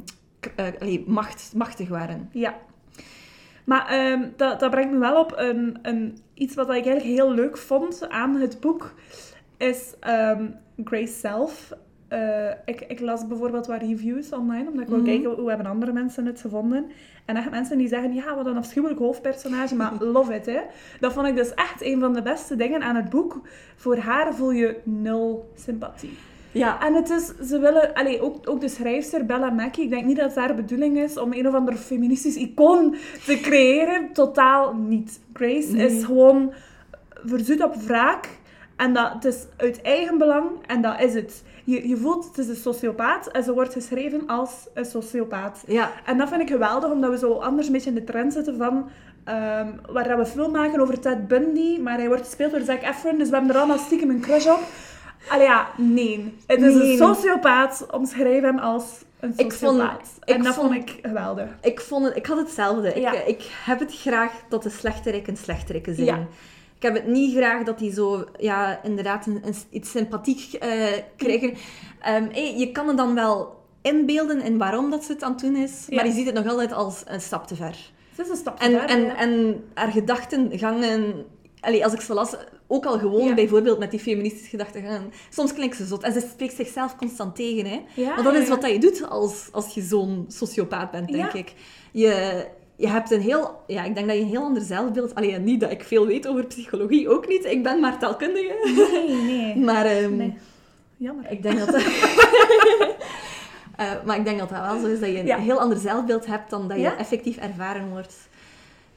eh, 0.56 0.66
allee, 0.80 1.04
macht, 1.08 1.52
machtig 1.56 1.90
waren. 1.90 2.30
ja. 2.34 2.56
Maar 3.66 3.88
ehm, 3.88 4.28
dat, 4.36 4.60
dat 4.60 4.72
brengt 4.72 4.94
me 4.94 5.00
wel 5.00 5.20
op 5.20 5.34
een, 5.36 5.80
een, 5.82 6.18
iets 6.34 6.56
wat 6.56 6.66
ik 6.66 6.74
eigenlijk 6.74 7.04
heel 7.04 7.34
leuk 7.34 7.58
vond 7.58 8.10
aan 8.10 8.36
het 8.36 8.60
boek. 8.60 8.94
Is 9.58 9.94
ehm, 10.00 10.46
Grace 10.84 11.14
zelf. 11.20 11.72
Eh, 12.08 12.50
ik, 12.66 12.82
ik 12.88 13.00
las 13.00 13.28
bijvoorbeeld 13.28 13.68
wat 13.68 13.82
reviews 13.82 14.32
online, 14.34 14.68
omdat 14.70 14.82
ik 14.84 14.88
wil 14.88 14.98
Mhm. 14.98 15.06
kijken 15.06 15.30
hoe 15.32 15.50
hebben 15.50 15.68
andere 15.68 15.92
mensen 15.92 16.26
het 16.26 16.42
gevonden. 16.42 16.86
En 17.26 17.36
echt 17.36 17.50
mensen 17.52 17.78
die 17.78 17.88
zeggen, 17.88 18.14
ja, 18.14 18.36
wat 18.36 18.46
een 18.46 18.58
afschuwelijk 18.58 19.00
hoofdpersonage, 19.00 19.76
maar 19.76 19.92
love 20.14 20.34
it, 20.36 20.46
hè. 20.46 20.60
Dat 21.00 21.14
vond 21.14 21.28
ik 21.28 21.36
dus 21.36 21.54
echt 21.54 21.82
een 21.84 22.00
van 22.00 22.14
de 22.14 22.22
beste 22.22 22.56
dingen 22.56 22.82
aan 22.82 22.96
het 22.96 23.10
boek. 23.10 23.42
Voor 23.76 23.98
haar 23.98 24.34
voel 24.36 24.52
je 24.52 24.80
nul 24.84 25.52
sympathie. 25.56 26.18
Ja, 26.52 26.82
En 26.86 26.94
het 26.94 27.10
is, 27.10 27.48
ze 27.48 27.60
willen, 27.60 27.94
allee, 27.94 28.22
ook, 28.22 28.50
ook 28.50 28.62
de 28.62 28.70
schrijfster 28.70 29.26
Bella 29.26 29.50
Mackey, 29.50 29.84
ik 29.84 29.90
denk 29.90 30.06
niet 30.06 30.18
dat 30.18 30.26
het 30.26 30.36
haar 30.36 30.56
bedoeling 30.56 30.98
is 30.98 31.18
om 31.18 31.34
een 31.34 31.48
of 31.48 31.54
ander 31.54 31.76
feministisch 31.76 32.36
icoon 32.36 32.96
te 33.26 33.40
creëren. 33.42 34.14
Totaal 34.14 34.74
niet. 34.76 35.20
Grace 35.34 35.72
Nee. 35.72 35.86
is 35.88 36.04
gewoon 36.04 36.54
verzoet 37.26 37.64
op 37.64 37.76
wraak. 37.76 38.30
En 38.76 38.94
dat, 38.94 39.14
het 39.14 39.26
is 39.26 39.46
uit 39.58 39.82
eigen 39.82 40.18
belang 40.18 40.46
en 40.68 40.82
dat 40.82 41.02
is 41.02 41.14
het. 41.14 41.44
Je, 41.64 41.88
je 41.88 41.98
voelt, 41.98 42.26
het 42.26 42.38
is 42.38 42.48
een 42.48 42.56
sociopaat 42.56 43.28
en 43.28 43.44
ze 43.44 43.54
wordt 43.54 43.74
geschreven 43.74 44.28
als 44.28 44.52
een 44.74 44.86
sociopaat. 44.86 45.64
ja. 45.68 45.92
En 46.06 46.18
dat 46.18 46.30
vind 46.30 46.42
ik 46.42 46.50
geweldig, 46.50 46.92
omdat 46.92 47.10
we 47.10 47.18
zo 47.18 47.34
anders 47.34 47.68
een 47.68 47.74
beetje 47.74 47.90
in 47.90 47.96
de 47.96 48.04
trend 48.04 48.34
zitten 48.34 48.58
van... 48.58 48.90
ehm, 49.24 49.68
waar 49.92 50.08
dat 50.08 50.18
we 50.18 50.26
film 50.26 50.52
maken 50.52 50.80
over 50.80 51.00
Ted 51.00 51.28
Bundy, 51.28 51.80
maar 51.80 51.98
hij 51.98 52.08
wordt 52.08 52.24
gespeeld 52.26 52.52
door 52.52 52.62
Zac 52.62 52.82
Efron, 52.82 53.18
dus 53.18 53.30
we 53.30 53.36
hebben 53.36 53.54
er 53.54 53.58
allemaal 53.62 53.78
stiekem 53.78 54.10
een 54.10 54.22
crush 54.22 54.46
op. 54.48 54.60
Allee, 55.28 55.46
ja, 55.46 55.68
nee. 55.78 56.34
Het 56.48 56.62
is 56.62 56.74
Nee. 56.74 56.92
een 56.92 56.98
sociopaat, 56.98 57.86
omschrijf 57.92 58.42
hem 58.42 58.60
als 58.60 58.84
een 59.20 59.30
Ik 59.38 59.54
vond- 59.54 59.54
sociopaat. 59.54 60.10
ik 60.24 60.36
en 60.36 60.44
dat 60.44 60.54
vond, 60.56 60.74
vond- 60.74 60.90
ik 60.90 61.00
geweldig. 61.02 61.48
Ik, 61.62 61.82
vond 61.82 62.06
het, 62.06 62.16
ik 62.16 62.26
had 62.26 62.38
hetzelfde. 62.38 63.00
Ja. 63.00 63.12
Ik, 63.14 63.28
ik 63.28 63.50
heb 63.66 63.80
het 63.80 63.96
graag 63.96 64.32
dat 64.50 64.64
de 64.64 64.70
slechterikken 64.70 65.38
slechterikken 65.38 65.96
zijn. 65.96 66.08
Ja. 66.08 66.28
Ik 66.76 66.88
heb 66.88 66.94
het 66.96 67.08
niet 67.08 67.36
graag 67.36 67.64
dat 67.64 67.80
die 67.80 67.94
zo, 67.94 68.26
ja, 68.38 68.80
inderdaad, 68.84 69.26
een, 69.26 69.42
een- 69.46 69.56
iets 69.70 69.92
sympathiek 69.92 70.54
eh, 70.54 70.70
krijgen. 71.18 71.54
Ehm, 72.02 72.26
hey, 72.32 72.58
je 72.58 72.72
kan 72.72 72.88
het 72.88 72.98
dan 72.98 73.16
wel 73.16 73.60
inbeelden 73.82 74.42
in 74.42 74.58
waarom 74.58 74.90
dat 74.92 75.04
ze 75.04 75.12
het 75.12 75.24
aan 75.24 75.32
het 75.32 75.42
doen 75.42 75.56
is, 75.56 75.86
Ja. 75.90 75.96
maar 75.96 76.06
je 76.06 76.12
ziet 76.12 76.26
het 76.26 76.36
nog 76.36 76.48
altijd 76.48 76.74
als 76.74 77.02
een 77.06 77.22
stap 77.22 77.48
te 77.48 77.56
ver. 77.56 77.78
Het 78.16 78.26
is 78.26 78.30
een 78.30 78.36
stap 78.38 78.60
te 78.60 78.66
En, 78.66 78.72
ver, 78.72 78.90
en, 78.90 79.16
en 79.16 79.64
haar 79.74 79.92
gedachtengangen... 79.92 81.26
Allee, 81.62 81.84
als 81.84 81.94
ik 81.94 82.02
ze 82.02 82.14
las, 82.14 82.36
ook 82.68 82.86
al 82.86 83.00
gewoon 83.00 83.28
Ja. 83.28 83.34
bijvoorbeeld 83.34 83.80
met 83.80 83.92
die 83.92 84.00
feministische 84.00 84.50
gedachtengangen, 84.50 85.12
soms 85.30 85.54
klinkt 85.54 85.76
ze 85.76 85.86
zot. 85.86 86.04
En 86.04 86.14
ze 86.14 86.20
spreekt 86.32 86.56
zichzelf 86.56 86.96
constant 86.96 87.36
tegen, 87.36 87.66
hè. 87.66 87.80
Ja, 87.94 88.10
Want 88.14 88.24
dat 88.24 88.36
is 88.36 88.50
wat 88.50 88.62
dat 88.62 88.72
je 88.72 88.80
doet 88.80 89.10
als, 89.10 89.48
als 89.52 89.74
je 89.74 89.82
zo'n 89.82 90.26
sociopaat 90.28 90.92
bent, 90.92 91.12
denk 91.12 91.34
ik. 91.34 91.54
Je, 91.92 92.46
je 92.76 92.88
hebt 92.88 93.12
een 93.12 93.22
heel... 93.22 93.62
Ja, 93.68 93.84
ik 93.84 93.96
denk 93.96 94.08
dat 94.08 94.16
je 94.16 94.22
een 94.22 94.28
heel 94.28 94.42
ander 94.44 94.62
zelfbeeld... 94.64 95.16
Alleen 95.16 95.44
niet 95.44 95.60
dat 95.60 95.72
ik 95.72 95.84
veel 95.84 96.06
weet 96.06 96.28
over 96.28 96.46
psychologie, 96.46 97.10
ook 97.10 97.28
niet. 97.28 97.46
Ik 97.46 97.64
ben 97.64 97.80
maar 97.80 97.98
taalkundige. 98.00 98.54
Nee, 98.92 99.22
nee. 99.22 99.56
Maar 99.74 99.86
ehm, 99.86 100.16
nee. 100.16 100.38
Jammer. 100.98 101.32
ik 101.32 101.44
denk 101.44 101.60
dat... 101.60 101.76
Eh, 103.76 103.92
maar 104.06 104.18
ik 104.18 104.26
denk 104.26 104.40
dat 104.40 104.50
dat 104.50 104.60
wel 104.62 104.80
zo 104.80 104.86
is, 104.88 105.00
dat 105.00 105.10
je 105.10 105.20
een 105.20 105.26
Ja. 105.26 105.38
heel 105.38 105.60
ander 105.60 105.78
zelfbeeld 105.78 106.26
hebt 106.26 106.50
dan 106.50 106.68
dat 106.68 106.78
je 106.78 106.84
Ja. 106.84 106.98
effectief 106.98 107.38
ervaren 107.38 107.90
wordt. 107.90 108.14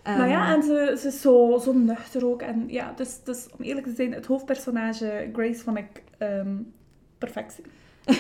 Ehm, 0.05 0.19
Maar 0.19 0.29
ja, 0.29 0.55
en 0.55 0.63
ze, 0.63 0.97
ze 1.01 1.07
is 1.09 1.21
zo, 1.21 1.59
zo 1.63 1.73
nuchter 1.73 2.27
ook. 2.27 2.43
En 2.43 2.65
ja, 2.67 2.93
dus, 2.97 3.19
dus 3.25 3.47
om 3.59 3.65
eerlijk 3.65 3.87
te 3.87 3.93
zijn, 3.95 4.13
het 4.13 4.27
hoofdpersonage 4.27 5.29
Grace 5.33 5.63
vond 5.63 5.79
ik 5.79 6.03
ehm, 6.19 6.57
perfectie. 7.19 7.65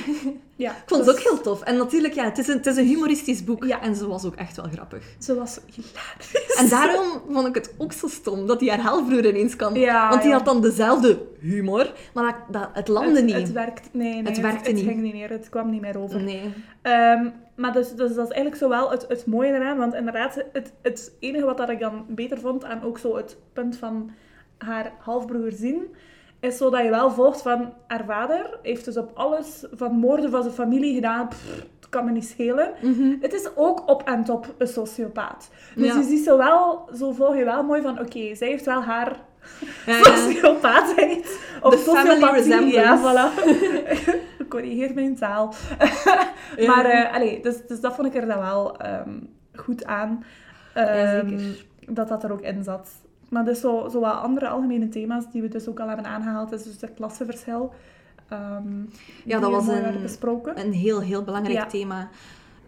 ja, 0.56 0.70
Ik 0.70 0.82
vond 0.86 1.06
het 1.06 1.14
dus 1.14 1.24
ook 1.24 1.32
heel 1.32 1.40
tof. 1.42 1.62
En 1.62 1.76
natuurlijk, 1.76 2.14
ja, 2.14 2.24
het 2.24 2.38
is 2.38 2.48
een, 2.48 2.56
het 2.56 2.66
is 2.66 2.76
een 2.76 2.86
humoristisch 2.86 3.44
boek. 3.44 3.64
Ja. 3.64 3.82
En 3.82 3.96
ze 3.96 4.06
was 4.08 4.24
ook 4.24 4.34
echt 4.34 4.56
wel 4.56 4.66
grappig. 4.72 5.04
Ze 5.18 5.34
was 5.34 5.60
hilarisch. 5.74 6.56
En 6.58 6.68
daarom 6.68 7.06
vond 7.30 7.46
ik 7.46 7.54
het 7.54 7.74
ook 7.78 7.92
zo 7.92 8.06
stom 8.08 8.46
dat 8.46 8.58
die 8.58 8.70
haar 8.70 8.80
halfbroer 8.80 9.26
ineens 9.26 9.56
kan. 9.56 9.74
Ja, 9.74 10.08
Want 10.08 10.20
die 10.20 10.30
ja. 10.30 10.36
had 10.36 10.44
dan 10.44 10.60
dezelfde 10.60 11.18
humor, 11.40 11.92
maar 12.14 12.24
dat, 12.24 12.62
dat, 12.62 12.68
het 12.72 12.88
landde 12.88 13.16
het, 13.16 13.24
niet. 13.24 13.34
Het 13.34 13.52
werkt, 13.52 13.88
nee, 13.92 14.12
nee, 14.12 14.22
Het 14.22 14.40
werkte 14.40 14.68
het 14.68 14.76
niet. 14.76 14.84
ging 14.84 15.02
niet 15.02 15.12
meer. 15.14 15.30
Het 15.30 15.48
kwam 15.48 15.70
niet 15.70 15.80
meer 15.80 15.98
over. 15.98 16.22
Nee. 16.22 16.52
Ehm, 16.82 17.26
maar 17.56 17.72
dus, 17.72 17.88
dus 17.88 18.14
dat 18.14 18.26
is 18.26 18.32
eigenlijk 18.34 18.56
zo 18.56 18.68
wel 18.68 18.90
het, 18.90 19.04
het 19.08 19.26
mooie 19.26 19.52
eraan. 19.52 19.78
Want 19.78 19.94
inderdaad, 19.94 20.44
het, 20.52 20.72
het 20.82 21.16
enige 21.20 21.44
wat 21.44 21.56
dat 21.56 21.68
ik 21.70 21.80
dan 21.80 22.04
beter 22.08 22.38
vond 22.38 22.64
aan 22.64 22.82
ook 22.82 22.98
zo 22.98 23.16
het 23.16 23.36
punt 23.52 23.76
van 23.76 24.10
haar 24.58 24.92
halfbroer 24.98 25.52
zien, 25.52 25.94
is 26.40 26.56
zo 26.56 26.70
dat 26.70 26.82
je 26.82 26.90
wel 26.90 27.10
volgt 27.10 27.42
van 27.42 27.72
haar 27.86 28.04
vader 28.04 28.58
heeft 28.62 28.84
dus 28.84 28.96
op 28.96 29.10
alles 29.14 29.64
van 29.72 29.92
moorden 29.92 30.30
van 30.30 30.42
zijn 30.42 30.54
familie 30.54 30.94
gedaan. 30.94 31.28
Pff, 31.28 31.44
het 31.80 31.88
kan 31.88 32.04
me 32.04 32.10
niet 32.10 32.24
schelen. 32.28 32.72
Mhm. 32.82 33.14
Het 33.20 33.32
is 33.32 33.48
ook 33.56 33.88
op 33.90 34.02
en 34.02 34.24
top 34.24 34.54
een 34.58 34.66
sociopaat. 34.68 35.50
Dus 35.74 35.86
Ja. 35.86 35.96
je 35.96 36.02
ziet 36.04 36.24
zo 36.24 36.36
wel, 36.36 36.88
zo 36.96 37.12
volg 37.12 37.36
je 37.36 37.44
wel 37.44 37.62
mooi 37.62 37.82
van, 37.82 38.00
oké, 38.00 38.34
zij 38.34 38.48
heeft 38.48 38.64
wel 38.64 38.82
haar 38.82 39.16
Ja, 39.86 39.96
ja. 39.96 40.02
sociopaatheid. 40.16 41.38
Of 41.62 41.74
sociopathie. 41.74 42.66
Ja, 42.72 42.98
voilà. 43.00 43.42
Corrigeer 44.48 44.94
mijn 44.94 45.16
taal. 45.16 45.54
Maar, 46.66 47.10
allee, 47.12 47.42
dus, 47.42 47.66
dus 47.66 47.80
dat 47.80 47.94
vond 47.94 48.06
ik 48.06 48.14
er 48.14 48.26
dan 48.26 48.38
wel 48.38 48.76
ehm, 48.78 49.10
goed 49.54 49.84
aan. 49.84 50.24
Zeker. 50.74 51.64
dat 51.88 52.08
dat 52.08 52.24
er 52.24 52.32
ook 52.32 52.40
in 52.40 52.62
zat. 52.64 52.90
Maar 53.28 53.44
dus 53.44 53.60
zo, 53.60 53.88
zo 53.88 54.00
wat 54.00 54.14
andere 54.14 54.48
algemene 54.48 54.88
thema's 54.88 55.30
die 55.32 55.42
we 55.42 55.48
dus 55.48 55.68
ook 55.68 55.80
al 55.80 55.88
hebben 55.88 56.06
aangehaald, 56.06 56.52
is 56.52 56.62
dus 56.62 56.80
het 56.80 56.94
klassenverschil. 56.94 57.72
Ehm 58.28 58.82
Ja, 59.24 59.38
dat 59.40 59.50
was 59.50 59.66
een- 59.68 60.02
besproken. 60.02 60.58
Een 60.60 60.72
heel, 60.72 61.00
heel 61.00 61.22
belangrijk 61.24 61.58
Ja. 61.58 61.66
thema. 61.66 62.08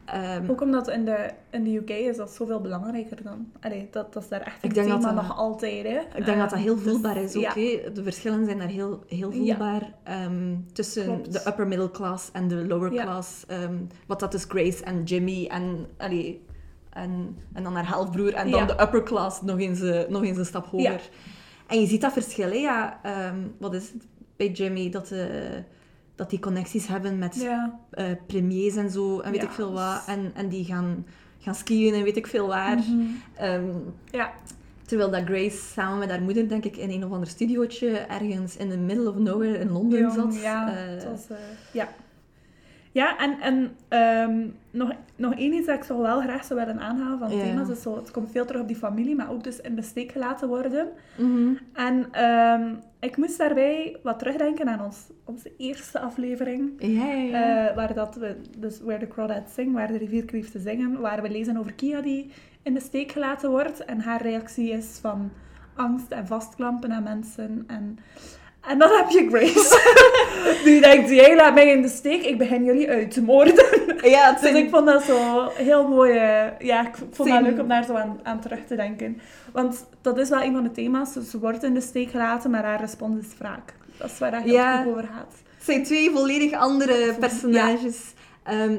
Ehm, 0.07 0.51
Ook 0.51 0.61
omdat 0.61 0.89
in 0.89 1.05
de, 1.05 1.31
in 1.51 1.65
de 1.65 1.77
UK 1.77 1.91
is 1.91 2.17
dat 2.17 2.31
zoveel 2.31 2.61
belangrijker 2.61 3.23
dan. 3.23 3.53
Allee, 3.61 3.89
dat, 3.91 4.13
dat 4.13 4.23
is 4.23 4.29
daar 4.29 4.41
echt 4.41 4.63
een 4.63 4.69
Ik 4.69 4.75
denk 4.75 4.89
dat 4.89 5.01
thema 5.01 5.13
dat- 5.13 5.23
nog 5.27 5.37
altijd. 5.37 5.87
Hè. 5.87 5.99
ik 6.19 6.25
denk 6.25 6.39
dat 6.39 6.51
dat 6.51 6.59
heel 6.59 6.75
dus, 6.75 6.85
voelbaar 6.85 7.17
is 7.17 7.37
ook. 7.37 7.43
ja. 7.43 7.53
hè. 7.55 7.93
De 7.93 8.03
verschillen 8.03 8.45
zijn 8.45 8.59
daar 8.59 8.69
heel, 8.69 9.03
heel 9.09 9.33
Ja. 9.33 9.37
voelbaar 9.57 9.93
ehm, 10.03 10.55
tussen 10.73 11.05
Klopt. 11.05 11.33
de 11.33 11.43
upper 11.49 11.67
middle 11.67 11.91
class 11.91 12.31
en 12.33 12.49
de 12.49 12.67
lower 12.67 12.93
Ja. 12.93 13.03
class. 13.03 13.45
Ehm, 13.47 13.75
wat 14.07 14.21
dat 14.21 14.35
is 14.35 14.45
Grace 14.49 14.85
en 14.85 15.03
Jimmy 15.03 15.47
en, 15.47 15.87
allee, 15.97 16.45
en, 16.91 17.37
en 17.53 17.63
dan 17.63 17.75
haar 17.75 17.87
halfbroer. 17.87 18.35
En 18.35 18.51
dan 18.51 18.67
de 18.67 18.81
upper 18.81 19.03
class 19.03 19.43
nog 19.43 19.59
eens, 19.59 19.81
eh, 19.81 20.09
nog 20.09 20.23
eens 20.25 20.39
een 20.39 20.47
stap 20.47 20.67
hoger. 20.67 21.01
En 21.67 21.81
je 21.81 21.87
ziet 21.87 22.01
dat 22.01 22.13
verschil. 22.13 22.49
Hè? 22.49 22.55
Ja, 22.57 23.01
ehm, 23.03 23.37
wat 23.59 23.75
is 23.75 23.91
het 23.93 24.07
bij 24.37 24.51
Jimmy? 24.51 24.91
Dat, 24.91 25.11
eh, 25.11 25.25
dat 26.17 26.31
die 26.31 26.39
connecties 26.39 26.87
hebben 26.87 27.19
met 27.19 27.35
Ja. 27.35 27.79
eh, 27.91 28.05
premiers 28.27 28.77
en 28.77 28.91
zo. 28.91 29.21
En 29.21 29.31
weet 29.33 29.41
Ja, 29.41 29.47
ik 29.47 29.55
veel 29.55 29.73
wat. 29.73 30.03
En, 30.07 30.31
en 30.35 30.49
die 30.49 30.65
gaan, 30.65 31.07
gaan 31.39 31.55
skiën 31.55 31.95
en 31.95 32.03
weet 32.03 32.17
ik 32.17 32.27
veel 32.27 32.47
waar. 32.47 32.77
Mhm. 32.79 33.01
Ehm, 33.35 33.65
Ja. 34.11 34.33
Terwijl 34.87 35.11
dat 35.11 35.23
Grace 35.25 35.57
samen 35.73 35.99
met 35.99 36.11
haar 36.11 36.23
moeder, 36.23 36.49
denk 36.49 36.65
ik, 36.65 36.77
in 36.77 36.91
een 36.91 37.05
of 37.05 37.13
ander 37.13 37.29
studiootje 37.29 37.89
ergens 37.91 38.57
in 38.57 38.71
the 38.71 38.77
middle 38.77 39.09
of 39.09 39.17
nowhere 39.17 39.59
in 39.59 39.71
Londen 39.71 40.01
Jong, 40.01 40.13
zat. 40.15 40.41
Ja, 40.43 40.77
Eh, 40.77 41.05
was, 41.11 41.29
eh, 41.29 41.37
ja. 41.73 41.89
Ja, 42.97 43.19
en, 43.19 43.41
en 43.41 43.77
ehm, 43.89 44.47
nog, 44.71 44.93
nog 45.17 45.35
één 45.35 45.53
iets 45.53 45.67
dat 45.67 45.77
ik 45.77 45.85
zo 45.85 46.03
wel 46.03 46.21
graag 46.21 46.45
zou 46.45 46.61
willen 46.61 46.81
aanhalen 46.81 47.19
van 47.19 47.31
Ja. 47.37 47.43
thema's. 47.43 47.69
is 47.69 47.83
zo, 47.83 47.97
het 47.97 48.11
komt 48.11 48.31
veel 48.31 48.45
terug 48.45 48.61
op 48.61 48.67
die 48.67 48.77
familie, 48.77 49.15
maar 49.15 49.31
ook 49.31 49.45
dus 49.45 49.61
in 49.61 49.75
de 49.75 49.83
steek 49.83 50.13
gelaten 50.13 50.49
worden. 50.49 50.89
mhm. 51.17 51.55
En 51.73 52.07
ehm, 52.13 52.75
ik 53.01 53.17
moest 53.17 53.39
daarbij 53.39 53.97
wat 54.03 54.19
terugdenken 54.19 54.69
aan 54.69 54.85
ons, 54.85 55.07
onze 55.25 55.53
eerste 55.57 56.01
aflevering. 56.01 56.73
Ja, 56.79 57.05
ja, 57.05 57.15
ja. 57.15 57.69
eh, 57.69 57.77
waar 57.77 57.95
dat 57.95 58.15
we, 58.17 58.37
dus 58.59 58.81
Where 58.81 59.07
the 59.07 59.09
Crawdads 59.13 59.55
Sing, 59.55 59.73
waar 59.73 59.87
de 59.93 59.99
rivier 59.99 60.51
te 60.51 60.59
zingen, 60.59 61.01
waar 61.01 61.23
we 61.23 61.31
lezen 61.31 61.57
over 61.57 61.73
Kia 61.75 62.01
die 62.01 62.31
in 62.63 62.75
de 62.75 62.81
steek 62.81 63.13
gelaten 63.13 63.51
wordt. 63.51 63.85
En 63.85 64.01
haar 64.01 64.23
reactie 64.23 64.71
is 64.71 64.99
van 65.01 65.31
angst 65.75 66.11
en 66.11 66.27
vastklampen 66.27 66.93
aan 66.93 67.03
mensen. 67.03 67.65
En, 67.67 67.99
en 68.69 68.79
dan 68.79 68.91
heb 68.97 69.09
je 69.11 69.27
Grace. 69.31 69.81
die 70.65 70.81
denkt, 70.81 71.11
jij 71.11 71.37
laat 71.37 71.55
mij 71.55 71.69
in 71.71 71.83
de 71.83 71.89
steek, 71.89 72.23
ik 72.25 72.39
begin 72.39 72.65
jullie 72.65 72.91
uit 72.91 73.11
te 73.11 73.23
moorden. 73.23 73.65
ja, 74.03 74.33
het 74.33 74.41
Dus 74.41 74.53
ik 74.53 74.71
vond 74.71 74.87
dat 74.87 75.03
zo 75.03 75.49
heel 75.55 75.89
mooi. 75.89 76.13
eh, 76.17 76.45
ja, 76.59 76.87
ik 76.87 76.95
vond 77.13 77.29
dat 77.29 77.43
leuk 77.43 77.61
om 77.61 77.69
daar 77.69 77.85
zo 77.85 77.95
aan, 77.95 78.21
aan 78.23 78.41
terug 78.41 78.59
te 78.67 78.77
denken. 78.77 79.21
Want 79.53 79.87
dat 80.03 80.19
is 80.19 80.29
wel 80.29 80.43
een 80.43 80.53
van 80.53 80.63
de 80.63 80.71
thema's. 80.73 81.13
Dus 81.13 81.31
Ze 81.31 81.39
wordt 81.39 81.63
in 81.63 81.75
de 81.75 81.81
steek 81.81 82.11
gelaten, 82.11 82.51
maar 82.51 82.65
haar 82.65 82.81
respons 82.81 83.27
is 83.27 83.33
wraak. 83.39 83.75
Dat 83.99 84.11
is 84.11 84.19
waar 84.19 84.31
dat 84.31 84.41
Ja. 84.45 84.79
het 84.79 84.87
ook 84.87 84.93
over 84.93 85.09
gaat. 85.15 85.33
het 85.57 85.65
zijn 85.65 85.85
twee 85.85 86.11
volledig 86.11 86.53
andere 86.53 87.15
personages. 87.21 87.83
Ja, 87.83 88.15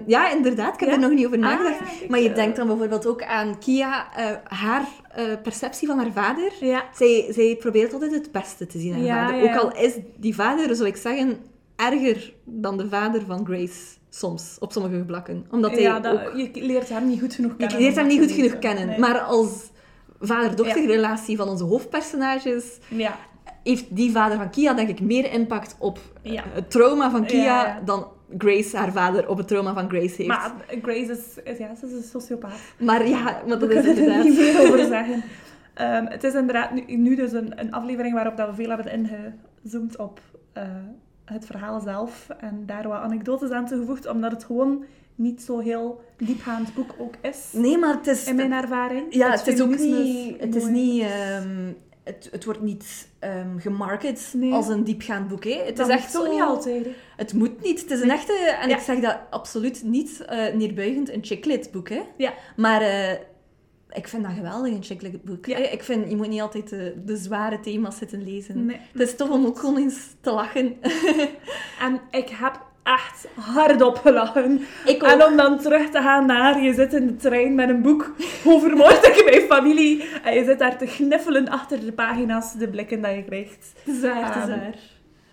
ja 0.05 0.32
inderdaad. 0.32 0.74
Ik 0.74 0.80
heb 0.80 0.89
Ja? 0.89 0.95
er 0.95 1.01
nog 1.01 1.11
niet 1.11 1.26
over 1.26 1.38
Ah, 1.38 1.43
nagedacht. 1.43 1.80
ja, 1.99 2.05
maar 2.09 2.20
je 2.20 2.30
eh. 2.30 2.36
denkt 2.36 2.55
dan 2.57 2.68
bijvoorbeeld 2.68 3.05
ook 3.07 3.24
aan 3.24 3.59
Kia, 3.59 4.07
eh, 4.15 4.26
haar 4.43 4.86
eh, 5.11 5.24
perceptie 5.43 5.88
van 5.88 5.97
haar 5.97 6.11
vader. 6.11 6.51
Ja. 6.59 6.84
Zij, 6.95 7.26
zij 7.30 7.55
probeert 7.59 7.93
altijd 7.93 8.11
het 8.11 8.32
beste 8.32 8.65
te 8.68 8.80
zien 8.80 8.93
aan 8.93 9.05
haar 9.07 9.30
vader. 9.30 9.43
Ook 9.49 9.55
al 9.55 9.72
is 9.84 9.93
die 10.18 10.36
vader, 10.36 10.76
zou 10.76 10.88
ik 10.88 10.95
zeggen, 10.97 11.38
erger 11.76 12.34
dan 12.43 12.78
de 12.78 12.88
vader 12.89 13.22
van 13.28 13.45
Grace. 13.45 13.95
Soms, 14.09 14.57
op 14.59 14.72
sommige 14.72 15.03
vlakken. 15.07 15.45
Omdat 15.51 15.72
hij 15.72 15.82
ja, 15.82 15.99
dat, 15.99 16.13
ook... 16.13 16.32
je 16.36 16.49
leert 16.53 16.89
hem 16.89 17.07
niet 17.07 17.20
goed 17.20 17.34
genoeg 17.34 17.51
Je 17.51 17.57
kennen. 17.57 17.78
leert 17.80 17.91
om 17.93 17.97
hem 17.99 18.07
niet 18.07 18.20
goed 18.20 18.32
genoeg 18.32 18.59
kennen. 18.59 18.88
Nee. 18.88 18.99
Maar 18.99 19.20
als 19.20 19.49
vader-dochterrelatie 20.20 21.38
van 21.38 21.47
onze 21.49 21.63
hoofdpersonages 21.63 22.78
Ja, 22.88 23.18
heeft 23.63 23.86
die 23.95 24.11
vader 24.11 24.38
van 24.38 24.49
Kia 24.49 24.74
denk 24.74 24.89
ik 24.89 24.99
meer 25.01 25.32
impact 25.32 25.76
op 25.80 25.99
het 26.53 26.72
trauma 26.72 27.11
van 27.11 27.26
Kia 27.26 27.82
dan 27.86 28.07
Grace, 28.38 28.78
haar 28.78 28.91
vader, 28.91 29.30
op 29.30 29.38
het 29.38 29.47
trauma 29.47 29.73
van 29.73 29.89
Grace 29.89 30.15
heeft. 30.15 30.28
maar 30.28 30.51
Grace 30.82 31.11
is, 31.11 31.57
ja, 31.57 31.75
ze 31.75 31.86
is 31.86 31.91
een 31.91 32.03
sociopaat. 32.03 32.59
Maar 32.80 33.07
ja, 33.07 33.23
maar 33.47 33.59
dat 33.59 33.69
We 33.69 33.75
is 33.75 33.84
kunnen 33.84 33.91
er 33.91 33.97
inderdaad... 33.97 34.23
niet 34.23 34.38
meer 34.38 34.61
over 34.61 34.86
zeggen. 34.86 35.23
Ehm, 35.73 36.05
het 36.05 36.23
is 36.23 36.34
inderdaad 36.34 36.71
nu, 36.71 36.95
nu 36.95 37.15
dus 37.15 37.32
een, 37.32 37.59
een 37.59 37.71
aflevering 37.71 38.13
waarop 38.13 38.38
dat 38.38 38.49
we 38.49 38.55
veel 38.55 38.69
hebben 38.69 38.91
ingezoomd 38.91 39.97
op 39.97 40.19
eh, 40.53 40.63
het 41.25 41.45
verhaal 41.45 41.80
zelf. 41.80 42.30
En 42.39 42.63
daar 42.65 42.88
wat 42.88 42.97
anekdotes 42.97 43.49
aan 43.49 43.65
toegevoegd, 43.65 44.07
omdat 44.07 44.32
het 44.32 44.43
gewoon 44.43 44.84
niet 45.15 45.41
zo 45.41 45.59
heel 45.59 46.01
diepgaand 46.17 46.73
boek 46.73 46.95
ook 46.97 47.13
is. 47.21 47.49
Nee, 47.53 47.78
maar 47.78 47.95
het 47.95 48.07
is... 48.07 48.28
In 48.28 48.36
mijn 48.36 48.51
ervaring. 48.51 49.05
Ja, 49.09 49.32
het 49.32 49.47
is 49.47 49.61
ook 49.61 49.78
niet... 49.78 50.39
Het 50.39 50.55
is 50.55 50.65
niet... 50.65 51.01
ehm, 51.01 51.71
het, 52.08 52.28
het 52.32 52.45
wordt 52.45 52.62
niet 52.62 53.08
ehm 53.20 53.58
gemarket 53.60 54.34
Nee. 54.36 54.53
als 54.53 54.68
een 54.68 54.84
diepgaand 54.84 55.28
boek. 55.28 55.43
Hè. 55.43 55.62
Het 55.66 55.78
Dat 55.78 55.88
is 55.88 55.93
echt 55.95 56.12
zo... 56.12 56.32
niet 56.32 56.41
altijd. 56.41 56.86
hè. 56.86 56.91
Het 57.16 57.34
moet 57.34 57.64
niet. 57.64 57.82
Het 57.82 57.91
is 57.91 58.01
een 58.01 58.12
echte... 58.12 58.34
En 58.62 58.70
Ja. 58.70 58.76
ik 58.76 58.82
zeg 58.82 58.99
dat 58.99 59.18
absoluut 59.30 59.84
niet 59.84 60.22
eh 60.26 60.53
neerbuigend 60.53 61.14
een 61.14 61.24
chicklit 61.26 61.72
boek. 61.72 61.89
Hè. 61.89 62.01
Ja. 62.18 62.34
Maar 62.55 62.82
eh, 62.82 63.12
ik 63.89 64.08
vind 64.08 64.24
dat 64.24 64.32
geweldig, 64.34 64.74
een 64.74 64.84
chicklit 64.84 65.24
boek. 65.24 65.45
Ja. 65.45 65.58
Eh, 65.58 65.74
Ik 65.74 65.84
vind, 65.84 66.10
je 66.10 66.16
moet 66.16 66.28
niet 66.30 66.41
altijd 66.41 66.70
de, 66.70 66.93
de 67.05 67.18
zware 67.18 67.60
thema's 67.60 67.97
zitten 67.97 68.24
lezen. 68.24 68.66
Nee. 68.66 68.78
Het 68.91 69.01
is 69.01 69.16
tof 69.16 69.30
om 69.30 69.45
ook 69.45 69.60
gewoon 69.60 69.78
eens 69.78 70.08
te 70.22 70.32
lachen. 70.32 70.76
En 71.86 71.99
ik 72.12 72.30
heb 72.30 72.66
echt 72.88 73.27
hardop 73.35 73.97
gelachen. 73.97 74.61
Ik 74.85 75.03
En 75.03 75.23
om 75.25 75.38
dan 75.38 75.59
terug 75.59 75.89
te 75.89 76.01
gaan 76.01 76.25
naar, 76.25 76.61
je 76.63 76.73
zit 76.73 76.93
in 76.93 77.07
de 77.07 77.15
trein 77.15 77.55
met 77.55 77.69
een 77.69 77.81
boek 77.81 78.11
over 78.45 78.75
moord 78.77 79.17
in 79.17 79.25
mijn 79.25 79.41
familie. 79.41 80.03
En 80.23 80.33
je 80.33 80.43
zit 80.45 80.59
daar 80.59 80.77
te 80.77 80.88
gniffelen 80.88 81.47
achter 81.49 81.79
de 81.85 81.91
pagina's, 81.93 82.53
de 82.53 82.67
blikken 82.69 83.01
dat 83.01 83.15
je 83.15 83.23
krijgt. 83.23 83.71
Het 83.83 83.95
is 83.95 84.01
waar, 84.01 84.25
het 84.25 84.35
is 84.35 84.41
Ehm, 84.49 84.59
waar. 84.59 84.75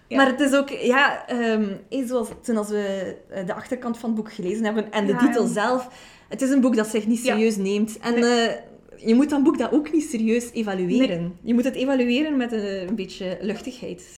ja. 0.08 0.16
Maar 0.16 0.26
het 0.26 0.40
is 0.40 0.54
ook, 0.54 0.68
ja, 0.68 1.26
eh, 1.26 1.58
zoals 2.06 2.28
toen 2.42 2.56
als 2.56 2.68
we 2.68 3.16
eh, 3.30 3.46
de 3.46 3.54
achterkant 3.54 3.98
van 3.98 4.08
het 4.10 4.18
boek 4.18 4.32
gelezen 4.32 4.64
hebben 4.64 4.92
en 4.92 5.06
de 5.06 5.12
Ja, 5.12 5.18
titel 5.18 5.42
ja. 5.44 5.52
zelf, 5.52 5.88
het 6.28 6.42
is 6.42 6.50
een 6.50 6.60
boek 6.60 6.76
dat 6.76 6.86
zich 6.86 7.06
niet 7.06 7.18
serieus 7.24 7.56
neemt. 7.56 7.98
En 7.98 8.14
Nee. 8.20 8.46
eh, 8.48 8.54
je 8.96 9.14
moet 9.14 9.30
dat 9.30 9.42
boek 9.42 9.58
dat 9.58 9.72
ook 9.72 9.92
niet 9.92 10.04
serieus 10.10 10.50
evalueren. 10.52 11.36
Je 11.42 11.54
moet 11.54 11.64
het 11.64 11.74
evalueren 11.74 12.36
met 12.36 12.52
een, 12.52 12.88
een 12.88 12.94
beetje 12.94 13.38
luchtigheid. 13.40 14.12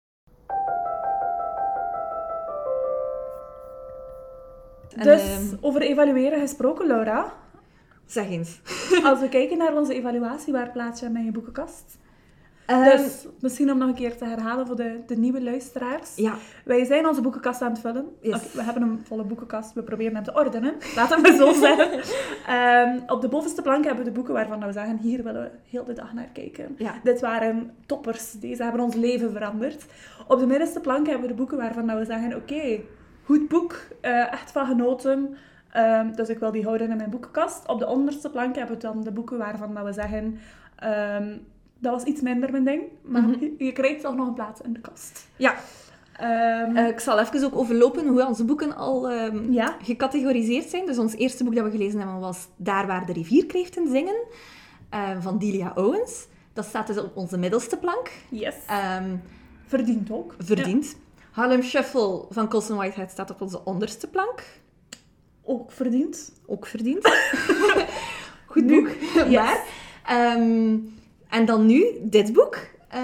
En, 4.96 5.02
dus 5.02 5.22
ehm, 5.22 5.56
over 5.60 5.80
evalueren 5.80 6.40
gesproken, 6.40 6.86
Laura. 6.86 7.32
zeg 8.06 8.28
eens. 8.28 8.60
Als 9.04 9.20
we 9.20 9.28
kijken 9.28 9.58
naar 9.58 9.76
onze 9.76 9.94
evaluatie, 9.94 10.52
waar 10.52 10.70
plaats 10.70 11.00
je 11.00 11.06
hem 11.06 11.16
in 11.16 11.24
je 11.24 11.32
boekenkast? 11.32 11.98
Ehm, 12.66 12.96
dus 12.96 13.26
misschien 13.40 13.70
om 13.70 13.78
nog 13.78 13.88
een 13.88 13.94
keer 13.94 14.16
te 14.16 14.24
herhalen 14.24 14.66
voor 14.66 14.76
de, 14.76 15.00
de 15.06 15.16
nieuwe 15.16 15.42
luisteraars. 15.42 16.16
Ja, 16.16 16.34
Wij 16.64 16.84
zijn 16.84 17.06
onze 17.06 17.20
boekenkast 17.20 17.62
aan 17.62 17.70
het 17.70 17.80
vullen. 17.80 18.06
Yes. 18.20 18.52
We 18.52 18.62
hebben 18.62 18.82
een 18.82 19.00
volle 19.06 19.24
boekenkast. 19.24 19.72
We 19.72 19.82
proberen 19.82 20.14
hem 20.14 20.24
te 20.24 20.34
ordenen. 20.34 20.74
Laten 20.96 21.22
we 21.22 21.36
zo 21.36 21.52
zeggen. 21.52 21.90
Ehm, 22.46 22.98
op 23.06 23.20
de 23.20 23.28
bovenste 23.28 23.62
plank 23.62 23.84
hebben 23.84 24.04
we 24.04 24.10
de 24.10 24.16
boeken 24.16 24.34
waarvan 24.34 24.66
we 24.66 24.72
zeggen, 24.72 24.98
hier 24.98 25.22
willen 25.22 25.42
we 25.42 25.50
heel 25.70 25.84
de 25.84 25.92
dag 25.92 26.12
naar 26.12 26.28
kijken. 26.32 26.74
ja. 26.78 26.94
Dit 27.02 27.20
waren 27.20 27.70
toppers. 27.86 28.32
Deze 28.32 28.62
hebben 28.62 28.80
ons 28.80 28.94
leven 28.94 29.32
veranderd. 29.32 29.84
Op 30.28 30.38
de 30.38 30.46
middenste 30.46 30.80
plank 30.80 31.06
hebben 31.06 31.22
we 31.22 31.28
de 31.32 31.38
boeken 31.38 31.56
waarvan 31.56 31.98
we 31.98 32.04
zeggen, 32.04 32.36
oké, 32.36 32.80
goed 33.24 33.48
boek. 33.48 33.76
eh, 34.00 34.32
echt 34.32 34.50
van 34.52 34.66
genoten. 34.66 35.36
Ehm, 35.72 36.12
dus 36.14 36.28
ik 36.28 36.38
wil 36.38 36.50
die 36.52 36.64
houden 36.64 36.90
in 36.90 36.96
mijn 36.96 37.10
boekenkast. 37.10 37.66
Op 37.68 37.78
de 37.78 37.86
onderste 37.86 38.30
plank 38.30 38.56
hebben 38.56 38.74
we 38.76 38.82
dan 38.82 39.02
de 39.02 39.10
boeken 39.12 39.38
waarvan 39.38 39.84
we 39.84 39.92
zeggen... 39.92 40.38
ehm, 40.76 41.36
dat 41.78 41.92
was 41.92 42.02
iets 42.04 42.20
minder 42.20 42.50
mijn 42.50 42.64
ding, 42.64 42.82
maar 43.02 43.22
Mhm. 43.22 43.30
je, 43.40 43.54
je 43.64 43.72
krijgt 43.72 44.00
toch 44.00 44.14
nog 44.14 44.26
een 44.26 44.34
plaats 44.34 44.60
in 44.60 44.72
de 44.72 44.80
kast. 44.80 45.26
ja. 45.36 45.54
Ehm, 46.18 46.76
Eh, 46.76 46.88
ik 46.88 47.00
zal 47.00 47.18
even 47.20 47.44
ook 47.44 47.56
overlopen 47.56 48.06
hoe 48.06 48.26
onze 48.26 48.44
boeken 48.44 48.76
al 48.76 49.10
ja, 49.50 49.76
gecategoriseerd 49.82 50.68
zijn. 50.68 50.86
Dus 50.86 50.98
ons 50.98 51.14
eerste 51.14 51.44
boek 51.44 51.54
dat 51.54 51.64
we 51.64 51.70
gelezen 51.70 51.98
hebben 52.00 52.18
was 52.20 52.48
Daar 52.56 52.86
waar 52.86 53.06
de 53.06 53.12
rivierkreeften 53.12 53.88
zingen, 53.90 54.16
eh, 54.90 55.10
van 55.20 55.38
Delia 55.38 55.72
Owens. 55.74 56.26
Dat 56.52 56.64
staat 56.64 56.86
dus 56.86 56.98
op 56.98 57.16
onze 57.16 57.38
middelste 57.38 57.76
plank. 57.76 58.10
yes. 58.28 58.54
Verdient 59.66 60.10
ook. 60.10 60.34
verdiend. 60.38 60.96
Harlem 61.34 61.62
Shuffle 61.62 62.26
van 62.30 62.48
Colson 62.48 62.76
Whitehead 62.76 63.10
staat 63.10 63.30
op 63.30 63.40
onze 63.40 63.64
onderste 63.64 64.08
plank. 64.08 64.42
Ook 65.44 65.72
verdiend. 65.72 66.32
Ook 66.46 66.66
verdiend. 66.66 67.08
Goed 68.46 68.66
boek. 68.66 68.88
yes. 69.14 69.30
Maar, 69.30 69.64
ehm, 70.06 70.76
en 71.28 71.44
dan 71.44 71.66
nu, 71.66 71.84
dit 72.00 72.32
boek. 72.32 72.56
Eh, 72.88 73.00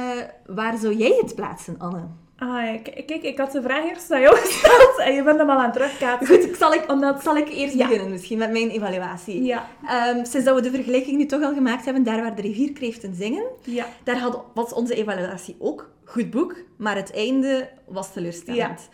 waar 0.46 0.78
zou 0.78 0.94
jij 0.94 1.16
het 1.20 1.34
plaatsen, 1.34 1.74
Anne? 1.78 2.02
Ah, 2.36 2.82
kijk, 2.82 3.22
ik 3.22 3.38
had 3.38 3.52
de 3.52 3.62
vraag 3.62 3.84
eerst 3.84 4.10
aan 4.10 4.20
jou 4.20 4.36
gesteld 4.46 4.98
en 4.98 5.14
je 5.14 5.22
bent 5.22 5.38
hem 5.38 5.50
al 5.50 5.56
aan 5.58 5.64
het 5.64 5.72
terugkaatsen. 5.72 6.26
Goed, 6.42 6.56
zal 6.58 6.74
ik, 6.74 6.84
Omdat... 6.90 7.22
zal 7.22 7.36
ik 7.36 7.48
eerst 7.48 7.74
Ja. 7.74 7.86
beginnen 7.86 8.10
misschien 8.10 8.38
met 8.38 8.50
mijn 8.50 8.70
evaluatie. 8.70 9.42
Ja, 9.42 9.68
Ehm, 9.86 10.24
sinds 10.24 10.46
dat 10.46 10.54
we 10.54 10.60
de 10.62 10.70
vergelijking 10.70 11.16
nu 11.16 11.26
toch 11.26 11.42
al 11.42 11.54
gemaakt 11.54 11.84
hebben, 11.84 12.02
daar 12.02 12.20
waar 12.22 12.34
de 12.34 12.42
rivierkreeften 12.42 13.14
zingen, 13.14 13.44
ja. 13.64 13.86
daar 14.04 14.18
had, 14.18 14.42
was 14.54 14.72
onze 14.72 14.94
evaluatie 14.94 15.56
ook 15.58 15.90
goed 16.10 16.30
boek, 16.30 16.56
maar 16.76 16.96
het 16.96 17.14
einde 17.14 17.68
was 17.86 18.12
teleurstellend. 18.12 18.88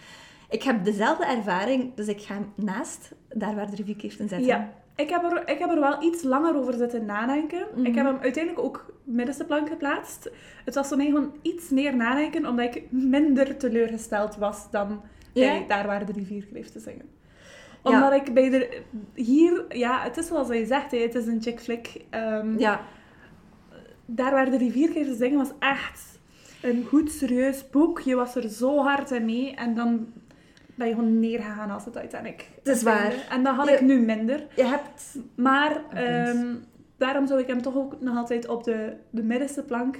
Ik 0.50 0.62
heb 0.62 0.84
dezelfde 0.84 1.26
ervaring, 1.26 1.94
dus 1.94 2.08
ik 2.08 2.20
ga 2.20 2.34
hem 2.34 2.52
naast 2.54 3.12
daar 3.34 3.54
waar 3.54 3.70
de 3.70 3.76
rivierkreeften 3.76 4.28
zetten. 4.28 4.46
Ja, 4.46 4.72
ik 4.96 5.10
heb, 5.10 5.22
er, 5.22 5.48
ik 5.48 5.58
heb 5.58 5.70
er 5.70 5.80
wel 5.80 6.02
iets 6.02 6.22
langer 6.22 6.56
over 6.56 6.74
zitten 6.74 7.04
nadenken. 7.04 7.66
Mhm. 7.74 7.84
Ik 7.84 7.94
heb 7.94 8.06
hem 8.06 8.18
uiteindelijk 8.20 8.64
ook 8.64 8.94
middenste 9.04 9.44
plank 9.44 9.68
geplaatst. 9.68 10.30
Het 10.64 10.74
was 10.74 10.88
voor 10.88 10.96
mij 10.96 11.06
gewoon 11.06 11.34
iets 11.42 11.70
meer 11.70 11.96
nadenken, 11.96 12.46
omdat 12.46 12.74
ik 12.74 12.90
minder 12.90 13.56
teleurgesteld 13.56 14.36
was 14.36 14.70
dan 14.70 15.00
bij 15.34 15.64
Daar 15.68 15.86
waren 15.86 16.06
de 16.06 16.12
rivierkreeften 16.12 16.80
zingen. 16.80 17.08
Ja. 17.84 17.92
Omdat 17.92 18.12
ik 18.12 18.34
bij 18.34 18.50
de... 18.50 18.82
Hier... 19.14 19.64
Ja, 19.68 20.02
het 20.02 20.16
is 20.16 20.26
zoals 20.26 20.48
je 20.48 20.66
zegt, 20.66 20.90
hè, 20.90 20.98
het 20.98 21.14
is 21.14 21.26
een 21.26 21.42
chick 21.42 21.60
flick. 21.60 22.04
Ehm, 22.10 22.58
Ja, 22.58 22.80
Daar 24.06 24.30
waar 24.30 24.50
de 24.50 24.58
rivierkreeften 24.58 25.16
zingen 25.16 25.38
was 25.38 25.52
echt 25.58 26.15
een 26.62 26.84
goed, 26.88 27.10
serieus 27.10 27.70
boek. 27.70 28.00
Je 28.00 28.14
was 28.14 28.34
er 28.34 28.48
zo 28.48 28.78
hard 28.82 29.10
in 29.10 29.24
mee. 29.24 29.54
En 29.54 29.74
dan 29.74 30.06
ben 30.74 30.88
je 30.88 30.94
gewoon 30.94 31.20
neergegaan 31.20 31.70
als 31.70 31.84
het 31.84 31.94
Titanic. 32.00 32.48
Het 32.62 32.76
is 32.76 32.82
waar. 32.82 33.12
En 33.30 33.42
dat 33.42 33.54
had 33.54 33.68
ik 33.68 33.80
nu 33.80 34.00
minder. 34.00 34.46
je 34.56 34.64
hebt... 34.64 35.16
Maar 35.34 35.80
punt. 35.80 36.00
ehm, 36.00 36.54
daarom 36.96 37.26
zou 37.26 37.40
ik 37.40 37.46
hem 37.46 37.62
toch 37.62 37.76
ook 37.76 38.00
nog 38.00 38.16
altijd 38.16 38.48
op 38.48 38.64
de, 38.64 38.96
de 39.10 39.22
middenste 39.22 39.62
plank 39.62 39.98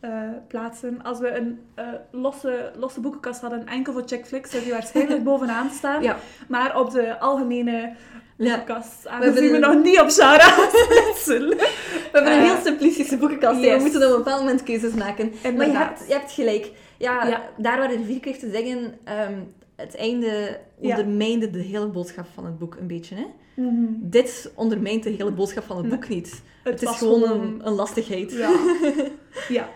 eh, 0.00 0.20
plaatsen. 0.48 1.02
Als 1.02 1.18
we 1.18 1.36
een 1.36 1.60
eh, 1.74 1.84
losse, 2.10 2.72
losse 2.76 3.00
boekenkast 3.00 3.40
hadden, 3.40 3.66
enkel 3.66 3.92
voor 3.92 4.02
chick 4.06 4.26
flicks, 4.26 4.50
zou 4.50 4.62
die 4.62 4.72
waarschijnlijk 4.72 5.24
bovenaan 5.30 5.70
staan. 5.70 6.02
Ja, 6.02 6.16
Maar 6.48 6.80
op 6.80 6.90
de 6.90 7.18
algemene. 7.18 7.92
Boekenkast, 8.38 9.06
aangezien 9.06 9.50
we 9.50 9.54
een- 9.54 9.60
nog 9.60 9.82
niet 9.82 10.00
op 10.00 10.08
splitsen. 10.10 11.48
We 11.58 12.08
hebben 12.12 12.32
een 12.32 12.38
Eh, 12.38 12.44
heel 12.52 12.62
simplistische 12.64 13.16
boekenkast. 13.16 13.60
yes. 13.60 13.76
We 13.76 13.80
moeten 13.82 14.02
op 14.06 14.10
een 14.10 14.16
bepaald 14.16 14.40
moment 14.40 14.62
keuzes 14.62 14.92
maken. 14.94 15.32
Maar 15.56 15.66
je 15.66 15.76
hebt, 15.76 16.04
je 16.08 16.12
hebt 16.12 16.32
gelijk. 16.32 16.70
Ja, 16.98 17.26
Ja. 17.26 17.42
daar 17.56 17.78
waar 17.78 17.88
de 17.88 17.96
rivierkreeften 17.96 18.50
zeggen, 18.52 18.94
ehm, 19.04 19.34
het 19.76 19.96
einde 19.96 20.58
Ja. 20.80 20.90
ondermijnde 20.90 21.50
de 21.50 21.58
hele 21.58 21.86
boodschap 21.88 22.26
van 22.34 22.44
het 22.44 22.58
boek 22.58 22.76
een 22.80 22.86
beetje. 22.86 23.14
Hè? 23.14 23.24
Mhm. 23.62 23.84
Dit 23.96 24.52
ondermijnt 24.54 25.02
de 25.02 25.10
hele 25.10 25.32
boodschap 25.32 25.64
van 25.64 25.76
het 25.76 25.88
boek 25.88 26.08
niet. 26.08 26.42
Het, 26.64 26.82
is 26.82 26.88
gewoon 26.90 27.22
een, 27.22 27.60
een 27.64 27.72
lastigheid. 27.72 28.32
Ja. 28.32 28.50
ja, 29.58 29.68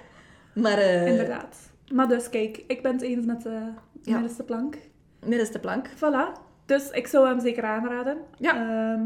Maar 0.55 0.79
eh 0.79 1.07
inderdaad. 1.07 1.57
Maar 1.93 2.09
dus, 2.09 2.29
kijk, 2.31 2.65
ik 2.67 2.83
ben 2.83 2.93
het 2.93 3.03
eens 3.03 3.27
met 3.27 3.43
de 3.43 3.59
middenste 4.05 4.43
plank. 4.43 4.77
middenste 5.27 5.59
plank. 5.59 5.89
Voilà. 5.97 6.41
Dus 6.73 6.91
ik 6.91 7.07
zou 7.07 7.27
hem 7.27 7.41
zeker 7.41 7.65
aanraden. 7.65 8.17
Ja. 8.39 8.55
Ehm, 8.57 9.01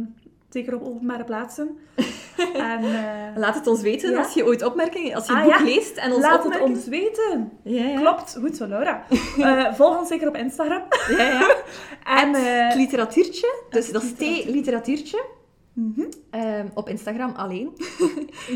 zeker 0.51 0.75
op 0.75 0.83
openbare 0.87 1.25
plaatsen. 1.25 1.79
en, 2.55 2.85
eh, 2.85 3.37
Laat 3.37 3.55
het 3.55 3.67
ons 3.67 3.81
weten 3.81 4.11
Ja. 4.11 4.19
als 4.19 4.35
je 4.35 4.45
ooit 4.45 4.63
opmerkingen, 4.65 5.15
als 5.15 5.27
je 5.27 5.33
het 5.37 5.41
Ah, 5.43 5.49
boek 5.49 5.59
ja. 5.59 5.65
leest 5.75 5.97
en 5.97 6.13
ons 6.13 6.23
laat 6.23 6.45
het 6.45 6.61
ons 6.61 6.87
weten. 6.87 7.53
Ja, 7.63 7.85
ja. 7.85 8.01
Klopt. 8.01 8.37
Goed 8.41 8.57
zo, 8.57 8.67
Laura. 8.67 9.05
Eh, 9.39 9.75
volg 9.75 9.99
ons 9.99 10.09
zeker 10.09 10.29
op 10.29 10.37
Instagram. 10.37 10.83
Ja, 11.09 11.23
ja. 11.25 11.55
En, 12.23 12.35
Het 12.35 12.73
eh, 12.73 12.77
literatuurtje, 12.79 13.55
dus 13.71 13.85
het 13.85 13.93
dat 13.95 14.03
is 14.03 14.13
T-literatuurtje. 14.13 15.25
mhm. 15.73 16.03
Ehm, 16.31 16.67
op 16.75 16.89
Instagram 16.89 17.33
alleen. 17.37 17.71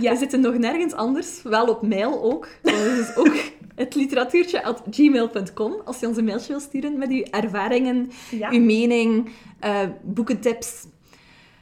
ja. 0.00 0.11
We 0.12 0.16
zitten 0.18 0.40
nog 0.40 0.58
nergens 0.58 0.92
anders, 0.94 1.42
wel 1.42 1.66
op 1.66 1.82
mail 1.82 2.22
ook. 2.22 2.48
Dus 2.62 3.16
ook 3.16 3.34
het 3.81 3.95
literatuurtje 3.95 4.62
at 4.64 4.83
gmail.com 4.91 5.74
als 5.85 6.01
je 6.01 6.07
ons 6.07 6.16
een 6.16 6.24
mailtje 6.24 6.49
wil 6.53 6.61
sturen 6.61 6.99
met 6.99 7.11
uw 7.11 7.22
ervaringen, 7.31 8.11
ja. 8.31 8.51
uw 8.51 8.61
mening, 8.61 9.31
eh, 9.61 9.81
boekentips. 10.03 10.87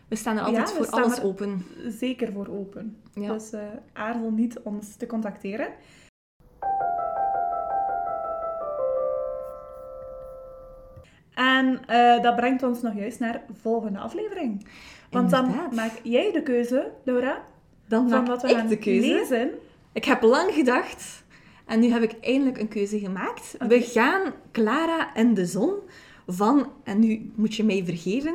We 0.08 0.16
staan 0.16 0.36
er 0.36 0.42
altijd 0.42 0.68
Ja, 0.68 0.74
voor 0.74 0.86
alles 0.86 1.20
open. 1.22 1.66
zeker 1.86 2.32
voor 2.32 2.48
open. 2.48 2.96
Ja. 3.14 3.32
Dus 3.32 3.50
eh 3.52 3.60
aarzel 3.92 4.30
niet 4.30 4.58
ons 4.62 4.96
te 4.96 5.06
contacteren. 5.06 5.68
En 11.34 11.80
eh, 11.86 12.22
dat 12.22 12.36
brengt 12.36 12.62
ons 12.62 12.82
nog 12.82 12.94
juist 12.94 13.18
naar 13.18 13.42
de 13.46 13.54
volgende 13.60 13.98
aflevering. 13.98 14.66
Want 15.10 15.30
dan 15.30 15.54
maak 15.74 15.92
jij 16.02 16.32
de 16.32 16.42
keuze, 16.42 16.90
Laura, 17.04 17.42
Dan 17.88 18.08
van 18.08 18.26
wat 18.26 18.42
we 18.42 18.48
ik 18.48 18.56
gaan 18.56 18.66
de 18.68 18.78
keuze. 18.78 19.06
lezen. 19.14 19.50
Ik 19.92 20.04
heb 20.04 20.22
lang 20.22 20.52
gedacht 20.52 21.24
en 21.68 21.80
nu 21.80 21.90
heb 21.90 22.02
ik 22.02 22.12
eindelijk 22.20 22.58
een 22.58 22.68
keuze 22.68 22.98
gemaakt. 22.98 23.54
We 23.58 23.80
gaan 23.80 24.32
Clara 24.52 25.14
en 25.14 25.34
de 25.34 25.46
Zon 25.46 25.74
van, 26.26 26.72
en 26.84 26.98
nu 26.98 27.32
moet 27.34 27.54
je 27.54 27.64
mij 27.64 27.84
vergeven, 27.84 28.34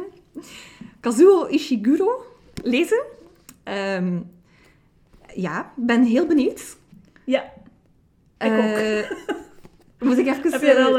Kazuo 0.99 1.45
Ishiguro 1.47 2.25
lezen. 2.63 3.03
Ehm, 3.63 4.19
ja, 5.33 5.73
ben 5.75 6.03
heel 6.03 6.27
benieuwd. 6.27 6.77
Ja, 7.25 7.53
ik 8.37 8.51
ook. 8.51 8.77
Eh, 8.77 9.11
Moet 9.99 10.17
ik 10.17 10.27
even... 10.27 10.51
Heb 10.51 10.61
je 10.61 10.83
al... 10.83 10.97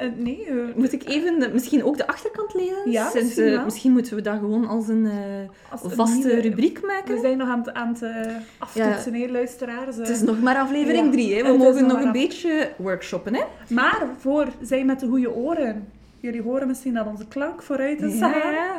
eh, 0.00 0.08
nee, 0.16 0.44
eh, 0.44 0.54
Moet 0.74 0.92
ik 0.92 1.08
even 1.08 1.38
de- 1.40 1.50
misschien 1.52 1.84
ook 1.84 1.96
de 1.96 2.06
achterkant 2.06 2.54
lezen? 2.54 2.90
Ja, 2.90 3.10
Sinds, 3.10 3.26
misschien 3.26 3.52
eh, 3.54 3.64
misschien 3.64 3.92
moeten 3.92 4.14
we 4.16 4.22
dat 4.22 4.38
gewoon 4.38 4.66
als 4.68 4.88
een 4.88 5.08
als 5.70 5.80
vaste 5.94 6.26
nieuwe- 6.26 6.40
rubriek 6.40 6.82
maken. 6.86 7.14
We 7.14 7.20
zijn 7.20 7.38
nog 7.38 7.48
aan 7.48 7.58
het, 7.58 7.72
aan 7.74 7.96
het 8.00 8.04
aftoetsen, 8.58 9.14
hè, 9.14 9.26
luisteraars. 9.30 9.96
Het 9.96 10.08
is 10.08 10.20
nog 10.20 10.40
maar 10.40 10.56
aflevering 10.56 11.04
Ja, 11.06 11.10
3, 11.12 11.34
hè. 11.34 11.42
We 11.52 11.58
mogen 11.58 11.86
nog 11.86 12.02
een 12.02 12.12
beetje 12.12 12.70
workshoppen, 12.76 13.34
hè. 13.34 13.42
Maar 13.68 14.06
voor 14.18 14.46
zij 14.62 14.84
met 14.84 15.00
de 15.00 15.06
goede 15.06 15.30
oren. 15.34 15.88
Jullie 16.22 16.42
horen 16.42 16.66
misschien 16.66 16.94
dat 16.94 17.06
onze 17.06 17.26
klank 17.28 17.62
vooruit 17.62 18.02
is. 18.02 18.18
Ja. 18.18 18.76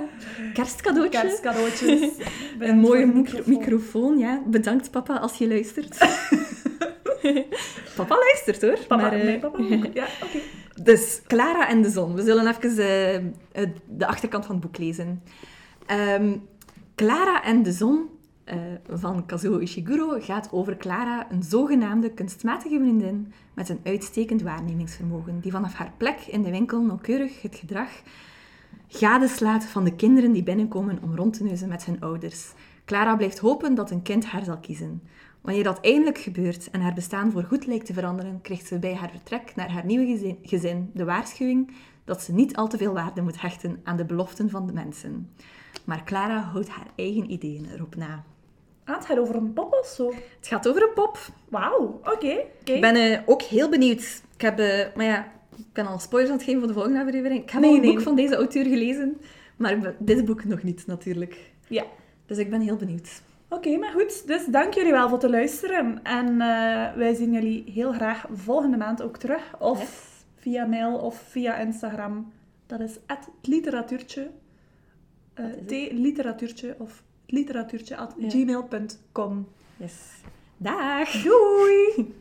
Kerstcadeautje. 0.54 1.20
Kerstcadeautjes. 1.22 2.10
Een 2.60 2.78
mooie 2.80 3.24
microfoon, 3.46 4.18
ja. 4.18 4.42
Bedankt 4.46 4.92
papa 4.92 5.16
als 5.16 5.38
je 5.38 5.48
luistert. 5.48 5.98
papa 7.96 8.16
luistert 8.18 8.62
hoor. 8.62 8.78
Papa, 8.88 9.02
maar, 9.02 9.18
nee, 9.18 9.40
papa 9.40 9.58
ook. 9.58 9.86
Ja, 9.94 10.06
oké. 10.24 10.38
Dus 10.84 11.22
Clara 11.28 11.70
en 11.70 11.82
de 11.82 11.90
zon. 11.90 12.16
We 12.16 12.24
zullen 12.24 12.48
even 12.48 12.78
eh, 12.78 13.16
eh, 13.16 13.24
de 13.88 14.08
achterkant 14.08 14.46
van 14.46 14.56
het 14.56 14.64
boek 14.64 14.78
lezen. 14.78 15.24
Ehm, 15.86 16.38
Clara 16.96 17.44
en 17.44 17.64
de 17.64 17.72
zon 17.72 18.10
eh, 18.44 18.58
van 18.90 19.26
Kazuo 19.26 19.58
Ishiguro 19.58 20.20
gaat 20.20 20.52
over 20.52 20.78
Clara, 20.78 21.32
een 21.32 21.44
zogenaamde 21.44 22.12
kunstmatige 22.12 22.80
vriendin 22.80 23.34
met 23.54 23.70
een 23.70 23.80
uitstekend 23.84 24.42
waarnemingsvermogen, 24.42 25.40
die 25.40 25.52
vanaf 25.52 25.74
haar 25.74 25.94
plek 25.98 26.20
in 26.20 26.42
de 26.42 26.52
winkel 26.52 26.82
nauwkeurig 26.82 27.42
het 27.42 27.56
gedrag 27.56 27.90
gadeslaat 28.88 29.66
van 29.66 29.84
de 29.84 29.96
kinderen 29.96 30.32
die 30.32 30.44
binnenkomen 30.44 31.00
om 31.02 31.16
rond 31.16 31.34
te 31.34 31.44
neuzen 31.44 31.70
met 31.70 31.86
hun 31.86 32.02
ouders. 32.02 32.52
Clara 32.86 33.16
blijft 33.16 33.40
hopen 33.40 33.76
dat 33.76 33.92
een 33.92 34.02
kind 34.02 34.26
haar 34.26 34.44
zal 34.44 34.58
kiezen. 34.58 35.02
Wanneer 35.42 35.64
dat 35.64 35.80
eindelijk 35.82 36.18
gebeurt 36.18 36.70
en 36.70 36.82
haar 36.82 36.94
bestaan 36.94 37.32
voorgoed 37.32 37.66
lijkt 37.66 37.86
te 37.86 37.94
veranderen, 37.94 38.42
krijgt 38.42 38.68
ze 38.68 38.80
bij 38.80 38.96
haar 38.96 39.10
vertrek 39.10 39.56
naar 39.56 39.72
haar 39.72 39.86
nieuwe 39.86 40.36
gezin, 40.42 40.92
de 40.94 41.06
waarschuwing 41.06 41.72
dat 42.06 42.22
ze 42.22 42.34
niet 42.34 42.56
al 42.56 42.68
te 42.68 42.78
veel 42.78 42.94
waarde 42.94 43.22
moet 43.22 43.42
hechten 43.42 43.80
aan 43.84 43.98
de 43.98 44.06
beloften 44.06 44.50
van 44.50 44.68
de 44.68 44.74
mensen. 44.74 45.30
Maar 45.86 46.04
Clara 46.04 46.40
houdt 46.40 46.70
haar 46.70 46.88
eigen 46.96 47.32
ideeën 47.32 47.68
erop 47.74 47.96
na. 47.96 48.24
Ah, 48.86 48.96
het 48.96 49.06
gaat 49.06 49.20
over 49.20 49.36
een 49.36 49.54
pop 49.54 49.74
of 49.74 49.88
zo. 49.88 50.08
Het 50.38 50.48
gaat 50.48 50.68
over 50.68 50.82
een 50.82 50.94
pop. 50.94 51.18
Wauw, 51.50 51.84
oké. 51.84 52.12
oké. 52.12 52.72
Ik 52.72 52.82
ben 52.82 52.96
eh, 52.96 53.20
ook 53.26 53.42
heel 53.42 53.70
benieuwd. 53.70 54.22
Ik 54.36 54.42
heb, 54.42 54.60
eh, 54.60 54.96
maar 54.96 55.06
ja, 55.06 55.32
ik 55.58 55.74
ben 55.74 55.86
al 55.86 56.00
spoilers 56.00 56.32
aan 56.32 56.38
het 56.38 56.46
geven 56.46 56.60
voor 56.60 56.70
de 56.70 56.76
volgende 56.76 57.00
aflevering. 57.00 57.42
Ik 57.42 57.50
heb 57.50 57.62
Nee, 57.62 57.70
al 57.70 57.76
een 57.76 57.82
nee. 57.82 57.94
boek 57.94 58.02
van 58.02 58.16
deze 58.16 58.36
auteur 58.36 58.64
gelezen, 58.64 59.18
maar 59.56 59.96
dit 60.00 60.26
boek 60.26 60.44
nog 60.44 60.64
niet 60.64 60.88
natuurlijk. 60.88 61.52
Ja. 61.68 61.84
Dus 62.26 62.38
ik 62.38 62.50
ben 62.50 62.62
heel 62.62 62.76
benieuwd. 62.76 63.22
Oké, 63.54 63.78
maar 63.78 63.92
goed. 63.92 64.28
Dus 64.28 64.46
dank 64.46 64.74
jullie 64.74 64.92
wel 64.92 65.10
voor 65.10 65.18
het 65.22 65.30
luisteren. 65.30 66.04
En 66.04 66.28
eh, 66.42 66.94
wij 66.96 67.14
zien 67.14 67.32
jullie 67.32 67.72
heel 67.72 67.92
graag 67.92 68.26
volgende 68.34 68.78
maand 68.78 69.02
ook 69.02 69.18
terug. 69.18 69.56
Of 69.60 69.80
Yes. 69.80 69.90
via 70.36 70.66
mail 70.66 70.98
of 70.98 71.22
via 71.30 71.58
Instagram. 71.58 72.32
Dat 72.68 72.80
is 72.80 72.98
het 73.08 73.28
literatuurtje. 73.42 74.30
Eh, 75.34 75.46
Dat 75.46 75.54
is 75.54 75.56
het. 75.60 75.68
T-literatuurtje 75.90 76.76
of 76.80 77.04
literatuurtje 77.26 77.96
at 77.98 78.14
Ja. 78.18 78.30
gmail.com. 78.30 79.48
Yes. 79.78 79.94
Dag! 80.58 81.12
Doei! 81.24 81.94